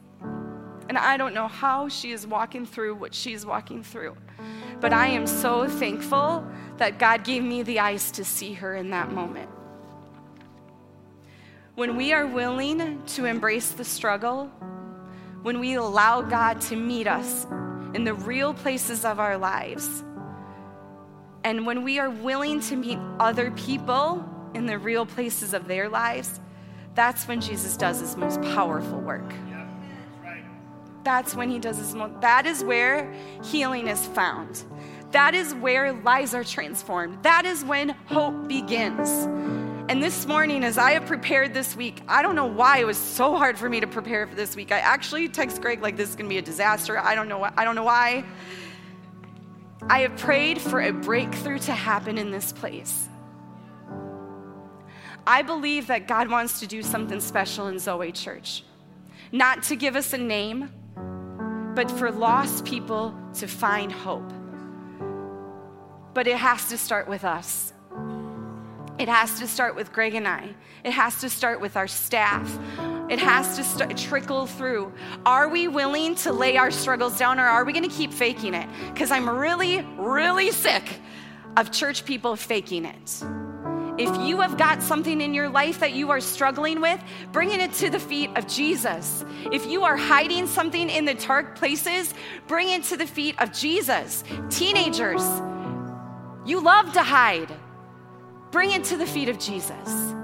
And 0.89 0.97
I 0.97 1.17
don't 1.17 1.35
know 1.35 1.49
how 1.49 1.89
she 1.89 2.13
is 2.13 2.27
walking 2.27 2.65
through 2.65 2.95
what 2.95 3.15
she's 3.15 3.45
walking 3.45 3.83
through. 3.83 4.17
But 4.81 4.93
I 4.93 5.09
am 5.09 5.27
so 5.27 5.69
thankful 5.69 6.47
that 6.77 6.99
God 6.99 7.25
gave 7.25 7.43
me 7.43 7.63
the 7.63 7.81
eyes 7.81 8.11
to 8.13 8.25
see 8.25 8.53
her 8.55 8.77
in 8.77 8.91
that 8.91 9.11
moment. 9.11 9.51
When 11.75 11.97
we 11.97 12.13
are 12.13 12.27
willing 12.27 13.03
to 13.07 13.25
embrace 13.25 13.71
the 13.71 13.85
struggle, 13.85 14.47
when 15.43 15.59
we 15.61 15.75
allow 15.75 16.23
God 16.23 16.61
to 16.63 16.77
meet 16.77 17.07
us 17.07 17.47
in 17.95 18.05
the 18.05 18.15
real 18.15 18.55
places 18.55 19.05
of 19.05 19.19
our 19.19 19.37
lives, 19.37 20.05
and 21.45 21.67
when 21.67 21.85
we 21.85 21.99
are 21.99 22.11
willing 22.11 22.61
to 22.63 22.77
meet 22.77 22.99
other 23.21 23.51
people 23.53 24.25
in 24.55 24.67
the 24.67 24.79
real 24.79 25.07
places 25.07 25.55
of 25.55 25.69
their 25.69 25.89
lives, 25.89 26.41
that's 26.95 27.29
when 27.29 27.41
Jesus 27.41 27.77
does 27.77 28.01
his 28.01 28.17
most 28.17 28.41
powerful 28.43 29.01
work 29.01 29.33
that's 31.07 31.37
when 31.37 31.49
he 31.49 31.61
does 31.61 31.79
his 31.79 31.95
most, 31.95 32.21
that 32.21 32.47
is 32.47 32.65
where 32.65 33.09
healing 33.45 33.87
is 33.87 34.05
found. 34.09 34.65
That 35.13 35.37
is 35.37 35.55
where 35.55 35.93
lives 35.93 36.35
are 36.35 36.43
transformed. 36.43 37.23
That 37.23 37.47
is 37.47 37.65
when 37.65 37.91
hope 38.07 38.49
begins. 38.49 39.09
And 39.89 40.03
this 40.03 40.27
morning, 40.27 40.65
as 40.65 40.79
I 40.79 40.91
have 40.91 41.07
prepared 41.07 41.55
this 41.55 41.77
week, 41.77 42.03
I 42.09 42.23
don't 42.23 42.35
know 42.35 42.47
why 42.47 42.79
it 42.79 42.87
was 42.87 42.99
so 42.99 43.37
hard 43.37 43.57
for 43.57 43.69
me 43.69 43.79
to 43.79 43.87
prepare 43.87 44.27
for 44.27 44.35
this 44.35 44.57
week. 44.57 44.73
I 44.73 44.81
actually 44.81 45.29
text 45.29 45.63
Greg 45.63 45.81
like 45.81 45.97
this 45.97 46.09
is 46.09 46.17
gonna 46.17 46.29
be 46.29 46.39
a 46.39 46.43
disaster. 46.43 46.99
I 46.99 47.15
don't 47.15 47.29
know. 47.29 47.49
I 47.57 47.65
don't 47.65 47.77
know 47.77 47.85
why. 47.85 48.25
I 49.89 50.01
have 50.01 50.17
prayed 50.17 50.61
for 50.61 50.81
a 50.81 50.93
breakthrough 50.93 51.61
to 51.61 51.73
happen 51.73 52.19
in 52.19 52.33
this 52.33 52.51
place. 52.51 53.09
I 55.25 55.43
believe 55.43 55.87
that 55.87 56.09
God 56.09 56.29
wants 56.29 56.59
to 56.61 56.67
do 56.67 56.83
something 56.83 57.21
special 57.21 57.69
in 57.69 57.79
Zoe 57.79 58.11
Church. 58.11 58.65
Not 59.31 59.63
to 59.65 59.77
give 59.77 59.95
us 59.95 60.13
a 60.13 60.19
name, 60.19 60.71
but 61.77 61.91
for 61.91 62.11
lost 62.11 62.65
people 62.65 63.15
to 63.35 63.47
find 63.47 63.93
hope. 63.93 64.33
But 66.15 66.27
it 66.27 66.39
has 66.39 66.71
to 66.71 66.79
start 66.79 67.07
with 67.07 67.23
us. 67.23 67.75
It 68.99 69.11
has 69.11 69.39
to 69.41 69.47
start 69.47 69.77
with 69.77 69.93
Greg 69.93 70.15
and 70.15 70.27
I. 70.27 70.55
It 70.85 70.93
has 70.93 71.21
to 71.21 71.29
start 71.29 71.61
with 71.61 71.77
our 71.77 71.87
staff. 71.87 72.59
It 73.11 73.19
has 73.19 73.57
to 73.57 73.63
start, 73.63 73.95
trickle 73.99 74.47
through. 74.47 74.91
Are 75.27 75.51
we 75.51 75.69
willing 75.69 76.15
to 76.17 76.33
lay 76.33 76.57
our 76.57 76.71
struggles 76.71 77.19
down 77.19 77.39
or 77.39 77.45
are 77.45 77.67
we 77.67 77.75
going 77.75 77.89
to 77.89 77.95
keep 77.95 78.11
faking 78.11 78.55
it? 78.55 78.67
Because 78.95 79.11
I'm 79.11 79.29
really, 79.29 79.83
really 79.99 80.53
sick 80.53 81.01
of 81.59 81.71
church 81.73 82.07
people 82.07 82.37
faking 82.37 82.87
it. 82.87 83.23
If 83.99 84.15
you 84.21 84.41
have 84.43 84.59
got 84.59 84.83
something 84.83 85.23
in 85.23 85.33
your 85.33 85.49
life 85.49 85.81
that 85.81 85.95
you 85.95 86.11
are 86.11 86.21
struggling 86.21 86.83
with, 86.83 87.01
bringing 87.33 87.61
it 87.61 87.73
to 87.75 87.89
the 87.89 87.99
feet 87.99 88.31
of 88.37 88.47
Jesus. 88.47 89.25
If 89.51 89.67
you 89.67 89.85
are 89.85 89.97
hiding 89.97 90.47
something 90.47 90.91
in 90.91 91.07
the 91.07 91.15
dark 91.15 91.57
places, 91.57 92.13
bring 92.47 92.69
it 92.69 92.85
to 92.85 92.99
the 92.99 93.07
feet 93.07 93.37
of 93.39 93.53
Jesus. 93.53 94.23
Teenagers, 94.51 95.23
you 96.45 96.61
love 96.61 96.93
to 96.93 97.03
hide. 97.03 97.51
Bring 98.51 98.73
it 98.73 98.85
to 98.85 98.99
the 98.99 99.07
feet 99.07 99.31
of 99.31 99.39
Jesus. 99.39 100.15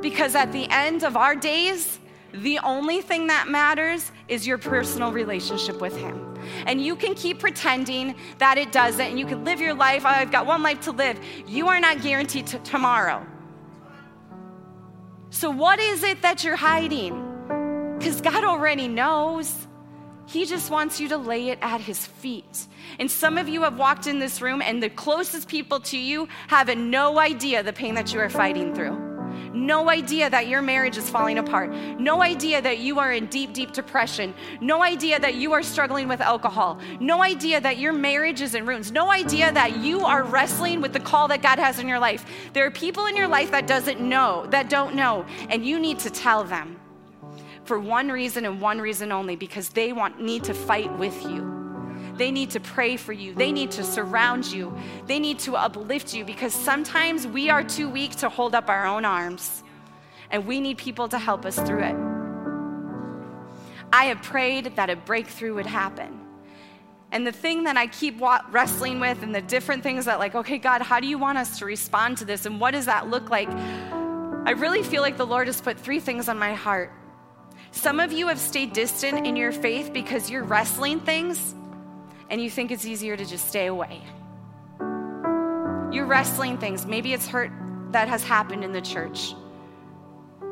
Because 0.00 0.36
at 0.36 0.52
the 0.52 0.68
end 0.70 1.02
of 1.02 1.16
our 1.16 1.34
days, 1.34 1.98
the 2.32 2.58
only 2.58 3.00
thing 3.00 3.28
that 3.28 3.48
matters 3.48 4.12
is 4.28 4.46
your 4.46 4.58
personal 4.58 5.12
relationship 5.12 5.80
with 5.80 5.96
Him. 5.96 6.38
And 6.66 6.84
you 6.84 6.96
can 6.96 7.14
keep 7.14 7.38
pretending 7.40 8.14
that 8.38 8.58
it 8.58 8.72
doesn't, 8.72 9.00
and 9.04 9.18
you 9.18 9.26
can 9.26 9.44
live 9.44 9.60
your 9.60 9.74
life. 9.74 10.02
Oh, 10.04 10.08
I've 10.08 10.30
got 10.30 10.46
one 10.46 10.62
life 10.62 10.80
to 10.82 10.92
live. 10.92 11.18
You 11.46 11.68
are 11.68 11.80
not 11.80 12.02
guaranteed 12.02 12.46
to 12.48 12.58
tomorrow. 12.60 13.26
So, 15.30 15.50
what 15.50 15.78
is 15.78 16.02
it 16.02 16.22
that 16.22 16.44
you're 16.44 16.56
hiding? 16.56 17.96
Because 17.98 18.20
God 18.20 18.44
already 18.44 18.88
knows. 18.88 19.66
He 20.26 20.44
just 20.44 20.70
wants 20.70 21.00
you 21.00 21.08
to 21.08 21.16
lay 21.16 21.48
it 21.48 21.58
at 21.62 21.80
his 21.80 22.06
feet. 22.06 22.66
And 22.98 23.10
some 23.10 23.38
of 23.38 23.48
you 23.48 23.62
have 23.62 23.78
walked 23.78 24.06
in 24.06 24.18
this 24.18 24.42
room, 24.42 24.60
and 24.60 24.82
the 24.82 24.90
closest 24.90 25.48
people 25.48 25.80
to 25.80 25.98
you 25.98 26.28
have 26.48 26.74
no 26.76 27.18
idea 27.18 27.62
the 27.62 27.72
pain 27.72 27.94
that 27.94 28.12
you 28.12 28.20
are 28.20 28.28
fighting 28.28 28.74
through. 28.74 29.07
No 29.52 29.88
idea 29.90 30.30
that 30.30 30.48
your 30.48 30.62
marriage 30.62 30.96
is 30.96 31.08
falling 31.08 31.38
apart. 31.38 31.70
No 31.98 32.22
idea 32.22 32.60
that 32.62 32.78
you 32.78 32.98
are 32.98 33.12
in 33.12 33.26
deep, 33.26 33.52
deep 33.52 33.72
depression. 33.72 34.34
No 34.60 34.82
idea 34.82 35.18
that 35.18 35.34
you 35.34 35.52
are 35.52 35.62
struggling 35.62 36.08
with 36.08 36.20
alcohol. 36.20 36.78
No 37.00 37.22
idea 37.22 37.60
that 37.60 37.78
your 37.78 37.92
marriage 37.92 38.40
is 38.40 38.54
in 38.54 38.66
ruins. 38.66 38.92
No 38.92 39.10
idea 39.10 39.52
that 39.52 39.78
you 39.78 40.04
are 40.04 40.22
wrestling 40.22 40.80
with 40.80 40.92
the 40.92 41.00
call 41.00 41.28
that 41.28 41.42
God 41.42 41.58
has 41.58 41.78
in 41.78 41.88
your 41.88 41.98
life. 41.98 42.24
There 42.52 42.66
are 42.66 42.70
people 42.70 43.06
in 43.06 43.16
your 43.16 43.28
life 43.28 43.50
that 43.50 43.66
doesn't 43.66 44.00
know, 44.00 44.46
that 44.50 44.68
don't 44.68 44.94
know, 44.94 45.26
and 45.50 45.64
you 45.64 45.78
need 45.78 45.98
to 46.00 46.10
tell 46.10 46.44
them 46.44 46.78
for 47.64 47.78
one 47.78 48.08
reason 48.08 48.46
and 48.46 48.60
one 48.60 48.80
reason 48.80 49.12
only 49.12 49.36
because 49.36 49.68
they 49.68 49.92
want 49.92 50.20
need 50.20 50.42
to 50.44 50.54
fight 50.54 50.90
with 50.98 51.22
you. 51.24 51.57
They 52.18 52.32
need 52.32 52.50
to 52.50 52.60
pray 52.60 52.96
for 52.96 53.12
you. 53.12 53.32
They 53.32 53.52
need 53.52 53.70
to 53.72 53.84
surround 53.84 54.50
you. 54.52 54.76
They 55.06 55.20
need 55.20 55.38
to 55.40 55.56
uplift 55.56 56.12
you 56.12 56.24
because 56.24 56.52
sometimes 56.52 57.26
we 57.26 57.48
are 57.48 57.62
too 57.62 57.88
weak 57.88 58.16
to 58.16 58.28
hold 58.28 58.56
up 58.56 58.68
our 58.68 58.86
own 58.86 59.04
arms. 59.04 59.62
And 60.30 60.44
we 60.44 60.60
need 60.60 60.76
people 60.76 61.08
to 61.08 61.18
help 61.18 61.46
us 61.46 61.56
through 61.56 61.84
it. 61.84 61.96
I 63.92 64.06
have 64.06 64.20
prayed 64.20 64.76
that 64.76 64.90
a 64.90 64.96
breakthrough 64.96 65.54
would 65.54 65.66
happen. 65.66 66.20
And 67.12 67.26
the 67.26 67.32
thing 67.32 67.64
that 67.64 67.78
I 67.78 67.86
keep 67.86 68.20
wrestling 68.50 69.00
with, 69.00 69.22
and 69.22 69.34
the 69.34 69.40
different 69.40 69.82
things 69.82 70.04
that, 70.04 70.18
like, 70.18 70.34
okay, 70.34 70.58
God, 70.58 70.82
how 70.82 71.00
do 71.00 71.06
you 71.06 71.16
want 71.16 71.38
us 71.38 71.58
to 71.60 71.64
respond 71.64 72.18
to 72.18 72.26
this? 72.26 72.44
And 72.44 72.60
what 72.60 72.72
does 72.72 72.84
that 72.84 73.08
look 73.08 73.30
like? 73.30 73.48
I 73.48 74.50
really 74.50 74.82
feel 74.82 75.00
like 75.00 75.16
the 75.16 75.24
Lord 75.24 75.46
has 75.46 75.60
put 75.60 75.78
three 75.78 76.00
things 76.00 76.28
on 76.28 76.38
my 76.38 76.52
heart. 76.52 76.92
Some 77.70 78.00
of 78.00 78.12
you 78.12 78.28
have 78.28 78.38
stayed 78.38 78.72
distant 78.72 79.26
in 79.26 79.36
your 79.36 79.52
faith 79.52 79.92
because 79.92 80.28
you're 80.28 80.44
wrestling 80.44 81.00
things 81.00 81.54
and 82.30 82.40
you 82.40 82.50
think 82.50 82.70
it's 82.70 82.84
easier 82.84 83.16
to 83.16 83.24
just 83.24 83.48
stay 83.48 83.66
away. 83.66 84.02
You're 85.90 86.06
wrestling 86.06 86.58
things. 86.58 86.86
Maybe 86.86 87.12
it's 87.12 87.26
hurt 87.26 87.50
that 87.92 88.08
has 88.08 88.22
happened 88.22 88.64
in 88.64 88.72
the 88.72 88.80
church. 88.80 89.34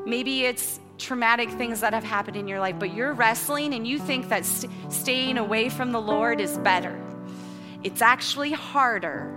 Maybe 0.07 0.45
it's 0.45 0.81
traumatic 0.99 1.51
things 1.51 1.81
that 1.81 1.93
have 1.93 2.05
happened 2.05 2.37
in 2.37 2.49
your 2.49 2.61
life, 2.61 2.77
but 2.79 2.95
you're 2.95 3.13
wrestling 3.13 3.75
and 3.75 3.87
you 3.87 3.99
think 3.99 4.29
that 4.31 4.47
st- 4.47 4.73
staying 4.91 5.37
away 5.37 5.69
from 5.69 5.93
the 5.93 6.01
Lord 6.01 6.41
is 6.41 6.57
better. 6.59 6.99
It's 7.83 8.01
actually 8.01 8.53
harder 8.53 9.33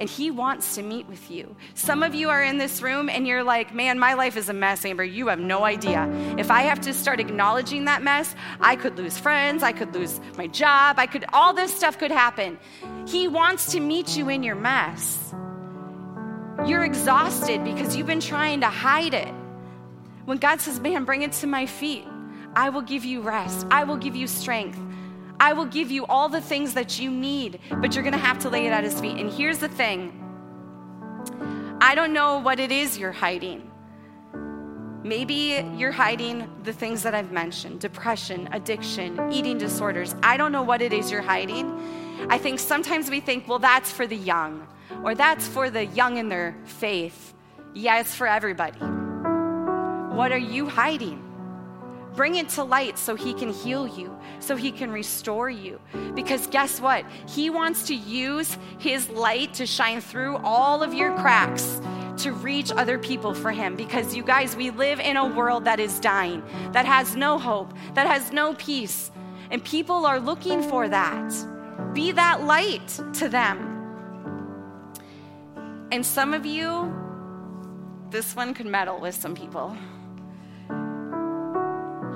and 0.00 0.08
He 0.08 0.30
wants 0.30 0.74
to 0.74 0.82
meet 0.82 1.06
with 1.06 1.30
you. 1.30 1.54
Some 1.74 2.02
of 2.02 2.14
you 2.14 2.30
are 2.30 2.42
in 2.42 2.56
this 2.58 2.80
room 2.80 3.08
and 3.08 3.26
you're 3.28 3.44
like, 3.44 3.74
man, 3.74 3.98
my 3.98 4.14
life 4.14 4.36
is 4.36 4.48
a 4.48 4.54
mess, 4.54 4.84
Amber. 4.84 5.04
You 5.04 5.28
have 5.28 5.38
no 5.38 5.64
idea. 5.64 6.10
If 6.38 6.50
I 6.50 6.62
have 6.62 6.80
to 6.80 6.94
start 6.94 7.20
acknowledging 7.20 7.84
that 7.84 8.02
mess, 8.02 8.34
I 8.60 8.76
could 8.76 8.96
lose 8.96 9.18
friends, 9.18 9.62
I 9.62 9.72
could 9.72 9.94
lose 9.94 10.18
my 10.38 10.46
job, 10.46 10.98
I 10.98 11.06
could, 11.06 11.26
all 11.32 11.52
this 11.52 11.72
stuff 11.72 11.98
could 11.98 12.10
happen. 12.10 12.58
He 13.06 13.28
wants 13.28 13.72
to 13.72 13.80
meet 13.80 14.16
you 14.16 14.30
in 14.30 14.42
your 14.42 14.56
mess. 14.56 15.34
You're 16.66 16.84
exhausted 16.84 17.62
because 17.64 17.94
you've 17.94 18.06
been 18.06 18.20
trying 18.20 18.60
to 18.60 18.68
hide 18.68 19.14
it. 19.14 19.32
When 20.24 20.38
God 20.38 20.60
says, 20.60 20.80
man, 20.80 21.04
bring 21.04 21.22
it 21.22 21.32
to 21.34 21.46
my 21.46 21.66
feet, 21.66 22.06
I 22.54 22.70
will 22.70 22.82
give 22.82 23.04
you 23.04 23.20
rest, 23.20 23.66
I 23.70 23.84
will 23.84 23.96
give 23.96 24.16
you 24.16 24.26
strength. 24.26 24.78
I 25.40 25.54
will 25.54 25.64
give 25.64 25.90
you 25.90 26.04
all 26.04 26.28
the 26.28 26.42
things 26.42 26.74
that 26.74 27.00
you 27.00 27.10
need, 27.10 27.60
but 27.80 27.94
you're 27.94 28.04
gonna 28.04 28.18
have 28.18 28.38
to 28.40 28.50
lay 28.50 28.66
it 28.66 28.70
at 28.72 28.84
his 28.84 29.00
feet. 29.00 29.16
And 29.16 29.32
here's 29.32 29.58
the 29.58 29.68
thing 29.68 30.12
I 31.80 31.94
don't 31.94 32.12
know 32.12 32.38
what 32.38 32.60
it 32.60 32.70
is 32.70 32.98
you're 32.98 33.10
hiding. 33.10 33.70
Maybe 35.02 35.64
you're 35.78 35.92
hiding 35.92 36.46
the 36.62 36.74
things 36.74 37.02
that 37.04 37.14
I've 37.14 37.32
mentioned 37.32 37.80
depression, 37.80 38.50
addiction, 38.52 39.32
eating 39.32 39.56
disorders. 39.56 40.14
I 40.22 40.36
don't 40.36 40.52
know 40.52 40.62
what 40.62 40.82
it 40.82 40.92
is 40.92 41.10
you're 41.10 41.22
hiding. 41.22 41.66
I 42.28 42.36
think 42.36 42.58
sometimes 42.58 43.08
we 43.08 43.20
think, 43.20 43.48
well, 43.48 43.58
that's 43.58 43.90
for 43.90 44.06
the 44.06 44.16
young, 44.16 44.68
or 45.02 45.14
that's 45.14 45.48
for 45.48 45.70
the 45.70 45.86
young 45.86 46.18
in 46.18 46.28
their 46.28 46.54
faith. 46.64 47.32
Yeah, 47.72 48.00
it's 48.00 48.14
for 48.14 48.26
everybody. 48.26 48.80
What 50.14 50.32
are 50.32 50.38
you 50.38 50.68
hiding? 50.68 51.29
Bring 52.20 52.34
it 52.34 52.50
to 52.50 52.64
light 52.64 52.98
so 52.98 53.14
He 53.14 53.32
can 53.32 53.50
heal 53.50 53.88
you, 53.88 54.14
so 54.40 54.54
He 54.54 54.72
can 54.72 54.90
restore 54.90 55.48
you. 55.48 55.80
Because 56.14 56.46
guess 56.48 56.78
what? 56.78 57.06
He 57.26 57.48
wants 57.48 57.86
to 57.86 57.94
use 57.94 58.58
His 58.78 59.08
light 59.08 59.54
to 59.54 59.64
shine 59.64 60.02
through 60.02 60.36
all 60.44 60.82
of 60.82 60.92
your 60.92 61.16
cracks 61.16 61.80
to 62.18 62.32
reach 62.32 62.72
other 62.72 62.98
people 62.98 63.32
for 63.32 63.50
Him. 63.50 63.74
Because 63.74 64.14
you 64.14 64.22
guys, 64.22 64.54
we 64.54 64.68
live 64.68 65.00
in 65.00 65.16
a 65.16 65.26
world 65.34 65.64
that 65.64 65.80
is 65.80 65.98
dying, 65.98 66.42
that 66.72 66.84
has 66.84 67.16
no 67.16 67.38
hope, 67.38 67.72
that 67.94 68.06
has 68.06 68.32
no 68.32 68.52
peace. 68.52 69.10
And 69.50 69.64
people 69.64 70.04
are 70.04 70.20
looking 70.20 70.62
for 70.62 70.90
that. 70.90 71.32
Be 71.94 72.12
that 72.12 72.44
light 72.44 73.00
to 73.14 73.30
them. 73.30 73.56
And 75.90 76.04
some 76.04 76.34
of 76.34 76.44
you, 76.44 76.94
this 78.10 78.36
one 78.36 78.52
could 78.52 78.66
meddle 78.66 79.00
with 79.00 79.14
some 79.14 79.34
people 79.34 79.74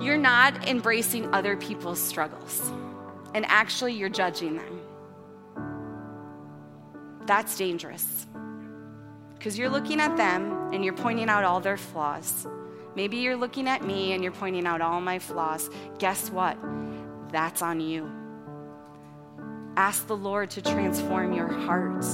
you're 0.00 0.16
not 0.18 0.68
embracing 0.68 1.32
other 1.34 1.56
people's 1.56 2.00
struggles, 2.00 2.72
and 3.34 3.44
actually, 3.46 3.94
you're 3.94 4.08
judging 4.08 4.56
them. 4.56 4.80
That's 7.26 7.56
dangerous 7.56 8.26
because 9.34 9.58
you're 9.58 9.70
looking 9.70 10.00
at 10.00 10.16
them 10.16 10.72
and 10.72 10.84
you're 10.84 10.94
pointing 10.94 11.28
out 11.28 11.44
all 11.44 11.60
their 11.60 11.76
flaws. 11.76 12.46
Maybe 12.94 13.18
you're 13.18 13.36
looking 13.36 13.68
at 13.68 13.84
me 13.84 14.12
and 14.12 14.22
you're 14.22 14.32
pointing 14.32 14.66
out 14.66 14.80
all 14.80 15.00
my 15.00 15.18
flaws. 15.18 15.68
Guess 15.98 16.30
what? 16.30 16.56
That's 17.30 17.60
on 17.60 17.80
you. 17.80 18.10
Ask 19.76 20.06
the 20.06 20.16
Lord 20.16 20.50
to 20.50 20.62
transform 20.62 21.32
your 21.32 21.48
heart 21.48 22.04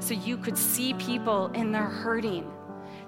so 0.00 0.14
you 0.14 0.36
could 0.36 0.58
see 0.58 0.94
people 0.94 1.46
in 1.54 1.72
their 1.72 1.86
hurting 1.86 2.50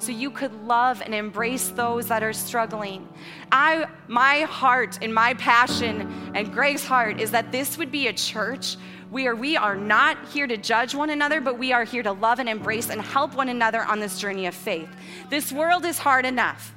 so 0.03 0.13
you 0.13 0.31
could 0.31 0.55
love 0.65 1.03
and 1.03 1.15
embrace 1.15 1.69
those 1.69 2.09
that 2.09 2.23
are 2.23 2.33
struggling. 2.33 3.09
I 3.53 3.87
my 4.09 4.41
heart 4.41 4.99
and 5.03 5.15
my 5.15 5.35
passion 5.35 6.33
and 6.35 6.53
Greg's 6.53 6.85
heart 6.85 7.21
is 7.21 7.31
that 7.33 7.53
this 7.53 7.77
would 7.79 7.93
be 7.93 8.09
a 8.09 8.13
church 8.13 8.77
where 9.11 9.35
we 9.35 9.57
are 9.57 9.77
not 9.77 10.17
here 10.29 10.47
to 10.47 10.57
judge 10.57 10.95
one 10.95 11.11
another, 11.11 11.41
but 11.41 11.59
we 11.59 11.73
are 11.73 11.85
here 11.85 12.03
to 12.03 12.13
love 12.13 12.39
and 12.39 12.49
embrace 12.49 12.91
and 12.91 13.01
help 13.03 13.35
one 13.35 13.49
another 13.49 13.83
on 13.83 13.99
this 13.99 14.19
journey 14.19 14.47
of 14.47 14.55
faith. 14.55 14.89
This 15.29 15.53
world 15.53 15.85
is 15.85 15.99
hard 15.99 16.25
enough. 16.25 16.73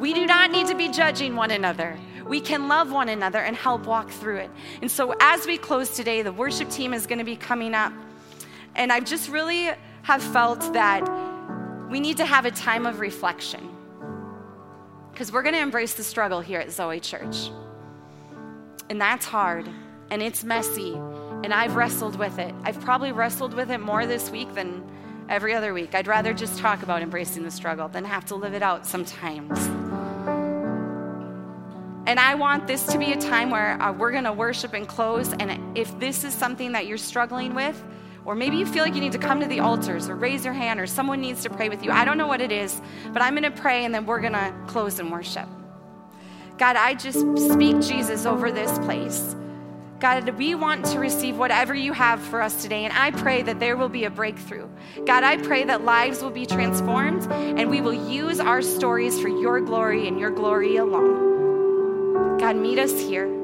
We 0.00 0.12
do 0.12 0.26
not 0.26 0.50
need 0.50 0.66
to 0.66 0.74
be 0.74 0.88
judging 0.88 1.36
one 1.36 1.52
another. 1.52 1.96
We 2.26 2.40
can 2.40 2.66
love 2.66 2.90
one 2.90 3.08
another 3.08 3.38
and 3.38 3.56
help 3.56 3.86
walk 3.86 4.10
through 4.10 4.38
it. 4.38 4.50
And 4.82 4.90
so, 4.90 5.14
as 5.20 5.46
we 5.46 5.56
close 5.58 5.90
today, 5.90 6.22
the 6.22 6.32
worship 6.32 6.68
team 6.70 6.92
is 6.92 7.06
going 7.06 7.20
to 7.20 7.24
be 7.24 7.36
coming 7.36 7.72
up. 7.72 7.92
And 8.74 8.92
I 8.92 9.00
just 9.00 9.30
really 9.30 9.70
have 10.02 10.22
felt 10.22 10.60
that 10.72 11.02
we 11.90 12.00
need 12.00 12.16
to 12.16 12.26
have 12.26 12.44
a 12.44 12.50
time 12.50 12.86
of 12.86 13.00
reflection 13.00 13.70
because 15.12 15.32
we're 15.32 15.42
going 15.42 15.54
to 15.54 15.60
embrace 15.60 15.94
the 15.94 16.04
struggle 16.04 16.40
here 16.40 16.60
at 16.60 16.70
Zoe 16.70 17.00
Church. 17.00 17.50
And 18.90 19.00
that's 19.00 19.24
hard 19.24 19.68
and 20.10 20.22
it's 20.22 20.44
messy, 20.44 20.92
and 20.92 21.52
I've 21.52 21.74
wrestled 21.74 22.16
with 22.16 22.38
it. 22.38 22.54
I've 22.62 22.80
probably 22.80 23.12
wrestled 23.12 23.54
with 23.54 23.70
it 23.70 23.78
more 23.78 24.06
this 24.06 24.30
week 24.30 24.54
than 24.54 24.88
every 25.28 25.54
other 25.54 25.74
week. 25.74 25.94
I'd 25.94 26.06
rather 26.06 26.32
just 26.32 26.58
talk 26.58 26.82
about 26.82 27.02
embracing 27.02 27.42
the 27.42 27.50
struggle 27.50 27.88
than 27.88 28.04
have 28.04 28.24
to 28.26 28.36
live 28.36 28.54
it 28.54 28.62
out 28.62 28.86
sometimes. 28.86 29.58
And 32.06 32.20
I 32.20 32.36
want 32.36 32.68
this 32.68 32.84
to 32.86 32.98
be 32.98 33.12
a 33.12 33.20
time 33.20 33.50
where 33.50 33.82
uh, 33.82 33.92
we're 33.92 34.12
going 34.12 34.24
to 34.24 34.32
worship 34.32 34.74
and 34.74 34.86
close. 34.86 35.32
And 35.32 35.76
if 35.76 35.98
this 35.98 36.22
is 36.22 36.32
something 36.32 36.70
that 36.72 36.86
you're 36.86 36.98
struggling 36.98 37.52
with, 37.52 37.82
or 38.26 38.34
maybe 38.34 38.56
you 38.56 38.66
feel 38.66 38.82
like 38.82 38.94
you 38.94 39.00
need 39.00 39.12
to 39.12 39.18
come 39.18 39.40
to 39.40 39.46
the 39.46 39.60
altars 39.60 40.08
or 40.08 40.16
raise 40.16 40.44
your 40.44 40.52
hand 40.52 40.80
or 40.80 40.86
someone 40.86 41.20
needs 41.20 41.42
to 41.44 41.50
pray 41.50 41.68
with 41.68 41.84
you. 41.84 41.92
I 41.92 42.04
don't 42.04 42.18
know 42.18 42.26
what 42.26 42.40
it 42.40 42.50
is, 42.50 42.80
but 43.12 43.22
I'm 43.22 43.34
going 43.34 43.44
to 43.44 43.62
pray 43.62 43.84
and 43.84 43.94
then 43.94 44.04
we're 44.04 44.20
going 44.20 44.32
to 44.32 44.52
close 44.66 44.98
in 44.98 45.10
worship. 45.10 45.48
God, 46.58 46.76
I 46.76 46.94
just 46.94 47.20
speak 47.52 47.80
Jesus 47.80 48.26
over 48.26 48.50
this 48.50 48.78
place. 48.80 49.36
God, 50.00 50.28
we 50.30 50.54
want 50.54 50.84
to 50.86 50.98
receive 50.98 51.38
whatever 51.38 51.74
you 51.74 51.92
have 51.94 52.20
for 52.20 52.42
us 52.42 52.62
today, 52.62 52.84
and 52.84 52.92
I 52.92 53.12
pray 53.12 53.40
that 53.42 53.60
there 53.60 53.78
will 53.78 53.88
be 53.88 54.04
a 54.04 54.10
breakthrough. 54.10 54.68
God, 55.06 55.22
I 55.22 55.38
pray 55.38 55.64
that 55.64 55.84
lives 55.84 56.22
will 56.22 56.30
be 56.30 56.44
transformed 56.44 57.30
and 57.32 57.70
we 57.70 57.80
will 57.80 58.10
use 58.10 58.38
our 58.38 58.60
stories 58.60 59.18
for 59.18 59.28
your 59.28 59.60
glory 59.60 60.06
and 60.06 60.20
your 60.20 60.30
glory 60.30 60.76
alone. 60.76 62.38
God, 62.38 62.56
meet 62.56 62.78
us 62.78 62.92
here. 63.00 63.35